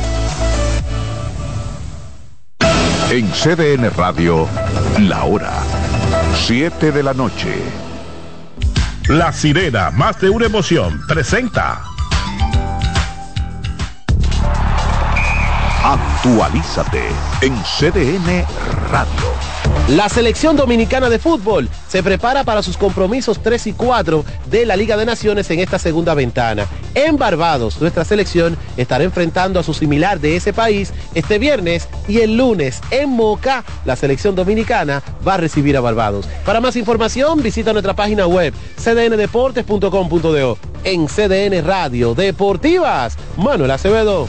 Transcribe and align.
En 3.10 3.30
CDN 3.32 3.90
Radio, 3.94 4.48
la 5.00 5.24
hora 5.24 5.52
7 6.46 6.92
de 6.92 7.02
la 7.02 7.14
noche. 7.14 7.54
La 9.08 9.32
sirena, 9.32 9.90
más 9.90 10.20
de 10.20 10.30
una 10.30 10.46
emoción, 10.46 11.04
presenta. 11.06 11.91
Actualízate 16.24 17.00
en 17.40 17.52
CDN 17.64 18.46
Radio. 18.92 19.08
La 19.88 20.08
selección 20.08 20.56
dominicana 20.56 21.10
de 21.10 21.18
fútbol 21.18 21.68
se 21.88 22.00
prepara 22.00 22.44
para 22.44 22.62
sus 22.62 22.76
compromisos 22.76 23.42
3 23.42 23.66
y 23.66 23.72
4 23.72 24.24
de 24.48 24.64
la 24.64 24.76
Liga 24.76 24.96
de 24.96 25.04
Naciones 25.04 25.50
en 25.50 25.58
esta 25.58 25.80
segunda 25.80 26.14
ventana. 26.14 26.68
En 26.94 27.16
Barbados, 27.16 27.80
nuestra 27.80 28.04
selección 28.04 28.56
estará 28.76 29.02
enfrentando 29.02 29.58
a 29.58 29.64
su 29.64 29.74
similar 29.74 30.20
de 30.20 30.36
ese 30.36 30.52
país 30.52 30.92
este 31.16 31.40
viernes 31.40 31.88
y 32.06 32.20
el 32.20 32.36
lunes 32.36 32.82
en 32.92 33.10
Moca, 33.10 33.64
la 33.84 33.96
selección 33.96 34.36
dominicana 34.36 35.02
va 35.26 35.34
a 35.34 35.38
recibir 35.38 35.76
a 35.76 35.80
Barbados. 35.80 36.28
Para 36.46 36.60
más 36.60 36.76
información, 36.76 37.42
visita 37.42 37.72
nuestra 37.72 37.96
página 37.96 38.28
web 38.28 38.54
cdndeportes.com.do. 38.76 40.58
En 40.84 41.08
CDN 41.08 41.66
Radio 41.66 42.14
Deportivas, 42.14 43.16
Manuel 43.36 43.72
Acevedo. 43.72 44.28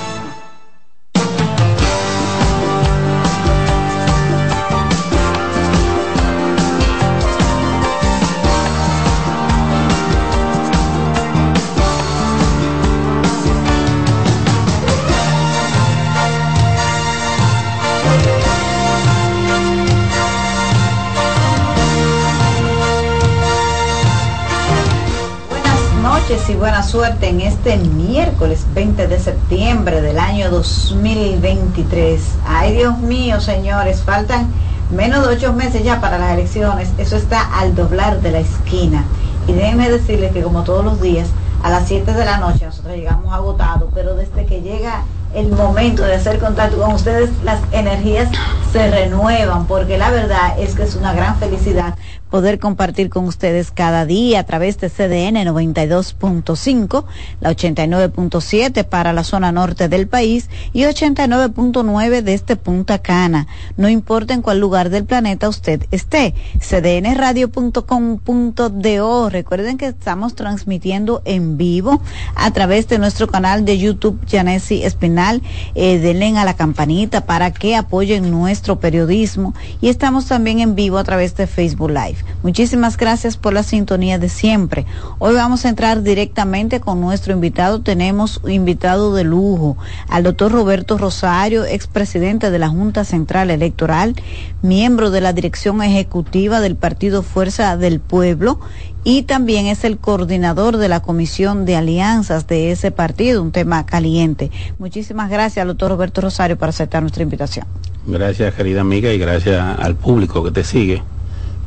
Y 26.51 26.55
buena 26.55 26.83
suerte 26.83 27.29
en 27.29 27.39
este 27.39 27.77
miércoles 27.77 28.65
20 28.73 29.07
de 29.07 29.19
septiembre 29.19 30.01
del 30.01 30.19
año 30.19 30.49
2023. 30.49 32.21
Ay 32.45 32.73
Dios 32.73 32.97
mío, 32.97 33.39
señores, 33.39 34.01
faltan 34.01 34.51
menos 34.91 35.25
de 35.25 35.35
ocho 35.35 35.53
meses 35.53 35.83
ya 35.83 36.01
para 36.01 36.17
las 36.17 36.33
elecciones. 36.33 36.89
Eso 36.97 37.15
está 37.15 37.41
al 37.57 37.73
doblar 37.73 38.21
de 38.21 38.31
la 38.31 38.39
esquina. 38.39 39.05
Y 39.47 39.53
déjenme 39.53 39.89
decirles 39.89 40.33
que 40.33 40.43
como 40.43 40.63
todos 40.63 40.83
los 40.83 41.01
días, 41.01 41.29
a 41.63 41.69
las 41.69 41.87
7 41.87 42.13
de 42.13 42.25
la 42.25 42.37
noche 42.37 42.65
nosotros 42.65 42.95
llegamos 42.95 43.33
agotados, 43.33 43.89
pero 43.93 44.15
desde 44.15 44.45
que 44.45 44.61
llega 44.61 45.03
el 45.33 45.49
momento 45.49 46.03
de 46.03 46.15
hacer 46.15 46.39
contacto 46.39 46.81
con 46.81 46.93
ustedes, 46.93 47.29
las 47.43 47.61
energías 47.71 48.29
se 48.73 48.91
renuevan, 48.91 49.67
porque 49.67 49.97
la 49.97 50.11
verdad 50.11 50.59
es 50.59 50.75
que 50.75 50.83
es 50.83 50.95
una 50.95 51.13
gran 51.13 51.37
felicidad 51.37 51.95
poder 52.31 52.57
compartir 52.57 53.09
con 53.09 53.25
ustedes 53.25 53.69
cada 53.69 54.05
día 54.05 54.39
a 54.39 54.45
través 54.45 54.79
de 54.79 54.89
CDN 54.89 55.45
92.5, 55.45 57.03
la 57.41 57.51
89.7 57.51 58.85
para 58.85 59.13
la 59.13 59.23
zona 59.23 59.51
norte 59.51 59.89
del 59.89 60.07
país 60.07 60.49
y 60.73 60.83
89.9 60.83 62.09
desde 62.09 62.33
este 62.33 62.55
Punta 62.55 62.99
Cana. 62.99 63.47
No 63.77 63.89
importa 63.89 64.33
en 64.33 64.41
cuál 64.41 64.59
lugar 64.59 64.89
del 64.89 65.03
planeta 65.03 65.49
usted 65.49 65.85
esté. 65.91 66.33
cdnradio.com.do. 66.59 69.29
Recuerden 69.29 69.77
que 69.77 69.87
estamos 69.87 70.33
transmitiendo 70.33 71.21
en 71.25 71.57
vivo 71.57 72.01
a 72.35 72.49
través 72.51 72.87
de 72.87 72.97
nuestro 72.97 73.27
canal 73.27 73.65
de 73.65 73.77
YouTube 73.77 74.19
Janesi 74.27 74.83
Espinal. 74.83 75.43
Eh, 75.75 75.99
denle 75.99 76.31
a 76.37 76.45
la 76.45 76.53
campanita 76.53 77.25
para 77.25 77.51
que 77.51 77.75
apoyen 77.75 78.31
nuestro 78.31 78.79
periodismo 78.79 79.53
y 79.81 79.89
estamos 79.89 80.27
también 80.27 80.59
en 80.59 80.75
vivo 80.75 80.97
a 80.97 81.03
través 81.03 81.35
de 81.35 81.47
Facebook 81.47 81.89
Live. 81.89 82.20
Muchísimas 82.43 82.97
gracias 82.97 83.37
por 83.37 83.53
la 83.53 83.63
sintonía 83.63 84.17
de 84.17 84.29
siempre. 84.29 84.85
Hoy 85.19 85.35
vamos 85.35 85.65
a 85.65 85.69
entrar 85.69 86.01
directamente 86.01 86.79
con 86.79 86.99
nuestro 86.99 87.33
invitado. 87.33 87.81
Tenemos 87.81 88.39
un 88.43 88.51
invitado 88.51 89.13
de 89.13 89.23
lujo, 89.23 89.77
al 90.09 90.23
doctor 90.23 90.51
Roberto 90.51 90.97
Rosario, 90.97 91.65
expresidente 91.65 92.49
de 92.49 92.59
la 92.59 92.69
Junta 92.69 93.03
Central 93.05 93.51
Electoral, 93.51 94.15
miembro 94.61 95.11
de 95.11 95.21
la 95.21 95.33
dirección 95.33 95.83
ejecutiva 95.83 96.61
del 96.61 96.75
Partido 96.75 97.21
Fuerza 97.21 97.77
del 97.77 97.99
Pueblo 97.99 98.59
y 99.03 99.23
también 99.23 99.65
es 99.67 99.83
el 99.83 99.97
coordinador 99.97 100.77
de 100.77 100.87
la 100.87 101.01
Comisión 101.01 101.65
de 101.65 101.75
Alianzas 101.75 102.47
de 102.47 102.71
ese 102.71 102.91
partido, 102.91 103.41
un 103.41 103.51
tema 103.51 103.85
caliente. 103.85 104.51
Muchísimas 104.79 105.29
gracias, 105.29 105.65
doctor 105.65 105.91
Roberto 105.91 106.21
Rosario, 106.21 106.57
por 106.57 106.69
aceptar 106.69 107.01
nuestra 107.01 107.23
invitación. 107.23 107.65
Gracias, 108.05 108.53
querida 108.55 108.81
amiga, 108.81 109.11
y 109.11 109.17
gracias 109.17 109.79
al 109.79 109.95
público 109.95 110.43
que 110.43 110.51
te 110.51 110.63
sigue 110.63 111.03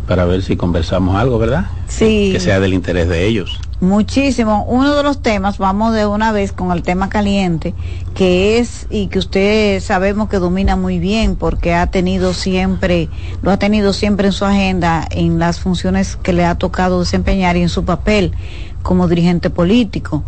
para 0.06 0.25
ver 0.25 0.42
si 0.42 0.56
conversamos 0.56 1.16
algo, 1.16 1.38
¿verdad? 1.38 1.66
Sí. 1.88 2.31
Que 2.32 2.41
sea 2.41 2.60
del 2.60 2.75
interés 2.75 3.09
de 3.09 3.26
ellos. 3.26 3.60
Muchísimo. 3.81 4.65
Uno 4.69 4.94
de 4.94 5.03
los 5.03 5.20
temas, 5.20 5.59
vamos 5.59 5.94
de 5.94 6.06
una 6.06 6.32
vez 6.32 6.53
con 6.53 6.72
el 6.72 6.82
tema 6.82 7.09
caliente, 7.09 7.75
que 8.14 8.59
es, 8.59 8.87
y 8.88 9.09
que 9.09 9.19
usted 9.19 9.81
sabemos 9.81 10.28
que 10.28 10.38
domina 10.38 10.76
muy 10.76 10.98
bien, 10.98 11.37
porque 11.37 11.75
ha 11.75 11.88
tenido 11.88 12.32
siempre, 12.32 13.09
lo 13.43 13.50
ha 13.50 13.59
tenido 13.59 13.93
siempre 13.93 14.28
en 14.28 14.32
su 14.32 14.44
agenda, 14.44 15.06
en 15.10 15.38
las 15.38 15.60
funciones 15.60 16.16
que 16.16 16.32
le 16.32 16.44
ha 16.44 16.56
tocado 16.56 17.00
desempeñar 17.00 17.56
y 17.56 17.62
en 17.62 17.69
su 17.69 17.84
papel 17.84 18.32
como 18.82 19.09
dirigente 19.09 19.50
político. 19.50 20.25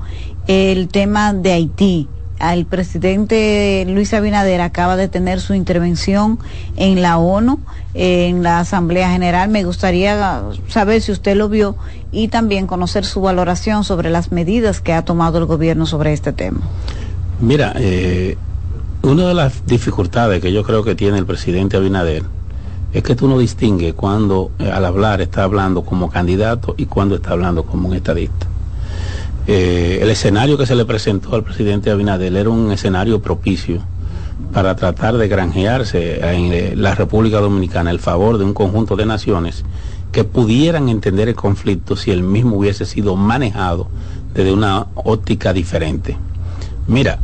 El 0.47 0.88
tema 0.88 1.32
de 1.32 1.53
Haití 1.53 2.09
el 2.41 2.66
presidente 2.66 3.84
Luis 3.88 4.12
Abinader 4.14 4.60
acaba 4.60 4.97
de 4.97 5.08
tener 5.08 5.41
su 5.41 5.54
intervención 5.54 6.38
en 6.77 7.03
la 7.03 7.18
ONU, 7.18 7.60
en 7.94 8.42
la 8.42 8.60
Asamblea 8.60 9.10
General. 9.10 9.48
Me 9.48 9.65
gustaría 9.65 10.42
saber 10.68 11.03
si 11.03 11.12
usted 11.12 11.36
lo 11.36 11.48
vio 11.48 11.77
y 12.12 12.28
también 12.28 12.66
conocer 12.66 13.04
su 13.04 13.21
valoración 13.21 13.84
sobre 13.84 14.10
las 14.10 14.33
medidas 14.33 14.80
que 14.80 14.92
ha 14.92 15.04
tomado 15.04 15.38
el 15.38 15.47
gobierno 15.47 15.86
sobre 15.86 16.12
este 16.12 16.33
tema. 16.33 16.60
Mira, 17.41 17.74
eh, 17.77 18.36
una 19.03 19.28
de 19.28 19.34
las 19.34 19.66
dificultades 19.66 20.41
que 20.41 20.53
yo 20.53 20.62
creo 20.62 20.82
que 20.82 20.94
tiene 20.94 21.18
el 21.18 21.27
presidente 21.27 21.77
Abinader 21.77 22.24
es 22.92 23.03
que 23.03 23.15
tú 23.15 23.28
no 23.28 23.39
distingues 23.39 23.94
cuando 23.94 24.53
eh, 24.59 24.71
al 24.71 24.84
hablar 24.84 25.21
está 25.21 25.42
hablando 25.42 25.82
como 25.82 26.10
candidato 26.10 26.74
y 26.78 26.86
cuando 26.86 27.16
está 27.16 27.32
hablando 27.32 27.65
como 27.65 27.89
un 27.89 27.94
estadista. 27.94 28.47
Eh, 29.48 30.01
el 30.03 30.10
escenario 30.10 30.59
que 30.59 30.66
se 30.66 30.75
le 30.75 30.84
presentó 30.84 31.34
al 31.34 31.45
presidente 31.45 31.91
Abinader 31.91 32.34
era 32.34 32.51
un 32.51 32.72
escenario 32.72 33.22
propicio 33.22 33.81
para 34.53 34.75
tratar 34.75 35.16
de 35.16 35.28
granjearse 35.28 36.19
en 36.34 36.53
eh, 36.53 36.72
la 36.75 36.97
República 36.97 37.39
Dominicana 37.39 37.91
el 37.91 38.01
favor 38.01 38.39
de 38.39 38.45
un 38.45 38.54
conjunto 38.54 38.97
de 38.97 39.07
naciones 39.07 39.65
que 40.10 40.25
pudieran 40.25 40.89
entender 40.89 41.28
el 41.28 41.37
conflicto 41.37 41.95
si 41.95 42.10
el 42.10 42.22
mismo 42.22 42.57
hubiese 42.57 42.87
sido 42.87 43.15
manejado 43.15 43.89
desde 44.34 44.53
una 44.53 44.89
óptica 44.95 45.53
diferente. 45.53 46.16
Mira, 46.89 47.21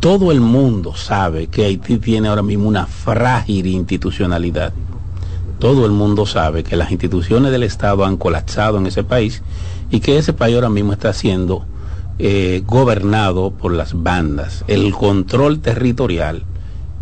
todo 0.00 0.32
el 0.32 0.40
mundo 0.40 0.94
sabe 0.96 1.46
que 1.46 1.64
Haití 1.64 1.98
tiene 1.98 2.28
ahora 2.28 2.42
mismo 2.42 2.68
una 2.68 2.86
frágil 2.86 3.66
institucionalidad. 3.66 4.72
Todo 5.58 5.86
el 5.86 5.92
mundo 5.92 6.26
sabe 6.26 6.64
que 6.64 6.76
las 6.76 6.90
instituciones 6.90 7.52
del 7.52 7.62
Estado 7.62 8.04
han 8.04 8.16
colapsado 8.16 8.78
en 8.78 8.86
ese 8.86 9.04
país 9.04 9.42
y 9.94 10.00
que 10.00 10.18
ese 10.18 10.32
país 10.32 10.56
ahora 10.56 10.70
mismo 10.70 10.92
está 10.92 11.12
siendo 11.12 11.64
eh, 12.18 12.64
gobernado 12.66 13.52
por 13.52 13.72
las 13.72 14.02
bandas. 14.02 14.64
El 14.66 14.92
control 14.92 15.60
territorial 15.60 16.42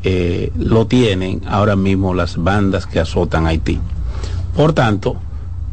eh, 0.02 0.52
lo 0.58 0.86
tienen 0.86 1.40
ahora 1.48 1.74
mismo 1.74 2.12
las 2.12 2.36
bandas 2.36 2.86
que 2.86 3.00
azotan 3.00 3.46
Haití. 3.46 3.80
Por 4.54 4.74
tanto, 4.74 5.16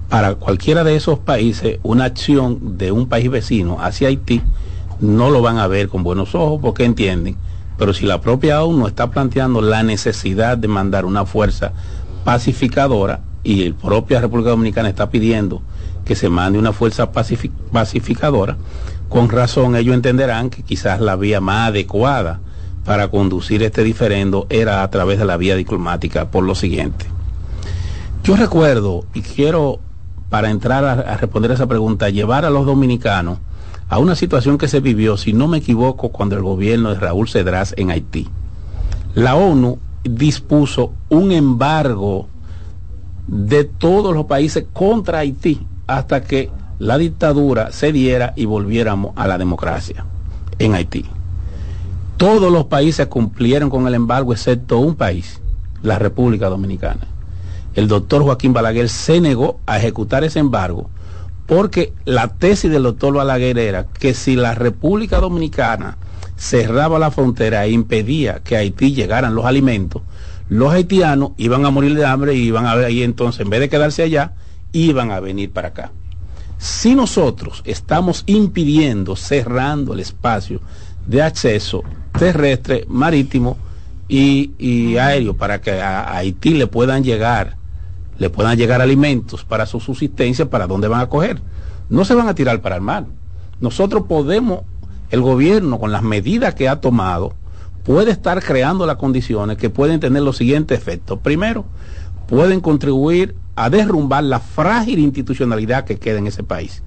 para 0.07 0.35
cualquiera 0.35 0.85
de 0.85 0.95
esos 0.95 1.19
países, 1.19 1.79
una 1.83 2.05
acción 2.05 2.77
de 2.77 2.93
un 2.93 3.09
país 3.09 3.29
vecino 3.29 3.81
hacia 3.81 4.07
Haití 4.07 4.41
no 5.01 5.29
lo 5.29 5.41
van 5.41 5.57
a 5.57 5.67
ver 5.67 5.89
con 5.89 6.03
buenos 6.03 6.35
ojos 6.35 6.61
porque 6.61 6.85
entienden. 6.85 7.35
Pero 7.77 7.93
si 7.93 8.05
la 8.05 8.21
propia 8.21 8.63
ONU 8.63 8.87
está 8.87 9.11
planteando 9.11 9.61
la 9.61 9.83
necesidad 9.83 10.57
de 10.57 10.69
mandar 10.69 11.03
una 11.03 11.25
fuerza 11.25 11.73
pacificadora 12.23 13.19
y 13.43 13.67
la 13.67 13.75
propia 13.75 14.21
República 14.21 14.51
Dominicana 14.51 14.87
está 14.87 15.09
pidiendo 15.09 15.61
que 16.09 16.15
se 16.15 16.27
mande 16.27 16.57
una 16.57 16.73
fuerza 16.73 17.11
pacificadora, 17.11 18.57
con 19.09 19.29
razón 19.29 19.75
ellos 19.75 19.93
entenderán 19.93 20.49
que 20.49 20.63
quizás 20.63 20.99
la 20.99 21.15
vía 21.15 21.39
más 21.39 21.69
adecuada 21.69 22.39
para 22.83 23.09
conducir 23.09 23.61
este 23.61 23.83
diferendo 23.83 24.47
era 24.49 24.81
a 24.81 24.89
través 24.89 25.19
de 25.19 25.25
la 25.25 25.37
vía 25.37 25.55
diplomática 25.55 26.31
por 26.31 26.43
lo 26.43 26.55
siguiente. 26.55 27.05
Yo 28.23 28.35
recuerdo 28.35 29.05
y 29.13 29.21
quiero, 29.21 29.81
para 30.31 30.49
entrar 30.49 30.83
a, 30.83 30.93
a 30.93 31.17
responder 31.17 31.51
esa 31.51 31.67
pregunta, 31.67 32.09
llevar 32.09 32.43
a 32.43 32.49
los 32.49 32.65
dominicanos 32.65 33.37
a 33.87 33.99
una 33.99 34.15
situación 34.15 34.57
que 34.57 34.67
se 34.67 34.79
vivió, 34.79 35.15
si 35.15 35.33
no 35.33 35.47
me 35.47 35.59
equivoco, 35.59 36.09
cuando 36.09 36.35
el 36.35 36.41
gobierno 36.41 36.89
de 36.89 36.99
Raúl 36.99 37.29
Cedrás 37.29 37.75
en 37.77 37.91
Haití. 37.91 38.27
La 39.13 39.35
ONU 39.35 39.77
dispuso 40.03 40.91
un 41.09 41.31
embargo 41.31 42.27
de 43.27 43.63
todos 43.63 44.15
los 44.15 44.25
países 44.25 44.65
contra 44.73 45.19
Haití 45.19 45.67
hasta 45.89 46.21
que 46.21 46.51
la 46.77 46.99
dictadura 46.99 47.71
cediera 47.71 48.33
y 48.35 48.45
volviéramos 48.45 49.11
a 49.15 49.27
la 49.27 49.39
democracia 49.39 50.05
en 50.59 50.75
Haití. 50.75 51.03
Todos 52.17 52.51
los 52.51 52.65
países 52.65 53.07
cumplieron 53.07 53.71
con 53.71 53.87
el 53.87 53.95
embargo 53.95 54.31
excepto 54.31 54.77
un 54.77 54.95
país, 54.95 55.41
la 55.81 55.97
República 55.97 56.47
Dominicana. 56.47 57.07
El 57.73 57.87
doctor 57.87 58.21
Joaquín 58.21 58.53
Balaguer 58.53 58.87
se 58.87 59.19
negó 59.19 59.59
a 59.65 59.79
ejecutar 59.79 60.23
ese 60.23 60.37
embargo 60.37 60.91
porque 61.47 61.91
la 62.05 62.27
tesis 62.27 62.69
del 62.69 62.83
doctor 62.83 63.15
Balaguer 63.15 63.57
era 63.57 63.85
que 63.85 64.13
si 64.13 64.35
la 64.35 64.53
República 64.53 65.19
Dominicana 65.19 65.97
cerraba 66.37 66.99
la 66.99 67.09
frontera 67.09 67.65
e 67.65 67.71
impedía 67.71 68.41
que 68.43 68.55
a 68.55 68.59
Haití 68.59 68.93
llegaran 68.93 69.33
los 69.33 69.45
alimentos, 69.45 70.03
los 70.49 70.71
haitianos 70.71 71.31
iban 71.37 71.65
a 71.65 71.71
morir 71.71 71.95
de 71.95 72.05
hambre 72.05 72.35
y 72.35 72.43
iban 72.43 72.67
a 72.67 72.75
ver 72.75 72.85
ahí 72.85 73.01
entonces, 73.01 73.41
en 73.41 73.49
vez 73.49 73.59
de 73.59 73.69
quedarse 73.69 74.03
allá, 74.03 74.33
iban 74.71 75.11
a 75.11 75.19
venir 75.19 75.51
para 75.51 75.69
acá. 75.69 75.91
Si 76.57 76.95
nosotros 76.95 77.61
estamos 77.65 78.23
impidiendo, 78.25 79.15
cerrando 79.15 79.93
el 79.93 80.01
espacio 80.01 80.61
de 81.07 81.21
acceso 81.21 81.83
terrestre, 82.17 82.85
marítimo 82.89 83.57
y, 84.07 84.97
aéreo 84.97 85.37
para 85.37 85.61
que 85.61 85.79
a 85.79 86.15
Haití 86.15 86.55
le 86.55 86.67
puedan 86.67 87.03
llegar 87.03 87.59
le 88.19 88.29
puedan 88.29 88.57
llegar 88.57 88.81
alimentos 88.81 89.45
para 89.45 89.65
su 89.65 89.79
subsistencia, 89.79 90.49
¿para 90.49 90.67
dónde 90.67 90.89
van 90.89 90.99
a 90.99 91.07
coger? 91.07 91.41
No 91.89 92.03
se 92.03 92.13
van 92.13 92.27
a 92.27 92.35
tirar 92.35 92.61
para 92.61 92.75
el 92.75 92.81
mar. 92.81 93.05
Nosotros 93.61 94.03
podemos, 94.07 94.61
el 95.09 95.21
gobierno 95.21 95.79
con 95.79 95.93
las 95.93 96.03
medidas 96.03 96.53
que 96.53 96.67
ha 96.67 96.81
tomado, 96.81 97.33
puede 97.85 98.11
estar 98.11 98.43
creando 98.43 98.85
las 98.85 98.97
condiciones 98.97 99.57
que 99.57 99.69
pueden 99.69 100.01
tener 100.01 100.21
los 100.21 100.35
siguientes 100.35 100.77
efectos. 100.77 101.19
Primero, 101.19 101.65
pueden 102.29 102.61
contribuir 102.61 103.35
a 103.55 103.69
derrumbar 103.69 104.23
la 104.23 104.39
frágil 104.39 104.99
institucionalidad 104.99 105.83
que 105.83 105.97
queda 105.97 106.19
en 106.19 106.27
ese 106.27 106.43
país. 106.43 106.83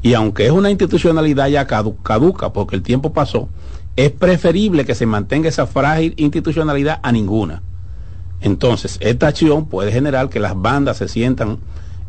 Y 0.00 0.14
aunque 0.14 0.46
es 0.46 0.50
una 0.50 0.70
institucionalidad 0.70 1.48
ya 1.48 1.66
caduca, 1.66 2.52
porque 2.52 2.74
el 2.74 2.82
tiempo 2.82 3.12
pasó, 3.12 3.48
es 3.96 4.10
preferible 4.10 4.86
que 4.86 4.94
se 4.94 5.06
mantenga 5.06 5.48
esa 5.48 5.66
frágil 5.66 6.14
institucionalidad 6.16 7.00
a 7.02 7.12
ninguna. 7.12 7.62
Entonces, 8.40 8.96
esta 9.00 9.28
acción 9.28 9.66
puede 9.66 9.92
generar 9.92 10.30
que 10.30 10.40
las 10.40 10.60
bandas 10.60 10.96
se 10.96 11.08
sientan 11.08 11.58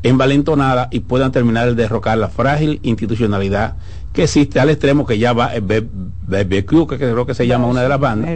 envalentonadas 0.02 0.88
y 0.92 1.02
puedan 1.02 1.34
terminar 1.34 1.68
de 1.68 1.76
derrocar 1.76 2.18
la 2.18 2.30
frágil 2.30 2.80
institucionalidad 2.84 3.76
que 4.14 4.24
existe 4.24 4.60
al 4.60 4.70
extremo 4.70 5.06
que 5.06 5.18
ya 5.18 5.34
va 5.34 5.52
BBQ, 5.60 6.88
que 6.88 6.98
creo 6.98 7.26
que 7.26 7.34
se 7.34 7.46
llama 7.46 7.68
una 7.68 7.82
de 7.82 7.90
las 7.90 8.00
bandas. 8.00 8.30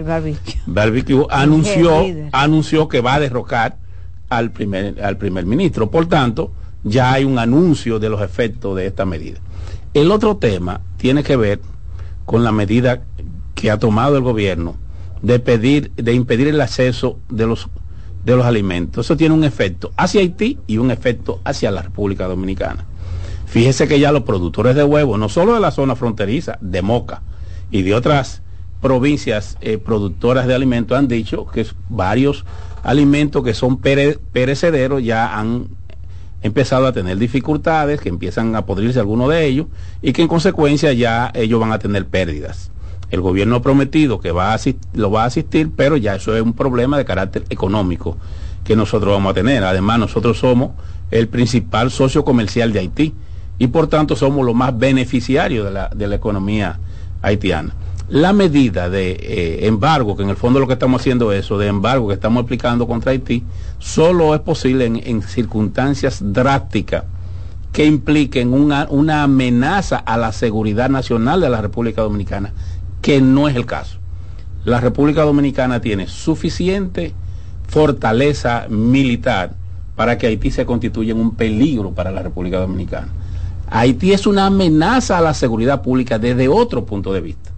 Barbecue. 0.66 1.26
anunció, 1.30 2.06
anunció 2.32 2.88
que 2.90 3.00
va 3.00 3.16
a 3.16 3.20
derrocar 3.20 3.78
al 4.38 4.52
primer, 4.52 5.02
al 5.04 5.18
primer 5.18 5.46
ministro. 5.46 5.90
Por 5.90 6.08
tanto, 6.08 6.52
ya 6.84 7.14
hay 7.14 7.24
un 7.24 7.40
anuncio 7.40 8.00
de 8.00 8.10
los 8.10 8.22
efectos 8.22 8.76
de 8.76 8.88
esta 8.88 9.06
medida. 9.06 9.40
El 9.94 10.12
otro 10.12 10.38
tema 10.38 10.82
tiene 10.98 11.24
que 11.24 11.36
ver 11.36 11.62
con 12.26 12.44
la 12.44 12.52
medida 12.52 13.04
que 13.56 13.72
ha 13.72 13.78
tomado 13.78 14.18
el 14.18 14.24
gobierno 14.24 14.76
de 15.22 15.40
pedir, 15.40 15.92
de 15.96 16.14
impedir 16.14 16.48
el 16.48 16.60
acceso 16.62 17.20
de 17.30 17.48
los 17.48 17.70
de 18.26 18.36
los 18.36 18.46
alimentos. 18.46 19.06
Eso 19.06 19.18
tiene 19.18 19.36
un 19.36 19.44
efecto 19.44 19.92
hacia 19.98 20.22
Haití 20.22 20.58
y 20.68 20.78
un 20.78 20.92
efecto 20.92 21.42
hacia 21.44 21.72
la 21.72 21.82
República 21.82 22.26
Dominicana. 22.28 22.86
Fíjese 23.46 23.88
que 23.88 24.00
ya 24.00 24.12
los 24.12 24.24
productores 24.24 24.76
de 24.76 24.84
huevos, 24.84 25.20
no 25.20 25.30
solo 25.30 25.54
de 25.54 25.60
la 25.60 25.72
zona 25.72 25.96
fronteriza, 25.96 26.58
de 26.62 26.82
Moca 26.82 27.22
y 27.70 27.84
de 27.84 27.94
otras 27.94 28.42
provincias 28.82 29.58
eh, 29.62 29.78
productoras 29.78 30.48
de 30.48 30.56
alimentos, 30.56 30.98
han 30.98 31.08
dicho 31.08 31.46
que 31.46 31.66
varios 31.90 32.46
alimentos 32.84 33.44
que 33.44 33.54
son 33.54 33.78
perecederos 33.78 35.04
ya 35.04 35.38
han 35.38 35.68
empezado 36.42 36.86
a 36.86 36.92
tener 36.92 37.18
dificultades, 37.18 38.02
que 38.02 38.10
empiezan 38.10 38.56
a 38.56 38.66
podrirse 38.66 39.00
algunos 39.00 39.30
de 39.30 39.46
ellos 39.46 39.68
y 40.02 40.12
que 40.12 40.22
en 40.22 40.28
consecuencia 40.28 40.92
ya 40.92 41.32
ellos 41.34 41.60
van 41.60 41.72
a 41.72 41.80
tener 41.80 42.06
pérdidas. 42.06 42.70
El 43.10 43.22
gobierno 43.22 43.56
ha 43.56 43.62
prometido 43.62 44.20
que 44.20 44.32
va 44.32 44.54
a 44.54 44.60
lo 44.94 45.12
va 45.12 45.24
a 45.24 45.28
asistir, 45.28 45.72
pero 45.76 45.98
ya 45.98 46.16
eso 46.16 46.36
es 46.36 46.42
un 46.42 46.54
problema 46.54 46.98
de 46.98 47.06
carácter 47.06 47.46
económico 47.50 48.18
que 48.66 48.76
nosotros 48.76 49.14
vamos 49.14 49.32
a 49.32 49.34
tener. 49.34 49.64
Además, 49.64 50.00
nosotros 50.00 50.38
somos 50.40 50.72
el 51.12 51.28
principal 51.28 51.92
socio 51.92 52.26
comercial 52.26 52.74
de 52.74 52.80
Haití 52.80 53.14
y 53.60 53.68
por 53.68 53.88
tanto 53.88 54.16
somos 54.16 54.46
los 54.46 54.56
más 54.56 54.78
beneficiarios 54.78 55.66
de 55.66 55.72
la, 55.72 55.90
de 55.90 56.08
la 56.08 56.16
economía 56.16 56.80
haitiana. 57.22 57.74
La 58.14 58.32
medida 58.32 58.92
de 58.92 59.14
eh, 59.14 59.66
embargo, 59.66 60.16
que 60.16 60.22
en 60.22 60.30
el 60.30 60.36
fondo 60.36 60.60
lo 60.60 60.68
que 60.68 60.74
estamos 60.74 61.02
haciendo 61.02 61.32
es 61.32 61.46
eso, 61.46 61.58
de 61.58 61.66
embargo 61.66 62.10
que 62.10 62.14
estamos 62.14 62.44
aplicando 62.44 62.86
contra 62.86 63.12
Haití, 63.12 63.42
solo 63.80 64.36
es 64.36 64.42
posible 64.42 64.86
en, 64.86 65.24
circunstancias 65.24 66.20
drásticas 66.24 67.06
que 67.72 67.88
impliquen 67.88 68.54
una, 68.54 68.86
una 68.92 69.24
amenaza 69.24 69.98
a 69.98 70.16
la 70.18 70.32
seguridad 70.32 70.92
nacional 70.92 71.42
de 71.42 71.50
la 71.50 71.60
República 71.60 72.04
Dominicana 72.04 72.54
que 73.02 73.20
no 73.20 73.48
es 73.48 73.56
el 73.56 73.66
caso. 73.66 73.98
La 74.64 74.80
República 74.80 75.24
Dominicana 75.24 75.82
tiene 75.82 76.06
suficiente 76.06 77.14
fortaleza 77.68 78.68
militar 78.70 79.56
para 79.96 80.20
que 80.20 80.28
Haití 80.28 80.52
se 80.52 80.68
constituya 80.68 81.14
en 81.14 81.20
un 81.20 81.34
peligro 81.34 81.96
para 81.96 82.12
la 82.12 82.22
República 82.22 82.60
Dominicana. 82.60 83.08
Haití 83.72 84.14
es 84.14 84.28
una 84.28 84.46
amenaza 84.46 85.18
a 85.18 85.22
la 85.22 85.34
seguridad 85.34 85.82
pública 85.82 86.20
desde 86.20 86.48
otro 86.48 86.86
punto 86.86 87.12
de 87.12 87.22
vista. 87.22 87.53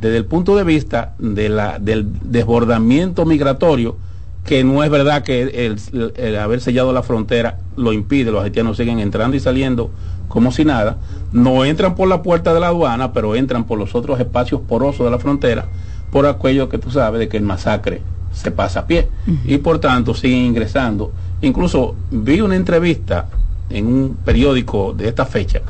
Desde 0.00 0.16
el 0.16 0.24
punto 0.24 0.56
de 0.56 0.64
vista 0.64 1.14
de 1.18 1.48
la, 1.48 1.78
del 1.78 2.06
desbordamiento 2.22 3.24
migratorio, 3.24 3.96
que 4.44 4.64
no 4.64 4.82
es 4.82 4.90
verdad 4.90 5.24
que 5.24 5.42
el, 5.66 5.78
el, 6.16 6.36
haber 6.36 6.60
sellado 6.60 6.92
la 6.92 7.02
frontera 7.02 7.58
lo 7.76 7.92
impide, 7.92 8.30
los 8.30 8.42
haitianos 8.42 8.76
siguen 8.76 9.00
entrando 9.00 9.36
y 9.36 9.40
saliendo 9.40 9.90
como 10.28 10.52
si 10.52 10.64
nada, 10.64 10.98
no 11.32 11.64
entran 11.64 11.94
por 11.94 12.08
la 12.08 12.22
puerta 12.22 12.54
de 12.54 12.60
la 12.60 12.68
aduana, 12.68 13.12
pero 13.12 13.34
entran 13.34 13.64
por 13.64 13.78
los 13.78 13.94
otros 13.94 14.20
espacios 14.20 14.60
porosos 14.60 15.06
de 15.06 15.10
la 15.10 15.18
frontera, 15.18 15.66
por 16.12 16.26
aquello 16.26 16.68
que 16.68 16.78
tú 16.78 16.90
sabes 16.90 17.18
de 17.18 17.28
que 17.28 17.38
el 17.38 17.42
masacre 17.42 18.02
se 18.32 18.50
pasa 18.50 18.80
a 18.80 18.86
pie 18.86 19.08
y 19.44 19.58
por 19.58 19.80
tanto 19.80 20.14
siguen 20.14 20.40
ingresando. 20.40 21.12
Incluso 21.40 21.94
vi 22.10 22.40
una 22.40 22.56
entrevista 22.56 23.26
en 23.70 23.86
un 23.86 24.16
periódico 24.24 24.92
de 24.92 25.08
esta 25.08 25.26
fecha 25.26 25.60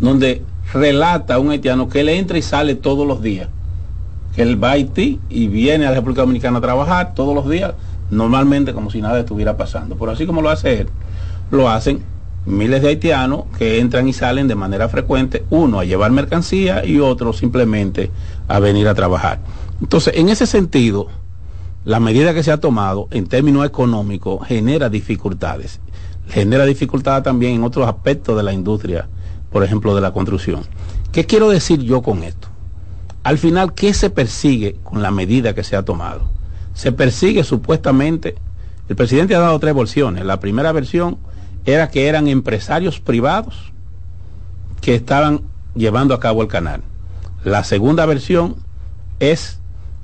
donde 0.00 0.42
relata 0.72 1.38
un 1.38 1.50
haitiano 1.50 1.88
que 1.88 2.00
él 2.00 2.08
entra 2.08 2.38
y 2.38 2.42
sale 2.42 2.74
todos 2.74 3.06
los 3.06 3.22
días, 3.22 3.48
que 4.34 4.42
él 4.42 4.62
va 4.62 4.68
a 4.68 4.72
Haití 4.72 5.20
y 5.28 5.48
viene 5.48 5.86
a 5.86 5.90
la 5.90 5.96
República 5.96 6.22
Dominicana 6.22 6.58
a 6.58 6.60
trabajar 6.60 7.14
todos 7.14 7.34
los 7.34 7.48
días, 7.48 7.74
normalmente 8.10 8.72
como 8.72 8.90
si 8.90 9.00
nada 9.00 9.20
estuviera 9.20 9.56
pasando. 9.56 9.96
Pero 9.96 10.12
así 10.12 10.26
como 10.26 10.42
lo 10.42 10.50
hace 10.50 10.82
él, 10.82 10.88
lo 11.50 11.68
hacen 11.68 12.02
miles 12.46 12.82
de 12.82 12.88
haitianos 12.88 13.44
que 13.58 13.80
entran 13.80 14.08
y 14.08 14.12
salen 14.12 14.48
de 14.48 14.54
manera 14.54 14.88
frecuente, 14.88 15.44
uno 15.50 15.80
a 15.80 15.84
llevar 15.84 16.10
mercancía 16.10 16.84
y 16.84 16.98
otro 16.98 17.32
simplemente 17.32 18.10
a 18.48 18.60
venir 18.60 18.88
a 18.88 18.94
trabajar. 18.94 19.40
Entonces, 19.80 20.14
en 20.16 20.28
ese 20.28 20.46
sentido, 20.46 21.08
la 21.84 22.00
medida 22.00 22.34
que 22.34 22.42
se 22.42 22.52
ha 22.52 22.58
tomado 22.58 23.08
en 23.10 23.26
términos 23.26 23.66
económicos 23.66 24.46
genera 24.46 24.88
dificultades. 24.88 25.80
Genera 26.28 26.64
dificultades 26.64 27.24
también 27.24 27.54
en 27.54 27.64
otros 27.64 27.88
aspectos 27.88 28.36
de 28.36 28.42
la 28.42 28.52
industria, 28.52 29.08
por 29.50 29.64
ejemplo, 29.64 29.94
de 29.94 30.00
la 30.00 30.12
construcción. 30.12 30.62
¿Qué 31.12 31.26
quiero 31.26 31.48
decir 31.48 31.80
yo 31.80 32.02
con 32.02 32.22
esto? 32.22 32.48
Al 33.22 33.38
final, 33.38 33.74
¿qué 33.74 33.92
se 33.92 34.10
persigue 34.10 34.76
con 34.82 35.02
la 35.02 35.10
medida 35.10 35.54
que 35.54 35.64
se 35.64 35.76
ha 35.76 35.84
tomado? 35.84 36.22
Se 36.74 36.92
persigue 36.92 37.44
supuestamente, 37.44 38.36
el 38.88 38.96
presidente 38.96 39.34
ha 39.34 39.40
dado 39.40 39.58
tres 39.58 39.74
versiones. 39.74 40.24
La 40.24 40.40
primera 40.40 40.72
versión 40.72 41.18
era 41.64 41.90
que 41.90 42.06
eran 42.06 42.28
empresarios 42.28 43.00
privados 43.00 43.72
que 44.80 44.94
estaban 44.94 45.42
llevando 45.74 46.14
a 46.14 46.20
cabo 46.20 46.42
el 46.42 46.48
canal. 46.48 46.82
La 47.44 47.64
segunda 47.64 48.06
versión 48.06 48.56
es 49.18 49.60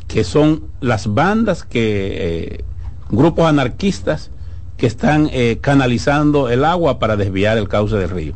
que 0.08 0.24
son 0.24 0.64
las 0.80 1.12
bandas 1.14 1.64
que, 1.64 2.58
eh, 2.58 2.64
grupos 3.10 3.46
anarquistas 3.48 4.30
que 4.76 4.86
están 4.86 5.28
eh, 5.32 5.58
canalizando 5.60 6.48
el 6.48 6.64
agua 6.64 6.98
para 6.98 7.16
desviar 7.16 7.56
el 7.58 7.68
cauce 7.68 7.96
del 7.96 8.10
río. 8.10 8.34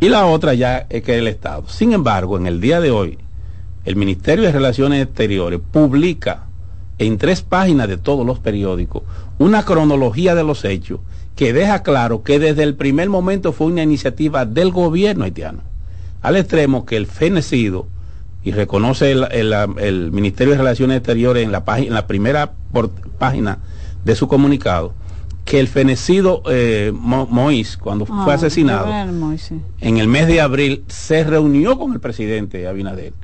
Y 0.00 0.08
la 0.08 0.24
otra 0.24 0.54
ya 0.54 0.86
es 0.88 1.02
que 1.02 1.18
el 1.18 1.28
Estado. 1.28 1.68
Sin 1.68 1.92
embargo, 1.92 2.38
en 2.38 2.46
el 2.46 2.60
día 2.60 2.80
de 2.80 2.90
hoy, 2.90 3.18
el 3.84 3.96
Ministerio 3.96 4.46
de 4.46 4.52
Relaciones 4.52 5.02
Exteriores 5.02 5.60
publica 5.70 6.44
en 6.98 7.18
tres 7.18 7.42
páginas 7.42 7.86
de 7.86 7.98
todos 7.98 8.26
los 8.26 8.38
periódicos 8.38 9.02
una 9.38 9.64
cronología 9.64 10.34
de 10.34 10.44
los 10.44 10.64
hechos 10.64 11.00
que 11.36 11.52
deja 11.52 11.82
claro 11.82 12.22
que 12.22 12.38
desde 12.38 12.62
el 12.62 12.74
primer 12.74 13.08
momento 13.08 13.52
fue 13.52 13.68
una 13.68 13.82
iniciativa 13.82 14.44
del 14.44 14.70
gobierno 14.70 15.24
haitiano, 15.24 15.60
al 16.22 16.36
extremo 16.36 16.84
que 16.84 16.96
el 16.96 17.06
fenecido, 17.06 17.86
y 18.42 18.52
reconoce 18.52 19.12
el, 19.12 20.12
Ministerio 20.12 20.52
de 20.52 20.58
Relaciones 20.58 20.98
Exteriores 20.98 21.44
en 21.44 21.52
la, 21.52 21.62
en 21.76 21.92
la 21.92 22.06
primera 22.06 22.52
página 23.18 23.58
de 24.04 24.14
su 24.14 24.28
comunicado, 24.28 24.94
que 25.50 25.58
el 25.58 25.66
fenecido 25.66 26.44
eh, 26.48 26.92
Mois, 26.94 27.76
cuando 27.76 28.06
fue 28.06 28.32
ah, 28.32 28.36
asesinado, 28.36 28.86
en 29.80 29.96
el 29.98 30.06
mes 30.06 30.28
de 30.28 30.40
abril, 30.40 30.84
se 30.86 31.24
reunió 31.24 31.76
con 31.76 31.92
el 31.92 31.98
presidente 31.98 32.68
Abinader 32.68 33.14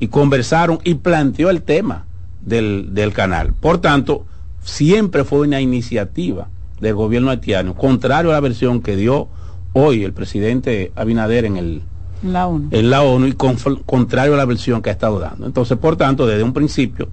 y 0.00 0.08
conversaron 0.08 0.78
y 0.82 0.94
planteó 0.94 1.50
el 1.50 1.60
tema 1.60 2.06
del, 2.40 2.94
del 2.94 3.12
canal. 3.12 3.52
Por 3.52 3.82
tanto, 3.82 4.24
siempre 4.62 5.24
fue 5.24 5.40
una 5.40 5.60
iniciativa 5.60 6.48
del 6.80 6.94
gobierno 6.94 7.30
haitiano, 7.30 7.74
contrario 7.74 8.30
a 8.30 8.32
la 8.32 8.40
versión 8.40 8.80
que 8.80 8.96
dio 8.96 9.28
hoy 9.74 10.04
el 10.04 10.14
presidente 10.14 10.90
Abinader 10.96 11.44
en 11.44 11.58
el 11.58 11.82
la 12.22 12.46
ONU. 12.46 12.68
en 12.70 12.88
la 12.88 13.02
ONU 13.02 13.26
y 13.26 13.34
contrario 13.34 14.32
a 14.32 14.38
la 14.38 14.46
versión 14.46 14.80
que 14.80 14.88
ha 14.88 14.94
estado 14.94 15.18
dando. 15.18 15.44
Entonces, 15.44 15.76
por 15.76 15.96
tanto, 15.96 16.26
desde 16.26 16.44
un 16.44 16.54
principio 16.54 17.10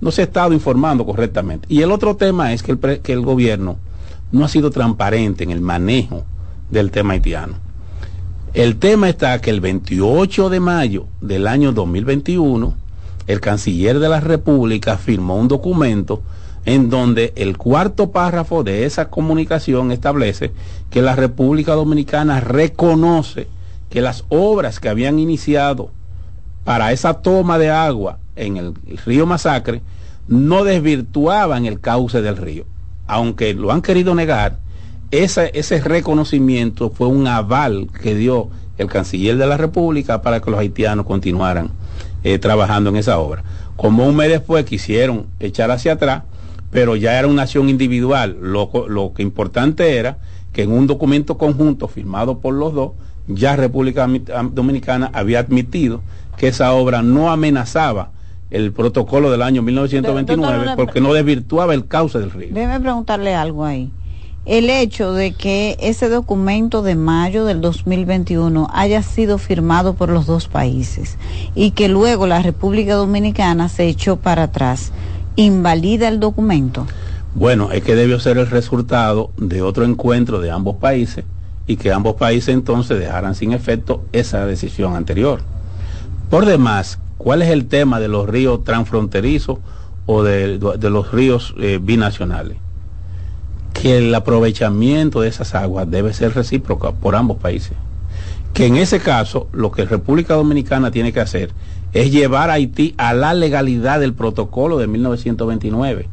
no 0.00 0.10
se 0.10 0.22
ha 0.22 0.24
estado 0.24 0.54
informando 0.54 1.04
correctamente. 1.04 1.66
Y 1.68 1.82
el 1.82 1.92
otro 1.92 2.16
tema 2.16 2.54
es 2.54 2.62
que 2.62 2.72
el, 2.72 2.78
que 2.78 3.12
el 3.12 3.20
gobierno 3.20 3.76
no 4.34 4.44
ha 4.44 4.48
sido 4.48 4.70
transparente 4.70 5.44
en 5.44 5.52
el 5.52 5.60
manejo 5.60 6.24
del 6.68 6.90
tema 6.90 7.14
haitiano. 7.14 7.54
El 8.52 8.76
tema 8.76 9.08
está 9.08 9.40
que 9.40 9.50
el 9.50 9.60
28 9.60 10.50
de 10.50 10.58
mayo 10.58 11.06
del 11.20 11.46
año 11.46 11.72
2021, 11.72 12.74
el 13.28 13.40
canciller 13.40 14.00
de 14.00 14.08
la 14.08 14.18
República 14.18 14.98
firmó 14.98 15.36
un 15.36 15.46
documento 15.46 16.22
en 16.64 16.90
donde 16.90 17.32
el 17.36 17.56
cuarto 17.56 18.10
párrafo 18.10 18.64
de 18.64 18.84
esa 18.84 19.08
comunicación 19.08 19.92
establece 19.92 20.50
que 20.90 21.00
la 21.00 21.14
República 21.14 21.74
Dominicana 21.74 22.40
reconoce 22.40 23.46
que 23.88 24.00
las 24.00 24.24
obras 24.30 24.80
que 24.80 24.88
habían 24.88 25.20
iniciado 25.20 25.90
para 26.64 26.90
esa 26.90 27.14
toma 27.14 27.56
de 27.56 27.70
agua 27.70 28.18
en 28.34 28.56
el 28.56 28.74
río 29.06 29.26
Masacre 29.26 29.80
no 30.26 30.64
desvirtuaban 30.64 31.66
el 31.66 31.78
cauce 31.78 32.20
del 32.20 32.36
río. 32.36 32.64
Aunque 33.06 33.54
lo 33.54 33.72
han 33.72 33.82
querido 33.82 34.14
negar, 34.14 34.58
ese, 35.10 35.80
reconocimiento 35.80 36.90
fue 36.90 37.06
un 37.06 37.26
aval 37.26 37.88
que 38.02 38.14
dio 38.14 38.48
el 38.78 38.88
canciller 38.88 39.36
de 39.36 39.46
la 39.46 39.56
República 39.56 40.22
para 40.22 40.40
que 40.40 40.50
los 40.50 40.58
haitianos 40.58 41.06
continuaran 41.06 41.70
eh, 42.24 42.38
trabajando 42.38 42.90
en 42.90 42.96
esa 42.96 43.18
obra. 43.18 43.44
Como 43.76 44.06
un 44.06 44.16
mes 44.16 44.28
después 44.28 44.64
quisieron 44.64 45.26
echar 45.38 45.70
hacia 45.70 45.92
atrás, 45.92 46.24
pero 46.70 46.96
ya 46.96 47.18
era 47.18 47.28
una 47.28 47.42
acción 47.42 47.68
individual. 47.68 48.36
Lo, 48.40 48.70
lo 48.88 49.12
que 49.12 49.22
importante 49.22 49.96
era 49.96 50.18
que 50.52 50.62
en 50.62 50.72
un 50.72 50.86
documento 50.86 51.38
conjunto 51.38 51.86
firmado 51.86 52.40
por 52.40 52.54
los 52.54 52.74
dos, 52.74 52.92
ya 53.26 53.56
República 53.56 54.08
Dominicana 54.52 55.10
había 55.14 55.40
admitido 55.40 56.02
que 56.36 56.48
esa 56.48 56.72
obra 56.72 57.02
no 57.02 57.30
amenazaba 57.30 58.10
el 58.50 58.72
protocolo 58.72 59.30
del 59.30 59.42
año 59.42 59.62
1929 59.62 60.72
porque 60.76 61.00
no 61.00 61.12
desvirtuaba 61.12 61.74
el 61.74 61.86
cauce 61.86 62.18
del 62.18 62.30
río. 62.30 62.48
Déjeme 62.52 62.80
preguntarle 62.80 63.34
algo 63.34 63.64
ahí. 63.64 63.90
El 64.46 64.68
hecho 64.68 65.12
de 65.12 65.32
que 65.32 65.76
ese 65.80 66.10
documento 66.10 66.82
de 66.82 66.96
mayo 66.96 67.46
del 67.46 67.62
2021 67.62 68.68
haya 68.74 69.02
sido 69.02 69.38
firmado 69.38 69.94
por 69.94 70.10
los 70.10 70.26
dos 70.26 70.48
países 70.48 71.16
y 71.54 71.70
que 71.70 71.88
luego 71.88 72.26
la 72.26 72.42
República 72.42 72.94
Dominicana 72.94 73.70
se 73.70 73.88
echó 73.88 74.16
para 74.16 74.44
atrás, 74.44 74.92
¿invalida 75.36 76.08
el 76.08 76.20
documento? 76.20 76.86
Bueno, 77.34 77.72
es 77.72 77.82
que 77.82 77.94
debió 77.94 78.20
ser 78.20 78.36
el 78.36 78.48
resultado 78.48 79.30
de 79.38 79.62
otro 79.62 79.84
encuentro 79.84 80.40
de 80.40 80.50
ambos 80.50 80.76
países 80.76 81.24
y 81.66 81.76
que 81.76 81.90
ambos 81.90 82.16
países 82.16 82.54
entonces 82.54 82.98
dejaran 82.98 83.34
sin 83.34 83.52
efecto 83.52 84.04
esa 84.12 84.44
decisión 84.44 84.94
anterior. 84.94 85.40
Por 86.28 86.44
demás, 86.44 86.98
¿cuál 87.24 87.40
es 87.40 87.48
el 87.48 87.66
tema 87.66 88.00
de 88.00 88.08
los 88.08 88.28
ríos 88.28 88.64
transfronterizos 88.64 89.58
o 90.04 90.22
de, 90.22 90.58
los 90.58 91.10
ríos 91.10 91.54
eh, 91.58 91.80
binacionales? 91.82 92.58
Que 93.72 93.96
el 93.96 94.14
aprovechamiento 94.14 95.22
de 95.22 95.28
esas 95.28 95.54
aguas 95.54 95.90
debe 95.90 96.12
ser 96.12 96.34
recíproco 96.34 96.92
por 96.92 97.16
ambos 97.16 97.38
países. 97.38 97.72
Que 98.52 98.66
en 98.66 98.76
ese 98.76 99.00
caso 99.00 99.48
lo 99.52 99.72
que 99.72 99.86
República 99.86 100.34
Dominicana 100.34 100.90
tiene 100.90 101.14
que 101.14 101.20
hacer 101.20 101.50
es 101.94 102.12
llevar 102.12 102.50
a 102.50 102.54
Haití 102.54 102.94
a 102.98 103.14
la 103.14 103.32
legalidad 103.32 104.00
del 104.00 104.12
protocolo 104.12 104.76
de 104.76 104.86
1929 104.86 106.08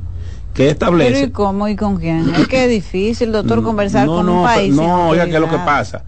que 0.53 0.69
establece. 0.69 1.11
Pero 1.11 1.27
¿y 1.27 1.31
cómo 1.31 1.67
y 1.67 1.75
con 1.75 1.97
quién? 1.97 2.33
Es 2.35 2.47
que 2.47 2.63
es 2.63 2.69
difícil, 2.69 3.33
doctor, 3.33 3.61
conversar 3.63 4.07
con 4.07 4.29
un 4.29 4.43
país. 4.43 4.73
No, 4.73 5.09
oiga, 5.09 5.25
¿qué 5.25 5.35
es 5.35 5.41
lo 5.41 5.49
que 5.49 5.57
pasa? 5.57 6.03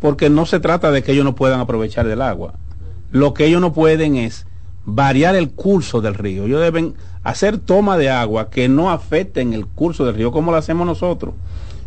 Porque 0.00 0.28
no 0.28 0.44
se 0.44 0.58
trata 0.58 0.90
de 0.90 1.04
que 1.04 1.12
ellos 1.12 1.24
no 1.24 1.36
puedan 1.36 1.60
aprovechar 1.60 2.06
del 2.06 2.20
agua. 2.20 2.54
Lo 3.12 3.34
que 3.34 3.46
ellos 3.46 3.60
no 3.60 3.72
pueden 3.72 4.16
es 4.16 4.46
variar 4.84 5.34
el 5.34 5.50
curso 5.50 6.00
del 6.00 6.14
río. 6.14 6.44
Ellos 6.44 6.60
deben 6.60 6.94
hacer 7.22 7.58
toma 7.58 7.96
de 7.96 8.10
agua 8.10 8.50
que 8.50 8.68
no 8.68 8.90
afecten 8.90 9.52
el 9.52 9.66
curso 9.66 10.04
del 10.04 10.14
río 10.14 10.32
como 10.32 10.52
lo 10.52 10.56
hacemos 10.56 10.86
nosotros. 10.86 11.34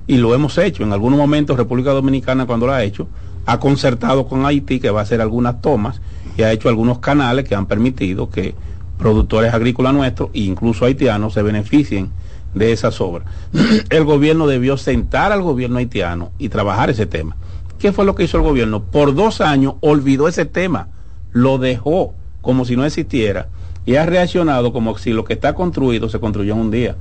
Y 0.05 0.17
lo 0.17 0.35
hemos 0.35 0.57
hecho. 0.57 0.83
En 0.83 0.93
algunos 0.93 1.17
momentos 1.17 1.57
República 1.57 1.91
Dominicana 1.91 2.45
cuando 2.45 2.67
lo 2.67 2.73
ha 2.73 2.83
hecho, 2.83 3.07
ha 3.45 3.59
concertado 3.59 4.27
con 4.27 4.45
Haití 4.45 4.79
que 4.79 4.89
va 4.89 5.01
a 5.01 5.03
hacer 5.03 5.21
algunas 5.21 5.61
tomas 5.61 6.01
y 6.37 6.43
ha 6.43 6.51
hecho 6.51 6.69
algunos 6.69 6.99
canales 6.99 7.47
que 7.47 7.55
han 7.55 7.65
permitido 7.65 8.29
que 8.29 8.55
productores 8.97 9.53
agrícolas 9.53 9.93
nuestros 9.93 10.29
e 10.33 10.41
incluso 10.41 10.85
haitianos 10.85 11.33
se 11.33 11.41
beneficien 11.41 12.09
de 12.53 12.71
esas 12.71 13.01
obras. 13.01 13.27
El 13.89 14.03
gobierno 14.05 14.47
debió 14.47 14.77
sentar 14.77 15.31
al 15.31 15.41
gobierno 15.41 15.79
haitiano 15.79 16.31
y 16.37 16.49
trabajar 16.49 16.89
ese 16.89 17.05
tema. 17.05 17.35
¿Qué 17.79 17.91
fue 17.91 18.05
lo 18.05 18.15
que 18.15 18.23
hizo 18.23 18.37
el 18.37 18.43
gobierno? 18.43 18.83
Por 18.83 19.13
dos 19.13 19.41
años 19.41 19.75
olvidó 19.81 20.29
ese 20.29 20.45
tema, 20.45 20.87
lo 21.33 21.57
dejó 21.57 22.13
como 22.41 22.65
si 22.65 22.75
no 22.75 22.85
existiera 22.85 23.47
y 23.85 23.95
ha 23.95 24.05
reaccionado 24.05 24.71
como 24.71 24.97
si 24.97 25.11
lo 25.11 25.25
que 25.25 25.33
está 25.33 25.53
construido 25.53 26.07
se 26.07 26.19
construyó 26.19 26.53
en 26.53 26.59
un 26.59 26.71
día. 26.71 26.95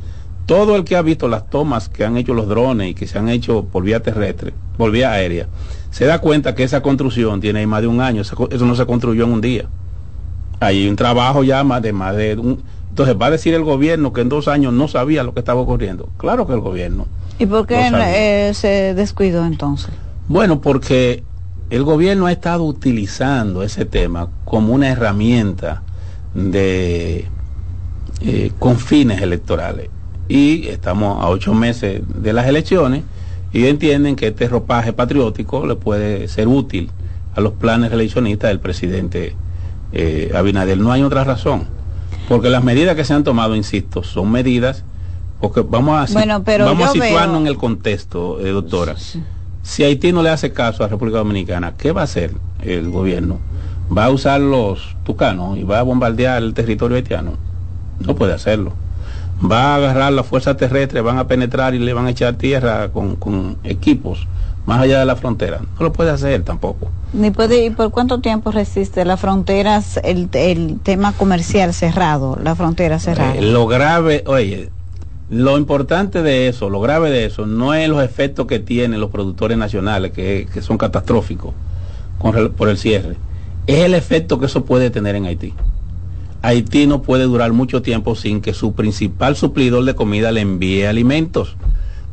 Todo 0.46 0.74
el 0.74 0.82
que 0.82 0.96
ha 0.96 1.02
visto 1.02 1.28
las 1.28 1.48
tomas 1.48 1.88
que 1.88 2.04
han 2.04 2.16
hecho 2.16 2.34
los 2.34 2.48
drones 2.48 2.90
y 2.90 2.94
que 2.94 3.06
se 3.06 3.18
han 3.18 3.28
hecho 3.28 3.64
por 3.64 3.84
vía 3.84 4.02
terrestre, 4.02 4.52
por 4.76 4.90
vía 4.90 5.12
aérea, 5.12 5.46
se 5.90 6.06
da 6.06 6.18
cuenta 6.18 6.56
que 6.56 6.64
esa 6.64 6.82
construcción 6.82 7.40
tiene 7.40 7.64
más 7.66 7.82
de 7.82 7.86
un 7.86 8.00
año, 8.00 8.22
eso 8.22 8.66
no 8.66 8.74
se 8.74 8.86
construyó 8.86 9.24
en 9.24 9.32
un 9.32 9.40
día 9.40 9.68
hay 10.62 10.88
un 10.88 10.96
trabajo 10.96 11.42
ya 11.44 11.64
más 11.64 11.82
de 11.82 11.92
más 11.92 12.16
de 12.16 12.36
un... 12.36 12.62
Entonces 12.88 13.16
va 13.20 13.26
a 13.26 13.30
decir 13.30 13.54
el 13.54 13.64
gobierno 13.64 14.12
que 14.12 14.20
en 14.20 14.28
dos 14.28 14.48
años 14.48 14.72
no 14.72 14.86
sabía 14.86 15.22
lo 15.22 15.32
que 15.32 15.40
estaba 15.40 15.60
ocurriendo. 15.60 16.10
Claro 16.18 16.46
que 16.46 16.52
el 16.52 16.60
gobierno. 16.60 17.06
¿Y 17.38 17.46
por 17.46 17.66
qué 17.66 17.90
eh, 17.90 18.52
se 18.54 18.94
descuidó 18.94 19.46
entonces? 19.46 19.90
Bueno, 20.28 20.60
porque 20.60 21.22
el 21.72 21.84
gobierno 21.84 22.26
ha 22.26 22.32
estado 22.32 22.64
utilizando 22.64 23.62
ese 23.62 23.86
tema 23.86 24.28
como 24.44 24.74
una 24.74 24.90
herramienta 24.90 25.82
de 26.34 27.28
eh, 28.20 28.52
con 28.58 28.78
fines 28.78 29.22
electorales. 29.22 29.88
Y 30.28 30.68
estamos 30.68 31.24
a 31.24 31.30
ocho 31.30 31.54
meses 31.54 32.02
de 32.14 32.34
las 32.34 32.46
elecciones 32.46 33.04
y 33.54 33.68
entienden 33.68 34.16
que 34.16 34.26
este 34.26 34.48
ropaje 34.48 34.92
patriótico 34.92 35.66
le 35.66 35.76
puede 35.76 36.28
ser 36.28 36.46
útil 36.46 36.90
a 37.34 37.40
los 37.40 37.54
planes 37.54 37.90
eleccionistas 37.90 38.50
del 38.50 38.60
presidente 38.60 39.34
eh, 39.94 40.30
Abinader. 40.34 40.76
No 40.76 40.92
hay 40.92 41.02
otra 41.02 41.24
razón. 41.24 41.64
Porque 42.28 42.50
las 42.50 42.62
medidas 42.62 42.96
que 42.96 43.04
se 43.06 43.14
han 43.14 43.24
tomado, 43.24 43.56
insisto, 43.56 44.04
son 44.04 44.30
medidas, 44.30 44.84
porque 45.40 45.62
vamos 45.62 46.12
a, 46.12 46.22
vamos 46.58 46.86
a 46.86 46.92
situarnos 46.92 47.40
en 47.40 47.46
el 47.46 47.56
contexto, 47.56 48.40
eh, 48.40 48.50
doctora. 48.50 48.94
Si 49.62 49.84
Haití 49.84 50.12
no 50.12 50.22
le 50.22 50.30
hace 50.30 50.52
caso 50.52 50.82
a 50.82 50.86
la 50.86 50.90
República 50.90 51.18
Dominicana, 51.18 51.74
¿qué 51.76 51.92
va 51.92 52.02
a 52.02 52.04
hacer 52.04 52.32
el 52.62 52.90
gobierno? 52.90 53.38
¿Va 53.96 54.06
a 54.06 54.10
usar 54.10 54.40
los 54.40 54.96
tucanos 55.04 55.58
y 55.58 55.64
va 55.64 55.78
a 55.78 55.82
bombardear 55.82 56.42
el 56.42 56.54
territorio 56.54 56.96
haitiano? 56.96 57.34
No 58.00 58.14
puede 58.14 58.32
hacerlo. 58.32 58.72
Va 59.44 59.74
a 59.74 59.76
agarrar 59.76 60.12
las 60.12 60.26
fuerzas 60.26 60.56
terrestres, 60.56 61.02
van 61.02 61.18
a 61.18 61.26
penetrar 61.26 61.74
y 61.74 61.78
le 61.78 61.92
van 61.92 62.06
a 62.06 62.10
echar 62.10 62.34
tierra 62.34 62.88
con, 62.90 63.16
con 63.16 63.56
equipos 63.64 64.26
más 64.66 64.80
allá 64.80 65.00
de 65.00 65.04
la 65.04 65.16
frontera. 65.16 65.60
No 65.60 65.84
lo 65.84 65.92
puede 65.92 66.10
hacer 66.10 66.42
tampoco. 66.42 66.90
Ni 67.12 67.30
puede, 67.30 67.64
¿Y 67.64 67.70
por 67.70 67.90
cuánto 67.90 68.20
tiempo 68.20 68.52
resiste 68.52 69.04
las 69.04 69.20
fronteras, 69.20 70.00
el, 70.04 70.28
el 70.32 70.78
tema 70.80 71.12
comercial 71.12 71.74
cerrado, 71.74 72.38
la 72.42 72.54
frontera 72.54 72.98
cerrada? 72.98 73.34
Eh, 73.34 73.42
lo 73.42 73.66
grave, 73.66 74.22
oye, 74.26 74.70
lo 75.32 75.56
importante 75.56 76.22
de 76.22 76.46
eso, 76.46 76.68
lo 76.68 76.78
grave 76.78 77.10
de 77.10 77.24
eso, 77.24 77.46
no 77.46 77.72
es 77.72 77.88
los 77.88 78.04
efectos 78.04 78.46
que 78.46 78.58
tienen 78.58 79.00
los 79.00 79.10
productores 79.10 79.56
nacionales, 79.56 80.12
que, 80.12 80.46
son 80.60 80.76
catastróficos 80.76 81.54
por 82.18 82.68
el 82.68 82.76
cierre, 82.76 83.16
es 83.66 83.78
el 83.78 83.94
efecto 83.94 84.38
que 84.38 84.44
eso 84.44 84.66
puede 84.66 84.90
tener 84.90 85.16
en 85.16 85.24
Haití. 85.24 85.54
Haití 86.42 86.86
no 86.86 87.00
puede 87.00 87.24
durar 87.24 87.50
mucho 87.54 87.80
tiempo 87.80 88.14
sin 88.14 88.42
que 88.42 88.52
su 88.52 88.74
principal 88.74 89.34
suplidor 89.34 89.86
de 89.86 89.94
comida 89.94 90.32
le 90.32 90.42
envíe 90.42 90.84
alimentos 90.84 91.56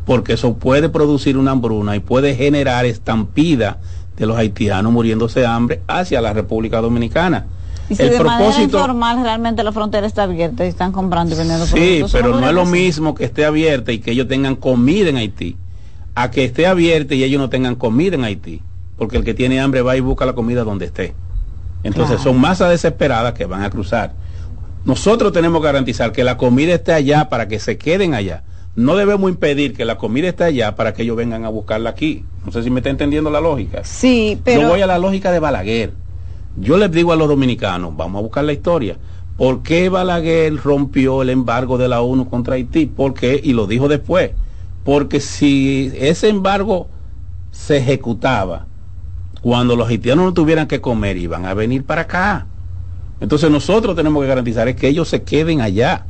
porque 0.06 0.34
eso 0.34 0.54
puede 0.54 0.88
producir 0.88 1.38
una 1.38 1.52
hambruna 1.52 1.98
y 1.98 2.00
puede 2.00 2.36
generar 2.36 2.86
estampida 2.86 3.80
de 4.16 4.28
los 4.28 4.38
haitianos 4.38 4.94
muriéndose 4.94 5.42
de 5.42 5.46
hambre 5.46 5.82
hacia 5.88 6.22
la 6.22 6.32
República 6.32 6.80
Dominicana. 6.80 7.48
Y 7.90 7.96
si 7.96 8.04
el 8.04 8.12
de 8.12 8.20
propósito, 8.20 8.94
manera 8.94 9.24
realmente 9.24 9.64
la 9.64 9.72
frontera 9.72 10.06
está 10.06 10.24
abierta 10.24 10.66
y 10.66 10.70
están 10.70 10.92
comprando 10.92 11.34
y 11.34 11.38
vendiendo 11.38 11.66
Sí, 11.66 12.04
pero 12.12 12.40
no, 12.40 12.48
es 12.48 12.54
lo 12.54 12.66
mismo 12.66 13.16
que 13.16 13.26
esté 13.26 13.46
abierta 13.46 13.92
y 13.92 14.00
que 14.00 14.12
ellos 14.12 14.28
tengan 14.28 14.56
comida 14.56 15.10
en 15.10 15.18
Haití, 15.18 15.58
a 16.16 16.30
que 16.30 16.46
esté 16.46 16.68
abierta 16.68 17.16
y 17.16 17.24
ellos 17.24 17.42
no 17.42 17.50
tengan 17.50 17.76
comida 17.76 18.16
en 18.16 18.24
Haití, 18.24 18.62
porque 18.98 19.18
el 19.18 19.24
que 19.24 19.34
tiene 19.34 19.60
hambre 19.60 19.82
va 19.82 19.98
y 19.98 20.02
busca 20.02 20.26
la 20.26 20.34
comida 20.34 20.64
donde 20.64 20.86
esté. 20.86 21.16
Entonces 21.84 22.22
son 22.22 22.40
masas 22.40 22.70
desesperadas 22.70 23.34
que 23.34 23.46
van 23.46 23.64
a 23.64 23.70
cruzar. 23.70 24.14
Nosotros 24.86 25.34
tenemos 25.34 25.62
que 25.62 25.66
garantizar 25.66 26.12
que 26.12 26.24
la 26.24 26.38
comida 26.38 26.74
esté 26.74 26.94
allá 26.94 27.30
para 27.30 27.48
que 27.48 27.60
se 27.60 27.78
queden 27.78 28.14
allá 28.14 28.44
no 28.80 28.96
debemos 28.96 29.30
impedir 29.30 29.76
que 29.76 29.84
la 29.84 29.98
comida 29.98 30.30
esté 30.30 30.46
allá 30.46 30.76
para 30.76 30.94
que 30.94 31.04
ellos 31.04 31.18
vengan 31.18 31.44
a 31.44 31.50
buscarla 31.50 31.90
aquí. 31.90 32.24
No 32.46 32.52
sé 32.52 32.64
si 32.64 32.70
me 32.70 32.80
está 32.80 32.90
entendiendo 32.90 33.30
la 33.30 33.42
lógica. 33.42 33.84
Sí, 33.84 34.40
pero... 34.44 34.62
Yo 34.62 34.70
voy 34.70 34.82
a 34.82 34.88
la 34.88 34.98
lógica 34.98 35.32
de 35.32 35.40
Balaguer. 35.40 35.94
Yo 36.58 36.78
les 36.78 36.92
digo 36.92 37.12
a 37.12 37.16
los 37.16 37.28
dominicanos, 37.28 37.96
vamos 37.96 38.20
a 38.20 38.24
buscar 38.24 38.44
la 38.44 38.54
historia. 38.54 38.98
¿Por 39.38 39.64
qué 39.64 39.90
Balaguer 39.90 40.56
rompió 40.58 41.22
el 41.22 41.30
embargo 41.30 41.78
de 41.78 41.88
la 41.88 42.02
ONU 42.02 42.30
contra 42.30 42.56
Haití? 42.56 42.88
¿Por 42.88 43.14
qué? 43.14 43.40
Y 43.42 43.54
lo 43.54 43.68
dijo 43.68 43.88
después. 43.88 44.32
Porque 44.84 45.20
si 45.20 45.92
ese 45.96 46.28
embargo 46.30 46.88
se 47.52 47.78
ejecutaba, 47.78 48.66
cuando 49.42 49.76
los 49.76 49.88
haitianos 49.88 50.26
no 50.26 50.34
tuvieran 50.34 50.68
que 50.68 50.82
comer, 50.82 51.16
iban 51.18 51.46
a 51.46 51.54
venir 51.54 51.86
para 51.86 52.02
acá. 52.02 52.48
Entonces 53.22 53.50
nosotros 53.50 53.96
tenemos 53.96 54.22
que 54.22 54.28
garantizar 54.28 54.68
es 54.68 54.76
que 54.76 54.88
ellos 54.88 55.08
se 55.08 55.24
queden 55.24 55.62
allá 55.62 56.06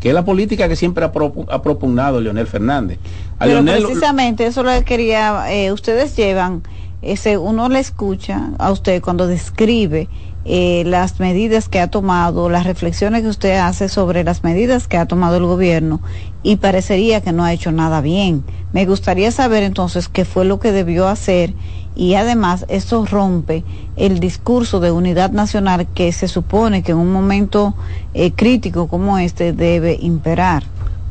que 0.00 0.08
es 0.08 0.14
la 0.14 0.24
política 0.24 0.66
que 0.66 0.76
siempre 0.76 1.04
ha, 1.04 1.12
propugnado 1.12 2.20
Leonel 2.20 2.46
Fernández. 2.46 2.98
precisamente 3.38 4.46
eso 4.46 4.62
lo 4.62 4.70
que 4.70 4.82
quería, 4.82 5.52
eh, 5.52 5.72
ustedes 5.72 6.16
llevan, 6.16 6.62
ese, 7.02 7.38
uno 7.38 7.68
le 7.68 7.78
escucha 7.78 8.50
a 8.58 8.70
usted 8.70 9.02
cuando 9.02 9.26
describe 9.26 10.08
eh, 10.44 10.84
las 10.86 11.20
medidas 11.20 11.68
que 11.68 11.80
ha 11.80 11.88
tomado, 11.88 12.48
las 12.48 12.64
reflexiones 12.64 13.22
que 13.22 13.28
usted 13.28 13.58
hace 13.58 13.88
sobre 13.88 14.24
las 14.24 14.42
medidas 14.42 14.88
que 14.88 14.96
ha 14.96 15.06
tomado 15.06 15.36
el 15.36 15.44
gobierno 15.44 16.00
y 16.42 16.56
parecería 16.56 17.20
que 17.20 17.32
no 17.32 17.44
ha 17.44 17.52
hecho 17.52 17.72
nada 17.72 18.00
bien. 18.00 18.42
Me 18.72 18.86
gustaría 18.86 19.30
saber 19.32 19.62
entonces 19.62 20.08
qué 20.08 20.24
fue 20.24 20.44
lo 20.44 20.58
que 20.58 20.72
debió 20.72 21.08
hacer 21.08 21.52
y 21.94 22.14
además 22.14 22.64
eso 22.68 23.04
rompe 23.04 23.64
el 23.96 24.20
discurso 24.20 24.80
de 24.80 24.90
unidad 24.90 25.32
nacional 25.32 25.86
que 25.94 26.12
se 26.12 26.28
supone 26.28 26.82
que 26.82 26.92
en 26.92 26.98
un 26.98 27.12
momento 27.12 27.74
eh, 28.14 28.32
crítico 28.32 28.88
como 28.88 29.18
este 29.18 29.52
debe 29.52 29.98
imperar. 30.00 30.62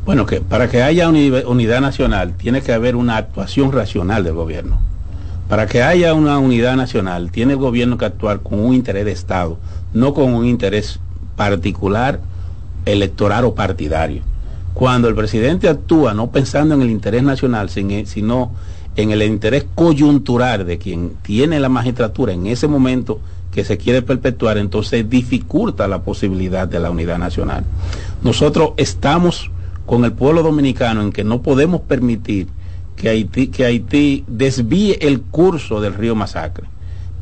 Bueno, 0.04 0.26
que 0.26 0.40
para 0.40 0.68
que 0.68 0.82
haya 0.82 1.08
unidad 1.08 1.80
nacional 1.80 2.34
tiene 2.34 2.62
que 2.62 2.72
haber 2.72 2.96
una 2.96 3.16
actuación 3.16 3.70
racional 3.70 4.24
del 4.24 4.34
gobierno. 4.34 4.80
Para 5.50 5.66
que 5.66 5.82
haya 5.82 6.14
una 6.14 6.38
unidad 6.38 6.76
nacional 6.76 7.32
tiene 7.32 7.54
el 7.54 7.58
gobierno 7.58 7.98
que 7.98 8.04
actuar 8.04 8.38
con 8.38 8.60
un 8.60 8.72
interés 8.72 9.04
de 9.04 9.10
Estado, 9.10 9.58
no 9.92 10.14
con 10.14 10.32
un 10.32 10.46
interés 10.46 11.00
particular, 11.34 12.20
electoral 12.86 13.44
o 13.44 13.52
partidario. 13.56 14.22
Cuando 14.74 15.08
el 15.08 15.16
presidente 15.16 15.68
actúa 15.68 16.14
no 16.14 16.30
pensando 16.30 16.76
en 16.76 16.82
el 16.82 16.90
interés 16.90 17.24
nacional, 17.24 17.68
sino 17.68 18.52
en 18.94 19.10
el 19.10 19.22
interés 19.24 19.66
coyuntural 19.74 20.64
de 20.64 20.78
quien 20.78 21.14
tiene 21.20 21.58
la 21.58 21.68
magistratura 21.68 22.32
en 22.32 22.46
ese 22.46 22.68
momento 22.68 23.18
que 23.50 23.64
se 23.64 23.76
quiere 23.76 24.02
perpetuar, 24.02 24.56
entonces 24.56 25.10
dificulta 25.10 25.88
la 25.88 26.04
posibilidad 26.04 26.68
de 26.68 26.78
la 26.78 26.92
unidad 26.92 27.18
nacional. 27.18 27.64
Nosotros 28.22 28.70
estamos 28.76 29.50
con 29.84 30.04
el 30.04 30.12
pueblo 30.12 30.44
dominicano 30.44 31.02
en 31.02 31.10
que 31.10 31.24
no 31.24 31.42
podemos 31.42 31.80
permitir 31.80 32.46
que 33.00 33.08
Haití, 33.08 33.46
que 33.48 34.24
desvíe 34.28 34.98
el 35.00 35.22
curso 35.22 35.80
del 35.80 35.94
río 35.94 36.14
Masacre. 36.14 36.66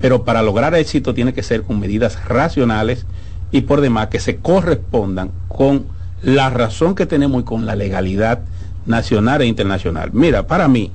Pero 0.00 0.24
para 0.24 0.42
lograr 0.42 0.74
éxito 0.74 1.14
tiene 1.14 1.32
que 1.32 1.44
ser 1.44 1.62
con 1.62 1.78
medidas 1.78 2.28
racionales 2.28 3.06
y 3.52 3.60
por 3.60 3.80
demás 3.80 4.08
que 4.08 4.18
se 4.18 4.38
correspondan 4.38 5.30
con 5.46 5.86
la 6.22 6.50
razón 6.50 6.96
que 6.96 7.06
tenemos 7.06 7.42
y 7.42 7.44
con 7.44 7.64
la 7.64 7.76
legalidad 7.76 8.40
nacional 8.86 9.42
e 9.42 9.46
internacional. 9.46 10.10
Mira, 10.12 10.48
para 10.48 10.66
mí, 10.66 10.90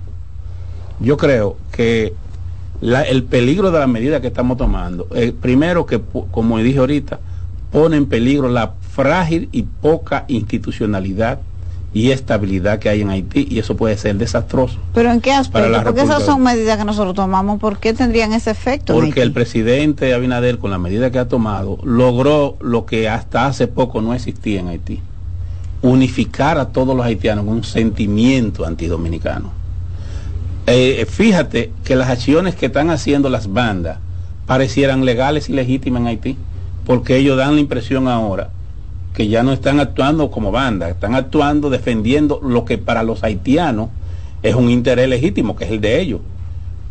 yo 0.99 1.15
creo 1.15 1.55
que 1.71 2.13
el 2.81 3.23
peligro 3.23 3.71
de 3.71 3.79
la 3.79 3.87
medida 3.87 4.19
que 4.19 4.27
estamos 4.27 4.57
tomando, 4.57 5.07
eh, 5.15 5.31
primero 5.31 5.85
que, 5.85 6.01
como 6.31 6.57
dije 6.57 6.79
ahorita, 6.79 7.21
pone 7.71 7.95
en 7.95 8.05
peligro 8.05 8.49
la 8.49 8.73
frágil 8.81 9.47
y 9.53 9.63
poca 9.63 10.25
institucionalidad 10.27 11.39
y 11.93 12.11
estabilidad 12.11 12.79
que 12.79 12.89
hay 12.89 13.01
en 13.01 13.09
Haití 13.09 13.47
y 13.49 13.59
eso 13.59 13.77
puede 13.77 13.97
ser 13.97 14.15
desastroso. 14.15 14.79
¿Pero 14.93 15.11
en 15.11 15.21
qué 15.21 15.31
aspecto? 15.31 15.83
Porque 15.83 16.01
esas 16.01 16.23
son 16.23 16.41
medidas 16.41 16.77
que 16.77 16.85
nosotros 16.85 17.13
tomamos. 17.13 17.59
¿Por 17.59 17.77
qué 17.77 17.93
tendrían 17.93 18.33
ese 18.33 18.51
efecto? 18.51 18.93
Porque 18.93 19.21
el 19.21 19.31
presidente 19.31 20.13
Abinader, 20.13 20.57
con 20.57 20.71
la 20.71 20.79
medida 20.79 21.11
que 21.11 21.19
ha 21.19 21.27
tomado, 21.27 21.77
logró 21.83 22.57
lo 22.61 22.85
que 22.85 23.09
hasta 23.09 23.45
hace 23.45 23.67
poco 23.67 24.01
no 24.01 24.13
existía 24.13 24.59
en 24.59 24.69
Haití. 24.69 25.01
Unificar 25.81 26.57
a 26.57 26.69
todos 26.69 26.95
los 26.95 27.05
haitianos 27.05 27.45
en 27.45 27.51
un 27.51 27.63
sentimiento 27.63 28.65
antidominicano 28.65 29.63
eh, 30.65 31.05
fíjate 31.09 31.71
que 31.83 31.95
las 31.95 32.09
acciones 32.09 32.55
que 32.55 32.67
están 32.67 32.89
haciendo 32.89 33.29
las 33.29 33.51
bandas 33.51 33.97
parecieran 34.45 35.03
legales 35.03 35.49
y 35.49 35.53
legítimas 35.53 36.01
en 36.01 36.07
Haití, 36.07 36.37
porque 36.85 37.17
ellos 37.17 37.37
dan 37.37 37.55
la 37.55 37.61
impresión 37.61 38.07
ahora 38.07 38.49
que 39.13 39.27
ya 39.27 39.43
no 39.43 39.53
están 39.53 39.79
actuando 39.79 40.31
como 40.31 40.51
banda, 40.51 40.89
están 40.89 41.13
actuando 41.13 41.69
defendiendo 41.69 42.39
lo 42.43 42.65
que 42.65 42.77
para 42.77 43.03
los 43.03 43.23
haitianos 43.23 43.89
es 44.41 44.55
un 44.55 44.69
interés 44.69 45.07
legítimo, 45.07 45.55
que 45.55 45.65
es 45.65 45.71
el 45.71 45.81
de 45.81 46.01
ellos. 46.01 46.19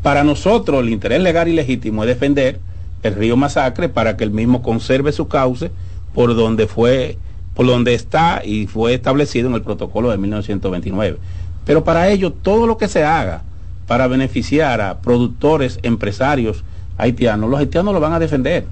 Para 0.03 0.25
nosotros 0.25 0.81
el 0.81 0.91
interés 0.91 1.21
legal 1.21 1.49
y 1.49 1.53
legítimo 1.53 2.05
es 2.05 2.09
defender 2.09 2.61
el 3.03 3.15
río 3.15 3.37
Masacre 3.37 3.89
para 3.89 4.17
que 4.17 4.25
el 4.25 4.31
mismo 4.31 4.63
conserve 4.63 5.13
su 5.13 5.27
cauce 5.27 5.71
por 6.15 6.35
donde 6.37 6.67
fue, 6.67 7.19
por 7.55 7.67
donde 7.67 7.95
está 7.95 8.43
y 8.45 8.67
fue 8.67 8.95
establecido 8.95 9.49
en 9.49 9.55
el 9.55 9.63
protocolo 9.63 10.11
de 10.11 10.19
1929. 10.19 11.19
Pero 11.65 11.85
para 11.85 12.09
ello 12.09 12.33
todo 12.33 12.67
lo 12.67 12.79
que 12.79 12.89
se 12.89 13.05
haga 13.05 13.43
para 13.87 14.07
beneficiar 14.07 14.81
a 14.81 15.01
productores, 15.01 15.81
empresarios 15.83 16.65
haitianos, 16.99 17.51
los 17.51 17.59
haitianos 17.59 17.93
lo 17.93 18.01
van 18.01 18.13
a 18.13 18.19
defender. 18.19 18.65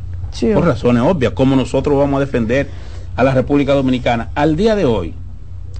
por 0.55 0.65
razones 0.65 1.03
obvias, 1.03 1.33
como 1.33 1.57
nosotros 1.57 1.99
vamos 1.99 2.19
a 2.19 2.25
defender 2.25 2.69
a 3.17 3.25
la 3.25 3.33
República 3.33 3.75
Dominicana. 3.75 4.31
Al 4.35 4.57
día 4.57 4.75
de 4.77 4.85
hoy, 4.85 5.15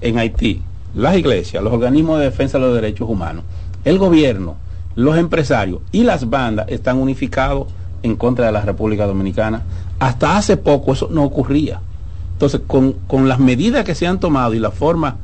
en 0.01 0.17
Haití, 0.17 0.61
las 0.95 1.15
iglesias, 1.17 1.63
los 1.63 1.73
organismos 1.73 2.19
de 2.19 2.25
defensa 2.25 2.57
de 2.57 2.65
los 2.65 2.75
derechos 2.75 3.09
humanos, 3.09 3.43
el 3.85 3.97
gobierno, 3.97 4.55
los 4.95 5.17
empresarios 5.17 5.81
y 5.91 6.03
las 6.03 6.29
bandas 6.29 6.67
están 6.69 6.97
unificados 6.97 7.67
en 8.03 8.15
contra 8.15 8.47
de 8.47 8.51
la 8.51 8.61
República 8.61 9.05
Dominicana. 9.05 9.63
Hasta 9.99 10.37
hace 10.37 10.57
poco 10.57 10.93
eso 10.93 11.07
no 11.11 11.23
ocurría. 11.23 11.81
Entonces, 12.33 12.61
con, 12.65 12.93
con 13.07 13.29
las 13.29 13.39
medidas 13.39 13.85
que 13.85 13.95
se 13.95 14.07
han 14.07 14.19
tomado 14.19 14.53
y 14.53 14.59
la 14.59 14.71
forma 14.71 15.17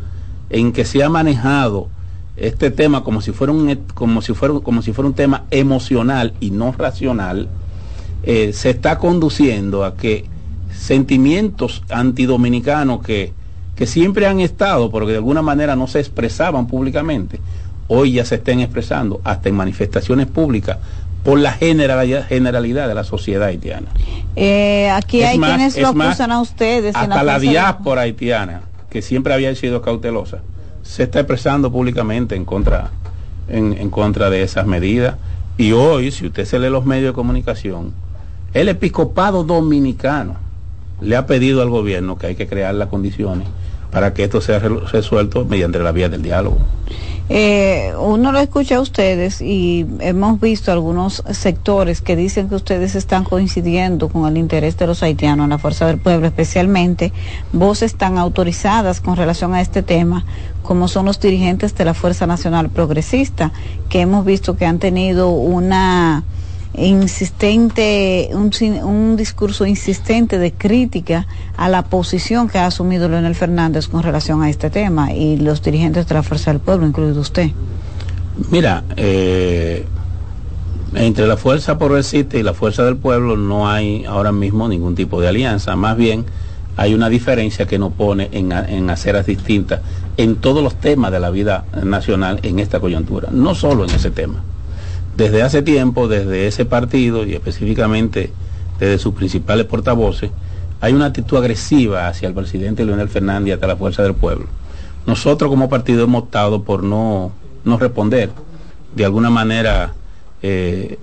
en 0.50 0.72
que 0.72 0.86
se 0.86 1.04
ha 1.04 1.10
manejado 1.10 1.90
este 2.38 2.70
tema 2.70 3.04
como 3.04 3.22
si 3.22 3.32
fuera 3.32 3.52
un 3.52 3.76
como 3.96 4.22
si 4.22 4.34
fuera 4.34 4.54
como 4.60 4.84
si 4.84 4.94
fuera 4.94 5.08
un 5.08 5.16
tema 5.16 5.46
emocional 5.50 6.34
y 6.40 6.52
no 6.52 6.72
racional 6.72 7.50
eh, 8.24 8.54
se 8.54 8.70
está 8.70 9.00
conduciendo 9.00 9.84
a 9.84 9.96
que 9.96 10.26
sentimientos 10.78 11.84
antidominicanos 11.90 13.02
que 13.02 13.34
que 13.76 13.86
siempre 13.86 14.26
han 14.26 14.40
estado 14.40 14.90
porque 14.90 15.12
de 15.12 15.18
alguna 15.18 15.44
manera 15.44 15.76
no 15.76 15.86
se 15.86 16.00
expresaban 16.00 16.66
públicamente 16.66 17.40
hoy 17.88 18.14
ya 18.14 18.26
se 18.26 18.36
estén 18.36 18.60
expresando 18.60 19.22
hasta 19.24 19.50
en 19.50 19.56
manifestaciones 19.56 20.28
públicas 20.28 20.78
por 21.24 21.40
la 21.40 21.52
generalidad, 21.52 22.26
generalidad 22.28 22.88
de 22.88 22.96
la 22.96 23.04
sociedad 23.04 23.48
haitiana. 23.48 23.88
Eh, 24.36 24.90
aquí 24.90 25.24
hay 25.24 25.38
quienes 25.38 25.78
lo 25.78 25.90
acusan 25.90 26.32
a 26.32 26.40
ustedes. 26.40 26.96
Hasta 26.96 27.24
la 27.24 27.40
diáspora 27.40 28.02
haitiana, 28.02 28.62
que 28.90 29.02
siempre 29.02 29.34
había 29.34 29.54
sido 29.56 29.82
cautelosa, 29.82 30.40
se 30.84 31.04
está 31.04 31.20
expresando 31.20 31.72
públicamente 31.72 32.36
en 32.36 32.46
contra, 32.46 32.92
en, 33.50 33.90
contra 33.90 34.30
de 34.30 34.44
esas 34.44 34.66
medidas. 34.68 35.16
Y 35.58 35.72
hoy, 35.72 36.12
si 36.12 36.28
usted 36.28 36.46
se 36.46 36.60
lee 36.60 36.70
los 36.70 36.86
medios 36.86 37.12
de 37.12 37.14
comunicación, 37.14 37.94
el 38.54 38.70
episcopado 38.70 39.44
dominicano 39.44 40.47
le 41.02 41.16
ha 41.16 41.26
pedido 41.26 41.62
al 41.62 41.70
gobierno 41.70 42.18
que 42.18 42.28
hay 42.28 42.36
que 42.36 42.48
crear 42.48 42.74
las 42.76 42.90
condiciones 42.90 43.48
para 43.92 44.14
que 44.14 44.24
esto 44.24 44.42
sea 44.42 44.60
resuelto 44.60 45.46
mediante 45.46 45.80
la 45.80 45.92
vía 45.92 46.10
del 46.10 46.22
diálogo. 46.22 46.58
Eh, 47.30 47.92
uno 48.00 48.32
lo 48.32 48.40
escucha 48.40 48.78
a 48.78 48.80
ustedes 48.80 49.42
y 49.42 49.86
hemos 50.00 50.40
visto 50.40 50.72
algunos 50.72 51.24
sectores 51.32 52.02
que 52.02 52.16
dicen 52.16 52.48
que 52.48 52.56
ustedes 52.56 52.96
están 52.96 53.26
coincidiendo 53.26 54.08
con 54.08 54.28
el 54.28 54.38
interés 54.38 54.78
de 54.78 54.88
los 54.88 55.04
haitianos 55.04 55.44
en 55.44 55.50
la 55.50 55.58
Fuerza 55.58 55.86
del 55.88 55.98
Pueblo, 55.98 56.28
especialmente 56.28 57.12
voces 57.52 57.96
tan 57.96 58.18
autorizadas 58.18 59.02
con 59.02 59.18
relación 59.18 59.54
a 59.54 59.62
este 59.62 59.84
tema 59.84 60.26
como 60.64 60.88
son 60.88 61.06
los 61.06 61.20
dirigentes 61.20 61.76
de 61.76 61.86
la 61.86 61.94
Fuerza 61.94 62.28
Nacional 62.28 62.70
Progresista, 62.70 63.52
que 63.90 64.02
hemos 64.02 64.26
visto 64.26 64.58
que 64.58 64.66
han 64.66 64.80
tenido 64.80 65.30
una 65.30 66.24
insistente, 66.76 68.30
un, 68.34 68.52
un, 68.84 69.18
discurso 69.18 69.66
insistente 69.66 70.38
de 70.38 70.52
crítica 70.52 71.28
a 71.56 71.70
la 71.70 71.84
posición 71.84 72.50
que 72.50 72.60
ha 72.60 72.68
asumido 72.68 73.10
Leonel 73.10 73.36
Fernández 73.36 73.88
con 73.88 74.04
relación 74.04 74.44
a 74.44 74.50
este 74.50 74.70
tema 74.70 75.14
y 75.14 75.38
los 75.38 75.62
dirigentes 75.62 76.08
de 76.08 76.14
la 76.14 76.24
Fuerza 76.24 76.52
del 76.52 76.60
Pueblo, 76.60 76.86
incluido 76.86 77.20
usted. 77.20 77.50
Mira, 78.52 78.84
eh, 78.96 79.86
entre 80.94 81.26
la 81.26 81.38
Fuerza 81.38 81.78
Progresista 81.78 82.38
y 82.38 82.44
la 82.44 82.54
Fuerza 82.54 82.84
del 82.84 82.98
Pueblo 82.98 83.36
no 83.38 83.68
hay 83.70 84.06
ahora 84.06 84.32
mismo 84.32 84.68
ningún 84.68 84.96
tipo 84.96 85.20
de 85.20 85.30
alianza, 85.30 85.76
más 85.76 85.98
bien 85.98 86.26
hay 86.76 86.94
una 86.94 87.10
diferencia 87.10 87.66
que 87.66 87.80
nos 87.80 87.94
pone 87.94 88.30
en, 88.32 88.52
en 88.52 88.90
aceras 88.92 89.26
distintas 89.26 89.82
en 90.18 90.36
todos 90.36 90.64
los 90.64 90.76
temas 90.76 91.12
de 91.12 91.20
la 91.20 91.32
vida 91.32 91.66
nacional 91.84 92.40
en 92.44 92.60
esta 92.60 92.80
coyuntura, 92.80 93.30
no 93.32 93.56
solo 93.56 93.84
en 93.86 93.90
ese 93.90 94.12
tema 94.12 94.44
desde 95.18 95.42
hace 95.42 95.64
tiempo, 95.64 96.08
desde 96.08 96.46
ese 96.46 96.64
partido 96.64 97.26
y 97.26 97.34
específicamente 97.34 98.32
desde 98.80 99.00
sus 99.00 99.16
principales 99.16 99.66
portavoces, 99.66 100.30
hay 100.80 100.94
una 100.94 101.08
actitud 101.08 101.38
agresiva 101.38 102.08
hacia 102.08 102.28
el 102.28 102.36
presidente 102.36 102.86
Leonel 102.86 103.10
Fernández 103.10 103.50
y 103.50 103.52
hasta 103.54 103.66
la 103.66 103.76
fuerza 103.76 104.04
del 104.04 104.14
pueblo. 104.14 104.46
Nosotros 105.08 105.50
como 105.50 105.70
partido 105.70 106.04
hemos 106.04 106.24
optado 106.24 106.62
por 106.62 106.84
no, 106.84 107.32
no 107.66 107.80
responder, 107.80 108.30
de 108.96 109.06
alguna 109.06 109.32
manera 109.32 109.96
eh, 110.44 111.00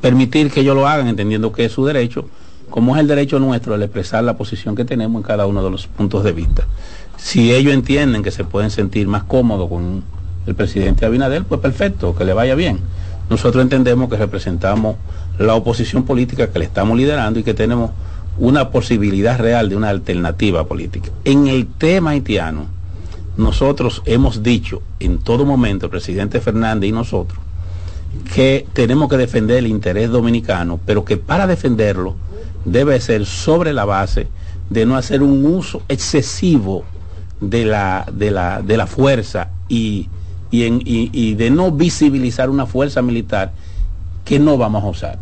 permitir 0.00 0.50
que 0.50 0.60
ellos 0.60 0.74
lo 0.74 0.88
hagan, 0.88 1.08
entendiendo 1.08 1.52
que 1.52 1.66
es 1.66 1.72
su 1.72 1.84
derecho, 1.84 2.24
como 2.70 2.96
es 2.96 3.02
el 3.02 3.06
derecho 3.06 3.38
nuestro 3.38 3.74
al 3.74 3.82
expresar 3.82 4.24
la 4.24 4.34
posición 4.34 4.74
que 4.74 4.86
tenemos 4.86 5.20
en 5.20 5.26
cada 5.26 5.44
uno 5.44 5.62
de 5.62 5.70
los 5.70 5.86
puntos 5.88 6.24
de 6.24 6.32
vista. 6.32 6.66
Si 7.18 7.52
ellos 7.52 7.74
entienden 7.74 8.22
que 8.22 8.30
se 8.30 8.44
pueden 8.44 8.70
sentir 8.70 9.08
más 9.08 9.24
cómodos 9.24 9.68
con 9.68 10.02
el 10.46 10.54
presidente 10.54 11.04
Abinader, 11.04 11.44
pues 11.44 11.60
perfecto, 11.60 12.16
que 12.16 12.24
le 12.24 12.32
vaya 12.32 12.54
bien 12.54 12.78
nosotros 13.32 13.62
entendemos 13.62 14.10
que 14.10 14.16
representamos 14.16 14.96
la 15.38 15.54
oposición 15.54 16.04
política 16.04 16.48
que 16.48 16.58
le 16.58 16.66
estamos 16.66 16.98
liderando 16.98 17.40
y 17.40 17.42
que 17.42 17.54
tenemos 17.54 17.90
una 18.38 18.68
posibilidad 18.68 19.38
real 19.38 19.70
de 19.70 19.76
una 19.76 19.88
alternativa 19.88 20.66
política. 20.66 21.08
En 21.24 21.46
el 21.46 21.66
tema 21.66 22.10
haitiano, 22.10 22.66
nosotros 23.38 24.02
hemos 24.04 24.42
dicho 24.42 24.82
en 25.00 25.18
todo 25.18 25.46
momento, 25.46 25.86
el 25.86 25.90
presidente 25.90 26.42
Fernández 26.42 26.90
y 26.90 26.92
nosotros, 26.92 27.38
que 28.34 28.66
tenemos 28.74 29.08
que 29.08 29.16
defender 29.16 29.56
el 29.56 29.66
interés 29.66 30.10
dominicano, 30.10 30.78
pero 30.84 31.02
que 31.06 31.16
para 31.16 31.46
defenderlo 31.46 32.14
debe 32.66 33.00
ser 33.00 33.24
sobre 33.24 33.72
la 33.72 33.86
base 33.86 34.28
de 34.68 34.84
no 34.84 34.94
hacer 34.94 35.22
un 35.22 35.46
uso 35.46 35.80
excesivo 35.88 36.84
de 37.40 37.64
la, 37.64 38.04
de 38.12 38.30
la, 38.30 38.60
de 38.60 38.76
la 38.76 38.86
fuerza 38.86 39.48
y 39.70 40.10
y, 40.52 41.34
de 41.34 41.50
no 41.50 41.72
visibilizar 41.72 42.50
una 42.50 42.66
fuerza 42.66 43.02
militar 43.02 43.52
que 44.24 44.38
no 44.38 44.58
vamos 44.58 44.84
a 44.84 44.86
usar. 44.86 45.18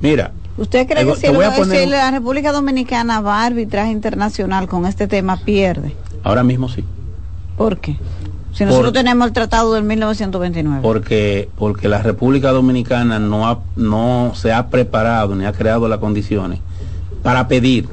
Mira. 0.00 0.32
¿Usted 0.56 0.86
cree 0.86 1.04
que 1.04 1.16
si, 1.16 1.86
la 1.86 2.10
República 2.10 2.52
Dominicana 2.52 3.20
va 3.20 3.42
a 3.42 3.46
arbitraje 3.46 3.90
internacional 3.90 4.68
con 4.68 4.86
este 4.86 5.06
tema 5.06 5.38
pierde? 5.38 5.94
Ahora 6.22 6.44
mismo 6.44 6.68
sí. 6.68 6.84
¿Por 7.56 7.78
qué? 7.78 7.96
Si 8.52 8.64
nosotros 8.64 8.92
tenemos 8.92 9.28
el 9.28 9.32
tratado 9.32 9.74
del 9.74 9.84
1929. 9.84 10.82
Porque, 10.82 11.48
porque 11.56 11.88
la 11.88 12.02
República 12.02 12.50
Dominicana 12.50 13.18
no, 13.18 13.48
ha, 13.48 13.60
no 13.76 14.32
se 14.34 14.52
ha 14.52 14.68
preparado 14.68 15.34
ni 15.34 15.44
ha 15.44 15.52
creado 15.52 15.88
las 15.88 15.98
condiciones 15.98 16.60
para 17.22 17.48
pedir 17.48 17.88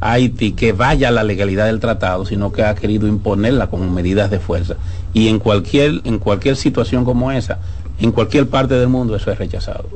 a 0.00 0.12
Haití 0.12 0.52
que 0.52 0.72
vaya 0.72 1.08
a 1.08 1.10
la 1.10 1.22
legalidad 1.22 1.66
del 1.66 1.80
tratado, 1.80 2.24
sino 2.24 2.50
que 2.50 2.64
ha 2.64 2.74
querido 2.74 3.06
imponerla 3.06 3.68
como 3.68 3.90
medidas 3.90 4.30
de 4.30 4.38
fuerza 4.38 4.76
y 5.14 5.28
en 5.28 5.38
cualquier, 5.38 6.02
en 6.04 6.18
cualquier 6.18 6.56
situación 6.56 7.04
como 7.04 7.32
esa, 7.32 7.60
en 7.98 8.12
cualquier 8.12 8.48
parte 8.50 8.74
del 8.74 8.88
mundo 8.88 9.16
eso 9.16 9.30
es 9.30 9.38
rechazado, 9.38 9.88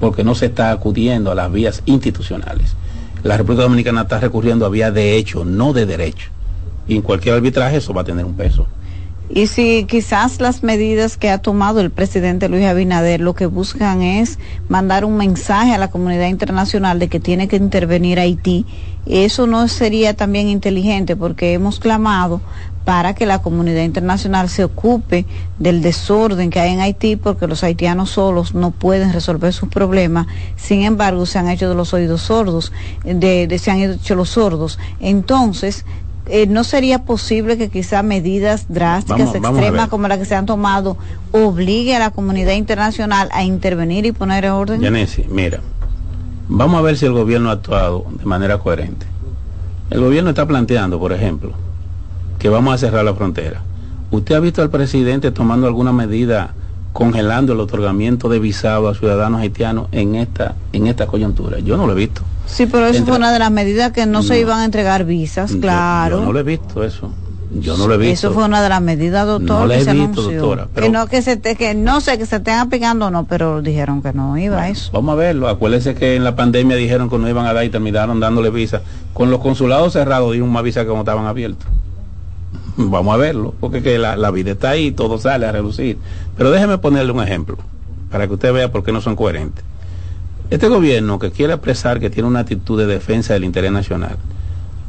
porque 0.00 0.24
no 0.24 0.34
se 0.34 0.46
está 0.46 0.72
acudiendo 0.72 1.30
a 1.30 1.34
las 1.34 1.52
vías 1.52 1.82
institucionales. 1.86 2.74
La 3.22 3.36
República 3.36 3.64
Dominicana 3.64 4.02
está 4.02 4.18
recurriendo 4.18 4.64
a 4.64 4.70
vías 4.70 4.92
de 4.94 5.16
hecho, 5.16 5.44
no 5.44 5.72
de 5.72 5.86
derecho, 5.86 6.30
y 6.88 6.96
en 6.96 7.02
cualquier 7.02 7.34
arbitraje 7.34 7.76
eso 7.76 7.92
va 7.92 8.00
a 8.00 8.04
tener 8.04 8.24
un 8.24 8.34
peso. 8.34 8.66
Y 9.30 9.46
si 9.48 9.84
quizás 9.84 10.40
las 10.40 10.62
medidas 10.62 11.18
que 11.18 11.28
ha 11.28 11.36
tomado 11.36 11.80
el 11.80 11.90
presidente 11.90 12.48
Luis 12.48 12.64
Abinader 12.64 13.20
lo 13.20 13.34
que 13.34 13.44
buscan 13.44 14.00
es 14.00 14.38
mandar 14.70 15.04
un 15.04 15.18
mensaje 15.18 15.74
a 15.74 15.78
la 15.78 15.90
comunidad 15.90 16.28
internacional 16.28 16.98
de 16.98 17.08
que 17.08 17.20
tiene 17.20 17.46
que 17.46 17.56
intervenir 17.56 18.18
Haití, 18.18 18.64
eso 19.08 19.46
no 19.46 19.66
sería 19.68 20.14
también 20.14 20.48
inteligente 20.48 21.16
porque 21.16 21.52
hemos 21.54 21.80
clamado 21.80 22.40
para 22.88 23.14
que 23.14 23.26
la 23.26 23.42
comunidad 23.42 23.82
internacional 23.82 24.48
se 24.48 24.64
ocupe 24.64 25.26
del 25.58 25.82
desorden 25.82 26.48
que 26.48 26.58
hay 26.58 26.72
en 26.72 26.80
Haití, 26.80 27.16
porque 27.16 27.46
los 27.46 27.62
haitianos 27.62 28.08
solos 28.12 28.54
no 28.54 28.70
pueden 28.70 29.12
resolver 29.12 29.52
sus 29.52 29.68
problemas. 29.68 30.26
Sin 30.56 30.80
embargo, 30.80 31.26
se 31.26 31.38
han 31.38 31.50
hecho 31.50 31.68
de 31.68 31.74
los 31.74 31.92
oídos 31.92 32.22
sordos, 32.22 32.72
de, 33.04 33.58
se 33.58 33.70
han 33.70 33.80
hecho 33.80 34.14
los 34.14 34.30
sordos. 34.30 34.78
Entonces, 35.00 35.84
eh, 36.30 36.46
¿no 36.46 36.64
sería 36.64 37.04
posible 37.04 37.58
que 37.58 37.68
quizá 37.68 38.02
medidas 38.02 38.64
drásticas, 38.70 39.34
extremas 39.34 39.88
como 39.88 40.08
las 40.08 40.16
que 40.16 40.24
se 40.24 40.34
han 40.34 40.46
tomado, 40.46 40.96
obligue 41.32 41.94
a 41.94 41.98
la 41.98 42.10
comunidad 42.10 42.54
internacional 42.54 43.28
a 43.32 43.44
intervenir 43.44 44.06
y 44.06 44.12
poner 44.12 44.46
en 44.46 44.52
orden? 44.52 44.80
Yanesi, 44.80 45.26
mira, 45.28 45.60
vamos 46.48 46.78
a 46.78 46.82
ver 46.82 46.96
si 46.96 47.06
el 47.06 47.12
gobierno 47.12 47.50
ha 47.50 47.52
actuado 47.52 48.06
de 48.18 48.24
manera 48.24 48.58
coherente. 48.58 49.06
El 49.90 50.00
gobierno 50.00 50.30
está 50.30 50.46
planteando, 50.46 50.98
por 50.98 51.12
ejemplo, 51.12 51.52
que 52.38 52.48
vamos 52.48 52.74
a 52.74 52.78
cerrar 52.78 53.04
la 53.04 53.14
frontera. 53.14 53.62
¿Usted 54.10 54.34
ha 54.34 54.40
visto 54.40 54.62
al 54.62 54.70
presidente 54.70 55.30
tomando 55.30 55.66
alguna 55.66 55.92
medida 55.92 56.54
congelando 56.92 57.52
el 57.52 57.60
otorgamiento 57.60 58.28
de 58.28 58.38
visado 58.38 58.88
a 58.88 58.94
ciudadanos 58.94 59.40
haitianos 59.40 59.88
en 59.92 60.14
esta 60.14 60.56
en 60.72 60.86
esta 60.86 61.06
coyuntura? 61.06 61.58
Yo 61.60 61.76
no 61.76 61.86
lo 61.86 61.92
he 61.92 61.96
visto. 61.96 62.22
Sí, 62.46 62.66
pero 62.66 62.86
eso 62.86 63.04
fue 63.04 63.16
una 63.16 63.30
de 63.30 63.38
las 63.38 63.50
medidas 63.50 63.92
que 63.92 64.06
no, 64.06 64.22
se 64.22 64.40
iban 64.40 64.60
a 64.60 64.64
entregar 64.64 65.04
visas, 65.04 65.54
claro. 65.60 66.20
Yo, 66.20 66.24
no 66.24 66.32
lo 66.32 66.38
he 66.40 66.42
visto 66.42 66.82
eso. 66.82 67.12
Yo 67.50 67.76
no 67.76 67.88
lo 67.88 67.94
he 67.94 67.98
visto. 67.98 68.12
Eso 68.12 68.32
fue 68.32 68.44
una 68.44 68.62
de 68.62 68.68
las 68.68 68.82
medidas, 68.82 69.26
doctor. 69.26 69.60
No 69.60 69.66
lo 69.66 69.74
he 69.74 69.84
visto, 69.84 70.22
doctora. 70.22 70.68
que 70.74 70.88
no 70.90 71.06
que 71.06 71.22
se 71.22 71.40
que 71.40 71.74
no 71.74 72.00
sé 72.00 72.18
que 72.18 72.26
se 72.26 72.36
estén 72.36 72.54
aplicando 72.54 73.06
o 73.06 73.10
no, 73.10 73.24
pero 73.24 73.62
dijeron 73.62 74.02
que 74.02 74.12
no 74.12 74.36
iba 74.36 74.62
a 74.62 74.68
eso. 74.68 74.90
Vamos 74.92 75.14
a 75.14 75.16
verlo. 75.16 75.48
Acuérdense 75.48 75.94
que 75.94 76.16
en 76.16 76.24
la 76.24 76.36
pandemia 76.36 76.76
dijeron 76.76 77.08
que 77.08 77.18
no 77.18 77.28
iban 77.28 77.46
a 77.46 77.52
dar 77.54 77.64
y 77.64 77.70
terminaron 77.70 78.20
dándole 78.20 78.50
visa. 78.50 78.82
Con 79.14 79.30
los 79.30 79.40
consulados 79.40 79.94
cerrados 79.94 80.32
dieron 80.32 80.50
más 80.50 80.62
visa 80.62 80.82
que 80.82 80.88
como 80.88 81.00
estaban 81.00 81.26
abiertos. 81.26 81.66
Vamos 82.76 83.14
a 83.14 83.16
verlo, 83.16 83.54
porque 83.60 83.82
que 83.82 83.98
la, 83.98 84.30
vida 84.30 84.52
está 84.52 84.70
ahí, 84.70 84.92
todo 84.92 85.18
sale 85.18 85.46
a 85.46 85.52
relucir. 85.52 85.98
Pero 86.36 86.50
déjeme 86.50 86.78
ponerle 86.78 87.12
un 87.12 87.22
ejemplo, 87.22 87.56
para 88.10 88.26
que 88.26 88.34
usted 88.34 88.52
vea 88.52 88.70
por 88.70 88.84
qué 88.84 88.92
no 88.92 89.00
son 89.00 89.16
coherentes. 89.16 89.64
Este 90.50 90.68
gobierno 90.68 91.18
que 91.18 91.30
quiere 91.30 91.54
expresar 91.54 92.00
que 92.00 92.08
tiene 92.08 92.28
una 92.28 92.40
actitud 92.40 92.78
de 92.78 92.86
defensa 92.86 93.34
del 93.34 93.44
interés 93.44 93.72
nacional, 93.72 94.16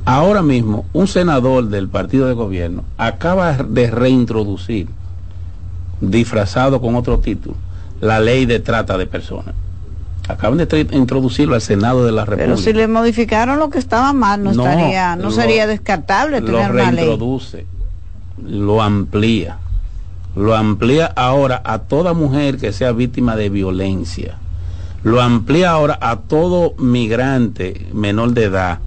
ahora 0.05 0.41
mismo 0.41 0.85
un 0.93 1.07
senador 1.07 1.69
del 1.69 1.87
partido 1.87 2.27
de 2.27 2.33
gobierno 2.33 2.83
acaba 2.97 3.53
de 3.53 3.91
reintroducir, 3.91 4.87
disfrazado 6.01 6.81
con 6.81 6.95
otro 6.95 7.19
título, 7.19 7.55
la 8.01 8.19
ley 8.19 8.45
de 8.45 8.59
trata 8.59 8.97
de 8.97 9.07
personas. 9.07 9.55
Acaban 10.27 10.59
de 10.59 10.87
introducirlo 10.91 11.55
al 11.55 11.61
Senado 11.61 12.05
de 12.05 12.11
la 12.11 12.23
República. 12.23 12.45
Pero 12.45 12.57
si 12.57 12.71
le 12.71 12.87
modificaron 12.87 13.57
lo 13.57 13.71
que 13.71 13.79
estaba 13.79 14.13
mal, 14.13 14.43
no, 14.43 14.51
estaría, 14.51 15.15
no 15.15 15.31
sería 15.31 15.65
descartable 15.65 16.41
tener 16.41 16.67
lo 16.67 16.73
reintroduce 16.73 17.65
lo 18.45 18.81
amplía. 18.81 19.57
Lo 20.35 20.55
amplía 20.55 21.05
ahora 21.07 21.61
a 21.65 21.79
toda 21.79 22.13
mujer 22.13 22.57
que 22.57 22.71
sea 22.71 22.91
víctima 22.91 23.35
de 23.35 23.49
violencia. 23.49 24.37
Lo 25.03 25.21
amplía 25.21 25.71
ahora 25.71 25.97
a 26.01 26.17
todo 26.17 26.73
migrante 26.77 27.87
menor 27.93 28.33
de 28.33 28.45
edad 28.45 28.79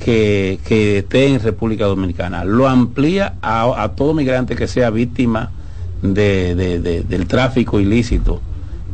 que, 0.00 0.98
esté 0.98 1.26
en 1.28 1.40
República 1.40 1.84
Dominicana. 1.84 2.44
Lo 2.44 2.68
amplía 2.68 3.34
a, 3.42 3.90
todo 3.96 4.14
migrante 4.14 4.56
que 4.56 4.66
sea 4.66 4.90
víctima 4.90 5.50
de, 6.02 6.54
del 7.06 7.26
tráfico 7.26 7.78
ilícito 7.78 8.40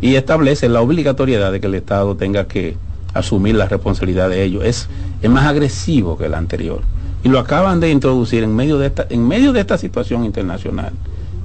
y 0.01 0.17
establece 0.17 0.69
la 0.69 0.81
obligatoriedad 0.83 1.53
de 1.53 1.61
que 1.61 1.69
el 1.69 1.75
Estado 1.77 2.17
tenga 2.17 2.47
que 2.47 2.77
asumir 3.15 3.55
la 3.55 3.67
responsabilidad 3.67 4.29
de 4.29 4.43
ello. 4.43 4.63
Es, 4.63 4.89
es 5.23 5.31
más 5.31 5.47
agresivo 5.47 6.19
que 6.19 6.27
el 6.27 6.35
anterior 6.35 6.83
y 7.25 7.29
lo 7.29 7.39
acaban 7.39 7.81
de 7.81 7.91
introducir 7.91 8.43
en 8.43 8.55
medio 8.55 8.79
de 8.79 8.89
esta, 8.89 9.07
en 9.09 9.27
medio 9.27 9.53
de 9.53 9.61
esta 9.61 9.79
situación 9.79 10.25
internacional 10.25 10.93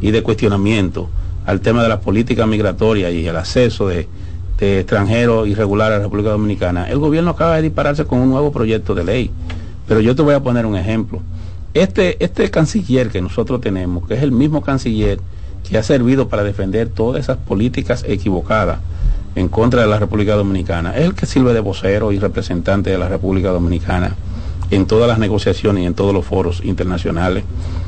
y 0.01 0.11
de 0.11 0.21
cuestionamiento 0.23 1.09
al 1.45 1.61
tema 1.61 1.81
de 1.81 1.89
la 1.89 2.01
política 2.01 2.45
migratoria 2.45 3.09
y 3.09 3.27
el 3.27 3.35
acceso 3.35 3.87
de, 3.87 4.07
extranjeros 4.61 5.47
irregulares 5.47 5.95
a 5.95 5.97
la 5.97 6.03
República 6.03 6.29
Dominicana, 6.29 6.89
el 6.89 6.99
gobierno 6.99 7.31
acaba 7.31 7.55
de 7.55 7.63
dispararse 7.63 8.05
con 8.05 8.19
un 8.19 8.29
nuevo 8.29 8.51
proyecto 8.51 8.95
de 8.95 9.03
ley. 9.03 9.31
Pero 9.87 9.99
yo 10.01 10.15
te 10.15 10.21
voy 10.21 10.33
a 10.33 10.39
poner 10.41 10.65
un 10.65 10.75
ejemplo. 10.75 11.21
Este, 11.73 12.23
este 12.23 12.49
canciller 12.51 13.09
que 13.09 13.21
nosotros 13.21 13.61
tenemos, 13.61 14.07
que 14.07 14.13
es 14.15 14.23
el 14.23 14.31
mismo 14.31 14.61
canciller 14.61 15.19
que 15.67 15.77
ha 15.77 15.83
servido 15.83 16.27
para 16.27 16.43
defender 16.43 16.89
todas 16.89 17.23
esas 17.23 17.37
políticas 17.37 18.03
equivocadas 18.07 18.79
en 19.35 19.47
contra 19.47 19.81
de 19.81 19.87
la 19.87 19.99
República 19.99 20.35
Dominicana, 20.35 20.95
es 20.95 21.05
el 21.05 21.15
que 21.15 21.25
sirve 21.25 21.53
de 21.53 21.61
vocero 21.61 22.11
y 22.11 22.19
representante 22.19 22.89
de 22.89 22.97
la 22.97 23.07
República 23.07 23.49
Dominicana 23.49 24.15
en 24.69 24.85
todas 24.85 25.07
las 25.07 25.19
negociaciones 25.19 25.83
y 25.83 25.85
en 25.85 25.93
todos 25.93 26.13
los 26.13 26.25
foros 26.25 26.61
internacionales, 26.63 27.43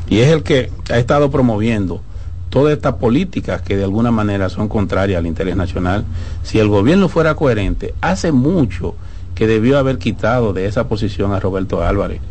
y 0.09 0.19
es 0.19 0.29
el 0.29 0.43
que 0.43 0.69
ha 0.89 0.97
estado 0.97 1.31
promoviendo 1.31 2.01
todas 2.53 2.73
estas 2.73 2.93
políticas 2.93 3.63
que 3.63 3.75
de 3.75 3.83
alguna 3.83 4.11
manera 4.11 4.47
son 4.47 4.69
contrarias 4.69 5.17
al 5.17 5.25
interés 5.25 5.55
nacional. 5.55 6.05
Si 6.43 6.59
el 6.59 6.67
gobierno 6.67 7.09
fuera 7.09 7.33
coherente, 7.33 7.95
hace 7.99 8.31
mucho 8.31 8.93
que 9.33 9.47
debió 9.47 9.79
haber 9.79 9.97
quitado 9.97 10.53
de 10.53 10.67
esa 10.67 10.87
posición 10.87 11.33
a 11.33 11.39
Roberto 11.39 11.81
Álvarez, 11.81 12.21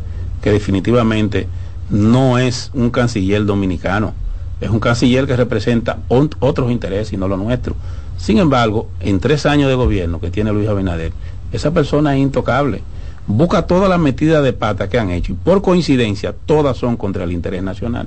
que 0.40 0.52
definitivamente 0.52 1.48
no 1.90 2.38
es 2.38 2.70
un 2.72 2.90
canciller 2.90 3.44
dominicano, 3.44 4.14
es 4.60 4.70
un 4.70 4.78
canciller 4.78 5.26
que 5.26 5.34
representa 5.34 5.98
otros 6.06 6.70
intereses 6.70 7.12
y 7.12 7.16
no 7.16 7.26
los 7.26 7.40
nuestros. 7.40 7.76
Sin 8.16 8.38
embargo, 8.38 8.86
en 9.00 9.18
tres 9.18 9.44
años 9.44 9.68
de 9.68 9.74
gobierno 9.74 10.20
que 10.20 10.30
tiene 10.30 10.52
Luis 10.52 10.68
Abinader, 10.68 11.12
esa 11.50 11.72
persona 11.72 12.14
es 12.14 12.22
intocable. 12.22 12.80
Busca 13.26 13.66
todas 13.66 13.90
las 13.90 13.98
metidas 13.98 14.44
de 14.44 14.52
pata 14.52 14.88
que 14.88 15.00
han 15.00 15.10
hecho 15.10 15.32
y 15.32 15.34
por 15.34 15.62
coincidencia 15.62 16.32
todas 16.46 16.76
son 16.76 16.96
contra 16.96 17.24
el 17.24 17.32
interés 17.32 17.64
nacional. 17.64 18.06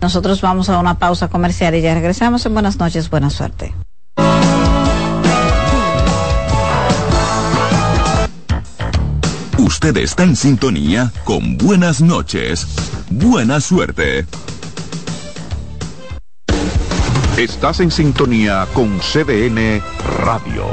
Nosotros 0.00 0.40
vamos 0.40 0.68
a 0.68 0.78
una 0.78 0.98
pausa 0.98 1.28
comercial 1.28 1.74
y 1.74 1.80
ya 1.80 1.94
regresamos 1.94 2.46
en 2.46 2.54
Buenas 2.54 2.78
noches, 2.78 3.10
buena 3.10 3.30
suerte. 3.30 3.74
Usted 9.58 9.96
está 9.98 10.22
en 10.22 10.34
sintonía 10.34 11.12
con 11.24 11.58
Buenas 11.58 12.00
noches. 12.00 12.66
Buena 13.10 13.60
suerte. 13.60 14.24
Estás 17.36 17.80
en 17.80 17.90
sintonía 17.90 18.66
con 18.72 18.98
CDN 18.98 19.82
Radio. 20.24 20.64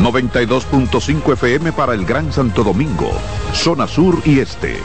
92.5 0.00 1.32
FM 1.32 1.72
para 1.72 1.94
el 1.94 2.04
Gran 2.04 2.32
Santo 2.32 2.62
Domingo, 2.62 3.10
zona 3.52 3.88
sur 3.88 4.20
y 4.24 4.38
este. 4.38 4.76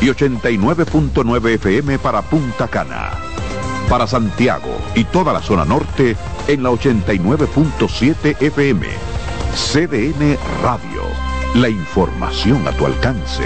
Y 0.00 0.06
89.9 0.06 1.54
FM 1.54 1.98
para 1.98 2.22
Punta 2.22 2.68
Cana. 2.68 3.10
Para 3.88 4.06
Santiago 4.06 4.76
y 4.94 5.04
toda 5.04 5.32
la 5.32 5.40
zona 5.40 5.64
norte 5.64 6.16
en 6.48 6.62
la 6.62 6.70
89.7 6.70 8.40
FM. 8.40 8.86
CDN 9.54 10.38
Radio 10.62 11.30
la 11.54 11.68
información 11.68 12.66
a 12.68 12.72
tu 12.72 12.86
alcance. 12.86 13.42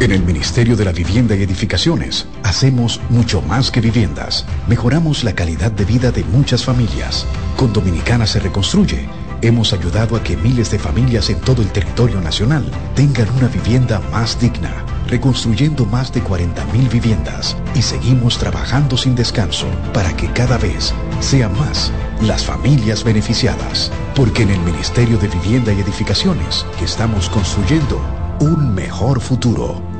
En 0.00 0.12
el 0.12 0.22
Ministerio 0.22 0.76
de 0.76 0.84
la 0.84 0.92
Vivienda 0.92 1.34
y 1.34 1.42
Edificaciones 1.42 2.26
hacemos 2.42 3.00
mucho 3.08 3.40
más 3.42 3.70
que 3.70 3.80
viviendas. 3.80 4.44
Mejoramos 4.68 5.24
la 5.24 5.34
calidad 5.34 5.72
de 5.72 5.84
vida 5.84 6.10
de 6.10 6.24
muchas 6.24 6.64
familias. 6.64 7.26
Con 7.56 7.72
Dominicana 7.72 8.26
se 8.26 8.40
reconstruye. 8.40 9.08
Hemos 9.42 9.72
ayudado 9.72 10.16
a 10.16 10.22
que 10.22 10.36
miles 10.36 10.70
de 10.70 10.78
familias 10.78 11.30
en 11.30 11.40
todo 11.40 11.62
el 11.62 11.72
territorio 11.72 12.20
nacional 12.20 12.70
tengan 12.94 13.30
una 13.30 13.48
vivienda 13.48 13.98
más 14.12 14.38
digna, 14.38 14.84
reconstruyendo 15.06 15.86
más 15.86 16.12
de 16.12 16.22
40.000 16.22 16.90
viviendas 16.90 17.56
y 17.74 17.80
seguimos 17.80 18.36
trabajando 18.36 18.98
sin 18.98 19.14
descanso 19.14 19.66
para 19.94 20.14
que 20.14 20.30
cada 20.32 20.58
vez 20.58 20.92
sean 21.20 21.58
más 21.58 21.90
las 22.20 22.44
familias 22.44 23.02
beneficiadas, 23.02 23.90
porque 24.14 24.42
en 24.42 24.50
el 24.50 24.60
Ministerio 24.60 25.16
de 25.16 25.28
Vivienda 25.28 25.72
y 25.72 25.80
Edificaciones 25.80 26.66
estamos 26.82 27.30
construyendo 27.30 27.98
un 28.40 28.74
mejor 28.74 29.20
futuro. 29.20 29.99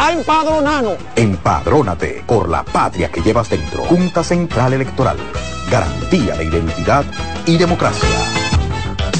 a 0.00 0.12
empadronarnos. 0.12 0.96
Empadrónate 1.14 2.24
por 2.26 2.48
la 2.48 2.64
patria 2.64 3.10
que 3.10 3.20
llevas 3.20 3.50
dentro. 3.50 3.82
Junta 3.84 4.24
Central 4.24 4.72
Electoral. 4.72 5.18
Garantía 5.70 6.36
de 6.36 6.44
identidad 6.44 7.04
y 7.46 7.58
democracia. 7.58 8.08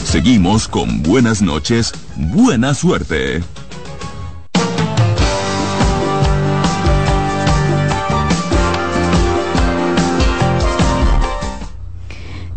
Seguimos 0.03 0.67
con 0.67 1.03
buenas 1.03 1.43
noches, 1.43 1.93
buena 2.17 2.73
suerte. 2.73 3.43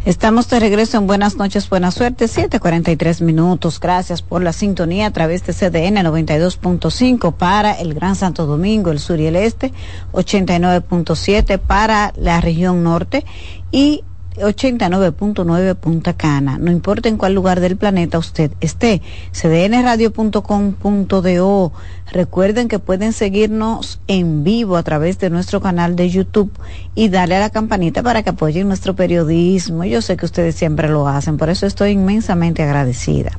Estamos 0.05 0.49
de 0.49 0.59
regreso 0.59 0.97
en 0.97 1.07
Buenas 1.07 1.37
noches, 1.37 1.69
buena 1.69 1.89
suerte, 1.89 2.25
7:43 2.25 3.21
minutos. 3.21 3.79
Gracias 3.79 4.21
por 4.21 4.43
la 4.43 4.51
sintonía 4.51 5.07
a 5.07 5.11
través 5.11 5.45
de 5.45 5.53
CDN 5.53 6.03
92.5 6.03 7.33
para 7.33 7.71
el 7.71 7.93
Gran 7.93 8.17
Santo 8.17 8.45
Domingo, 8.45 8.91
el 8.91 8.99
sur 8.99 9.21
y 9.21 9.27
el 9.27 9.37
este, 9.37 9.71
89.7 10.11 11.57
para 11.57 12.11
la 12.17 12.41
región 12.41 12.83
norte 12.83 13.23
y 13.71 14.03
89.9 14.37 15.75
Punta 15.75 16.13
Cana. 16.13 16.57
No 16.57 16.71
importa 16.71 17.09
en 17.09 17.17
cuál 17.17 17.33
lugar 17.33 17.59
del 17.59 17.75
planeta 17.77 18.17
usted 18.17 18.51
esté. 18.61 19.01
cdnradio.com.do. 19.31 21.71
Recuerden 22.11 22.67
que 22.67 22.79
pueden 22.79 23.13
seguirnos 23.13 23.99
en 24.07 24.43
vivo 24.43 24.77
a 24.77 24.83
través 24.83 25.19
de 25.19 25.29
nuestro 25.29 25.61
canal 25.61 25.95
de 25.95 26.09
YouTube 26.09 26.51
y 26.95 27.09
darle 27.09 27.37
a 27.37 27.39
la 27.39 27.49
campanita 27.49 28.03
para 28.03 28.23
que 28.23 28.31
apoyen 28.31 28.67
nuestro 28.67 28.95
periodismo. 28.95 29.83
Yo 29.83 30.01
sé 30.01 30.17
que 30.17 30.25
ustedes 30.25 30.55
siempre 30.55 30.89
lo 30.89 31.07
hacen, 31.07 31.37
por 31.37 31.49
eso 31.49 31.65
estoy 31.65 31.91
inmensamente 31.91 32.61
agradecida. 32.61 33.31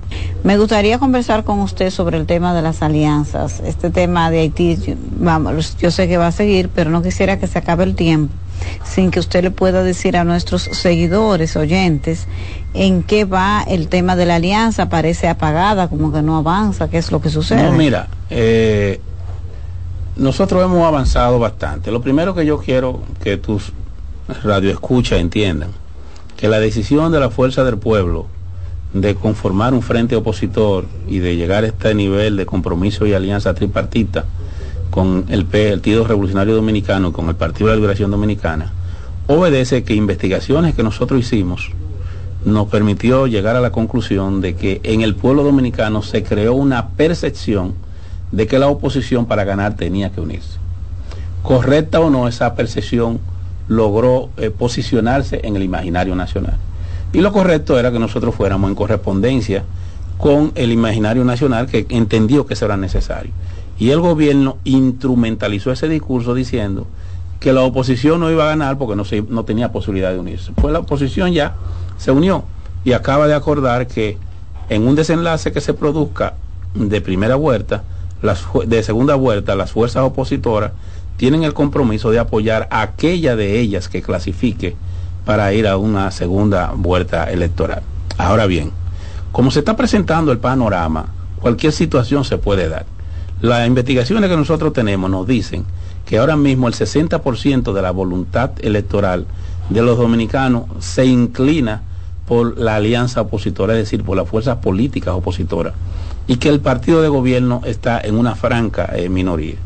Me 0.43 0.59
gustaría 0.59 0.99
conversar 0.99 1.45
con 1.45 1.61
usted 1.61 1.91
sobre 1.91 2.17
el 2.17 2.27
tema 2.27 2.55
de 2.55 2.63
las 2.63 2.83
alianzas. 2.83 3.61
Este 3.61 3.91
tema 3.91 4.31
de 4.31 4.41
Haití, 4.41 4.97
vamos, 5.19 5.77
yo 5.77 5.91
sé 5.91 6.09
que 6.09 6.17
va 6.17 6.29
a 6.29 6.33
seguir, 6.33 6.71
pero 6.75 6.91
no 6.91 7.03
quisiera 7.03 7.39
que 7.39 7.47
se 7.47 7.59
acabe 7.59 7.85
el 7.85 7.95
tiempo 7.95 8.33
sin 8.85 9.11
que 9.11 9.21
usted 9.21 9.43
le 9.43 9.51
pueda 9.51 9.83
decir 9.83 10.17
a 10.17 10.25
nuestros 10.25 10.63
seguidores, 10.63 11.57
oyentes, 11.57 12.27
en 12.75 13.03
qué 13.03 13.25
va 13.25 13.63
el 13.67 13.89
tema 13.89 14.17
de 14.17 14.27
la 14.27 14.37
alianza, 14.37 14.89
parece 14.89 15.29
apagada, 15.29 15.89
como 15.89 16.13
que 16.13 16.23
no 16.23 16.37
avanza, 16.37 16.89
qué 16.89 16.99
es 16.99 17.13
lo 17.13 17.21
que 17.21 17.31
sucede. 17.31 17.63
No, 17.63 17.73
mira, 17.73 18.09
eh, 18.31 19.01
nosotros 20.17 20.65
hemos 20.65 20.85
avanzado 20.85 21.39
bastante. 21.39 21.91
Lo 21.91 22.03
primero 22.03 22.35
que 22.35 22.47
yo 22.47 22.59
quiero 22.59 23.03
que 23.23 23.37
tus 23.37 23.73
radioescuchas 24.43 25.21
entiendan, 25.21 25.71
que 26.37 26.49
la 26.49 26.61
decisión 26.61 27.13
de 27.13 27.21
la 27.21 27.31
fuerza 27.31 27.65
del 27.65 27.79
pueblo 27.79 28.27
de 28.93 29.17
conformar 29.17 29.75
un 29.75 29.83
frente 29.83 30.15
opositor 30.15 30.87
y 31.09 31.19
de 31.19 31.37
llegar 31.37 31.65
a 31.65 31.67
este 31.67 31.95
nivel 31.95 32.37
de 32.37 32.47
compromiso 32.47 33.07
y 33.07 33.13
alianza 33.13 33.53
tripartita, 33.53 34.25
con 34.95 35.25
el 35.29 35.45
Partido 35.45 36.07
Revolucionario 36.07 36.55
Dominicano, 36.55 37.13
con 37.13 37.29
el 37.29 37.35
Partido 37.35 37.67
de 37.67 37.73
la 37.73 37.77
Liberación 37.79 38.13
Dominicana, 38.13 38.71
obedece 39.27 39.83
que 39.83 39.97
investigaciones 39.97 40.77
que 40.77 40.85
nosotros 40.85 41.19
hicimos 41.19 41.73
nos 42.45 42.69
permitió 42.69 43.27
llegar 43.27 43.57
a 43.57 43.61
la 43.61 43.73
conclusión 43.73 44.41
de 44.41 44.55
que 44.55 44.81
en 44.85 45.01
el 45.01 45.17
pueblo 45.17 45.43
dominicano 45.43 46.01
se 46.03 46.23
creó 46.23 46.55
una 46.55 46.91
percepción 46.91 47.75
de 48.31 48.47
que 48.47 48.61
la 48.61 48.69
oposición 48.69 49.27
para 49.27 49.43
ganar 49.43 49.75
tenía 49.75 50.11
que 50.11 50.21
unirse. 50.21 50.59
Correcta 51.43 51.99
o 51.99 52.09
no, 52.09 52.29
esa 52.29 52.55
percepción 52.55 53.19
logró 53.67 54.29
eh, 54.37 54.51
posicionarse 54.51 55.41
en 55.43 55.57
el 55.57 55.65
imaginario 55.65 56.15
nacional. 56.15 56.59
Y 57.13 57.19
lo 57.19 57.33
correcto 57.33 57.81
era 57.81 57.91
que 57.91 57.99
nosotros 57.99 58.33
fuéramos 58.37 58.71
en 58.71 58.77
correspondencia 58.77 59.65
con 60.19 60.53
el 60.55 60.71
imaginario 60.71 61.25
nacional 61.25 61.67
que 61.67 61.85
entendió 61.89 62.47
que 62.47 62.55
eso 62.55 62.67
era 62.67 62.77
necesario. 62.77 63.33
Y 63.79 63.91
el 63.91 64.01
gobierno 64.01 64.59
instrumentalizó 64.65 65.73
ese 65.73 65.89
discurso 65.89 66.35
diciendo 66.35 66.87
que 67.41 67.53
la 67.53 67.63
oposición 67.63 68.21
no 68.21 68.31
iba 68.31 68.45
a 68.45 68.49
ganar 68.49 68.79
porque 68.79 68.97
no, 68.97 69.05
se, 69.05 69.23
no 69.23 69.45
tenía 69.45 69.73
posibilidad 69.73 70.13
de 70.13 70.19
unirse. 70.19 70.53
Pues 70.53 70.73
la 70.73 70.79
oposición 70.79 71.33
ya 71.33 71.55
se 71.99 72.11
unió 72.11 72.45
y 72.85 72.93
acaba 72.93 73.27
de 73.27 73.35
acordar 73.35 73.87
que 73.87 74.19
en 74.69 74.87
un 74.87 74.95
desenlace 74.95 75.53
que 75.53 75.61
se 75.61 75.75
produzca 75.75 76.35
de 76.75 77.01
primera 77.01 77.37
vuelta, 77.37 77.83
de 78.67 78.83
segunda 78.83 79.15
vuelta, 79.15 79.55
las 79.55 79.73
fuerzas 79.73 80.05
opositoras 80.05 80.73
tienen 81.17 81.45
el 81.45 81.55
compromiso 81.55 82.11
de 82.11 82.19
apoyar 82.19 82.67
a 82.71 82.83
aquella 82.83 83.37
de 83.37 83.61
ellas 83.61 83.89
que 83.89 84.03
clasifique 84.03 84.77
para 85.25 85.53
ir 85.53 85.67
a 85.67 85.77
una 85.77 86.11
segunda 86.11 86.73
vuelta 86.75 87.31
electoral. 87.31 87.83
Ahora 88.19 88.47
bien, 88.47 88.73
como 89.33 89.51
se 89.51 89.61
está 89.61 89.77
presentando 89.77 90.33
el 90.33 90.39
panorama, 90.39 91.07
cualquier 91.41 91.73
situación 91.73 92.25
se 92.25 92.39
puede 92.39 92.69
dar. 92.69 92.87
Las 93.45 93.67
investigaciones 93.67 94.31
que 94.31 94.39
nosotros 94.39 94.73
tenemos 94.73 95.11
nos 95.11 95.27
dicen 95.27 95.67
que 96.07 96.17
ahora 96.17 96.35
mismo 96.35 96.67
el 96.67 96.73
60% 96.73 97.75
de 97.75 97.83
la 97.83 97.91
voluntad 97.91 98.53
electoral 98.63 99.27
de 99.69 99.83
los 99.83 99.99
dominicanos 99.99 100.63
se 100.79 101.05
inclina 101.05 101.83
por 102.27 102.57
la 102.59 102.77
alianza 102.77 103.21
opositora, 103.21 103.75
es 103.75 103.81
decir, 103.81 104.03
por 104.03 104.17
las 104.17 104.27
fuerzas 104.27 104.57
políticas 104.63 105.13
opositoras, 105.13 105.75
y 106.27 106.37
que 106.37 106.49
el 106.49 106.61
partido 106.61 107.03
de 107.03 107.09
gobierno 107.09 107.61
está 107.67 108.01
en 108.01 108.17
una 108.17 108.35
franca 108.35 108.91
eh, 108.97 109.11
minoría. 109.11 109.57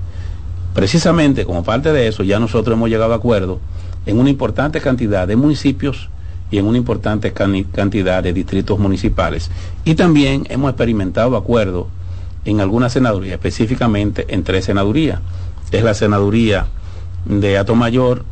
Precisamente 0.74 1.44
como 1.44 1.62
parte 1.62 1.92
de 1.92 2.08
eso, 2.08 2.24
ya 2.24 2.40
nosotros 2.40 2.76
hemos 2.76 2.90
llegado 2.90 3.12
a 3.12 3.18
acuerdo 3.18 3.60
en 4.06 4.18
una 4.18 4.28
importante 4.28 4.80
cantidad 4.80 5.28
de 5.28 5.36
municipios 5.36 6.10
y 6.50 6.58
en 6.58 6.66
una 6.66 6.78
importante 6.78 7.32
cantidad 7.32 8.24
de 8.24 8.32
distritos 8.32 8.76
municipales. 8.80 9.52
Y 9.84 9.94
también 9.94 10.48
hemos 10.48 10.68
experimentado 10.70 11.36
acuerdos 11.36 11.86
en 12.44 12.60
algunas 12.60 12.92
senadurías, 12.92 13.34
específicamente 13.34 14.26
en 14.28 14.44
tres 14.44 14.64
senadurías. 14.64 15.20
Es 15.70 15.82
la 15.82 15.94
senaduría 15.94 16.66
de 17.24 17.58
Atomayor 17.58 18.24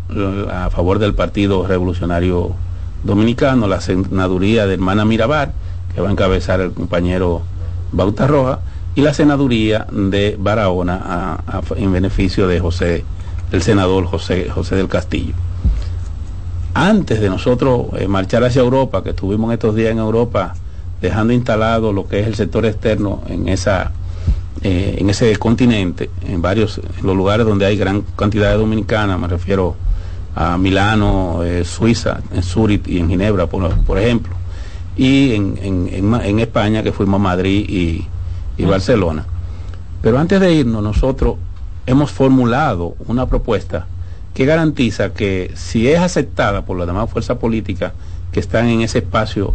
a 0.51 0.71
favor 0.71 0.99
del 0.99 1.15
Partido 1.15 1.67
Revolucionario 1.67 2.55
Dominicano, 3.05 3.67
la 3.67 3.81
senaduría 3.81 4.67
de 4.67 4.75
Hermana 4.75 5.05
Mirabar, 5.05 5.53
que 5.95 6.01
va 6.01 6.09
a 6.09 6.13
encabezar 6.13 6.61
el 6.61 6.73
compañero 6.73 7.43
Bauta 7.93 8.27
Roja, 8.27 8.61
y 8.95 9.03
la 9.03 9.13
senaduría 9.13 9.87
de 9.93 10.37
Barahona 10.39 11.39
en 11.77 11.93
beneficio 11.93 12.49
de 12.49 12.61
José, 12.61 13.05
el 13.53 13.63
senador 13.63 14.07
José, 14.07 14.49
José 14.49 14.77
del 14.77 14.89
Castillo. 14.89 15.35
Antes 16.73 17.21
de 17.21 17.29
nosotros 17.29 17.87
eh, 17.99 18.09
marchar 18.09 18.45
hacia 18.45 18.61
Europa, 18.61 19.03
que 19.03 19.11
estuvimos 19.11 19.53
estos 19.53 19.75
días 19.75 19.93
en 19.93 19.99
Europa 19.99 20.55
dejando 21.07 21.33
instalado 21.33 21.93
lo 21.93 22.07
que 22.07 22.21
es 22.21 22.27
el 22.27 22.35
sector 22.35 22.67
externo 22.67 23.23
en 23.29 23.49
esa 23.49 23.93
eh, 24.63 24.97
en 24.99 25.11
ese 25.11 25.37
continente, 25.37 26.11
en 26.27 26.41
varios 26.43 26.79
en 26.79 27.07
los 27.07 27.17
lugares 27.17 27.47
donde 27.47 27.67
hay 27.67 27.77
gran 27.77 28.03
cantidad 28.17 28.51
de 28.51 28.57
dominicanas, 28.57 29.19
me 29.19 29.29
refiero 29.29 29.77
a 30.35 30.59
Milano, 30.59 31.43
eh, 31.45 31.65
Suiza, 31.65 32.21
en 32.33 32.43
Zurich 32.43 32.89
y 32.89 32.99
en 32.99 33.09
Ginebra, 33.09 33.47
por, 33.47 33.99
ejemplo, 33.99 34.35
y 34.97 35.35
en, 35.35 36.39
España 36.41 36.83
que 36.83 36.93
fuimos 36.93 37.21
a 37.21 37.23
Madrid 37.23 37.65
y, 37.69 38.07
y 38.59 38.65
Barcelona. 38.65 39.25
Pero 40.03 40.19
antes 40.19 40.41
de 40.41 40.53
irnos, 40.53 40.83
nosotros 40.83 41.37
hemos 41.87 42.11
formulado 42.11 42.95
una 43.07 43.27
propuesta 43.27 43.87
que 44.35 44.47
garantiza 44.47 45.13
que 45.13 45.53
si 45.55 45.89
es 45.89 46.01
aceptada 46.01 46.65
por 46.65 46.77
las 46.77 46.87
demás 46.87 47.09
fuerzas 47.11 47.39
políticas 47.39 47.93
que 48.33 48.41
están 48.41 48.69
en 48.69 48.81
ese 48.83 48.99
espacio 48.99 49.55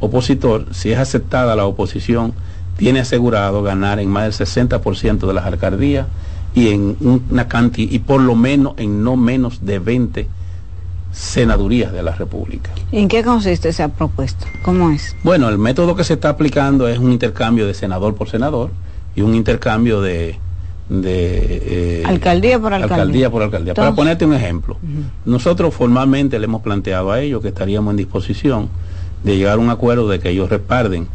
opositor, 0.00 0.66
si 0.72 0.92
es 0.92 0.98
aceptada 0.98 1.54
la 1.54 1.66
oposición, 1.66 2.32
tiene 2.76 3.00
asegurado 3.00 3.62
ganar 3.62 4.00
en 4.00 4.10
más 4.10 4.38
del 4.38 4.46
60% 4.46 5.26
de 5.26 5.34
las 5.34 5.44
alcaldías 5.44 6.06
y 6.54 6.68
en 6.68 6.96
una 7.30 7.46
cantidad 7.46 7.92
y 7.92 7.98
por 8.00 8.20
lo 8.20 8.34
menos 8.34 8.74
en 8.78 9.04
no 9.04 9.16
menos 9.16 9.64
de 9.64 9.78
20 9.78 10.26
senadurías 11.12 11.92
de 11.92 12.02
la 12.02 12.14
República. 12.14 12.70
¿En 12.92 13.08
qué 13.08 13.22
consiste 13.22 13.68
esa 13.68 13.88
propuesta? 13.88 14.46
¿Cómo 14.62 14.90
es? 14.90 15.14
Bueno, 15.22 15.48
el 15.48 15.58
método 15.58 15.94
que 15.94 16.04
se 16.04 16.14
está 16.14 16.30
aplicando 16.30 16.88
es 16.88 16.98
un 16.98 17.12
intercambio 17.12 17.66
de 17.66 17.74
senador 17.74 18.14
por 18.14 18.28
senador 18.28 18.70
y 19.14 19.22
un 19.22 19.34
intercambio 19.34 20.00
de, 20.00 20.38
de 20.88 22.00
eh, 22.00 22.02
alcaldía 22.06 22.58
por 22.58 22.72
alcaldía. 22.72 22.96
alcaldía 22.96 23.30
por 23.30 23.42
alcaldía. 23.42 23.74
Para 23.74 23.94
ponerte 23.94 24.24
un 24.24 24.34
ejemplo, 24.34 24.76
nosotros 25.24 25.74
formalmente 25.74 26.38
le 26.38 26.44
hemos 26.46 26.62
planteado 26.62 27.12
a 27.12 27.20
ellos 27.20 27.42
que 27.42 27.48
estaríamos 27.48 27.90
en 27.92 27.96
disposición 27.98 28.68
de 29.24 29.36
llegar 29.36 29.54
a 29.54 29.58
un 29.58 29.70
acuerdo 29.70 30.08
de 30.08 30.18
que 30.20 30.30
ellos 30.30 30.48
reparten 30.48 31.08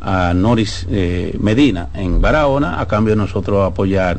a 0.00 0.34
Noris 0.34 0.86
eh, 0.90 1.36
Medina 1.40 1.88
en 1.94 2.20
Barahona 2.20 2.80
a 2.80 2.86
cambio 2.86 3.12
de 3.14 3.18
nosotros 3.18 3.64
apoyar 3.64 4.18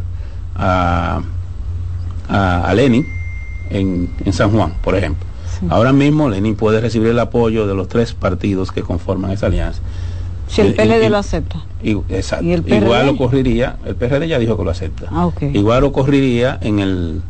a, 0.56 1.22
a, 2.30 2.74
Lenin 2.74 3.06
en, 3.70 4.10
San 4.32 4.52
Juan, 4.52 4.74
por 4.84 4.96
ejemplo. 4.96 5.26
Ahora 5.70 5.94
mismo 5.94 6.30
Lenin 6.30 6.56
puede 6.56 6.82
recibir 6.82 7.10
el 7.10 7.20
apoyo 7.20 7.68
de 7.68 7.74
los 7.74 7.88
tres 7.88 8.14
partidos 8.14 8.72
que 8.72 8.82
conforman 8.82 9.32
esa 9.32 9.48
alianza. 9.48 9.82
Si 10.48 10.62
el 10.62 10.74
PLD 10.74 11.10
lo 11.10 11.18
acepta. 11.18 11.64
exacto. 12.10 12.46
Igual 12.46 13.10
ocurriría, 13.10 13.78
el 13.86 13.96
PRD 13.96 14.28
ya 14.28 14.40
dijo 14.40 14.58
que 14.58 14.64
lo 14.64 14.72
acepta. 14.72 15.08
Ah, 15.10 15.30
Igual 15.54 15.84
ocurriría 15.84 16.60
en 16.62 16.80
el 16.80 17.22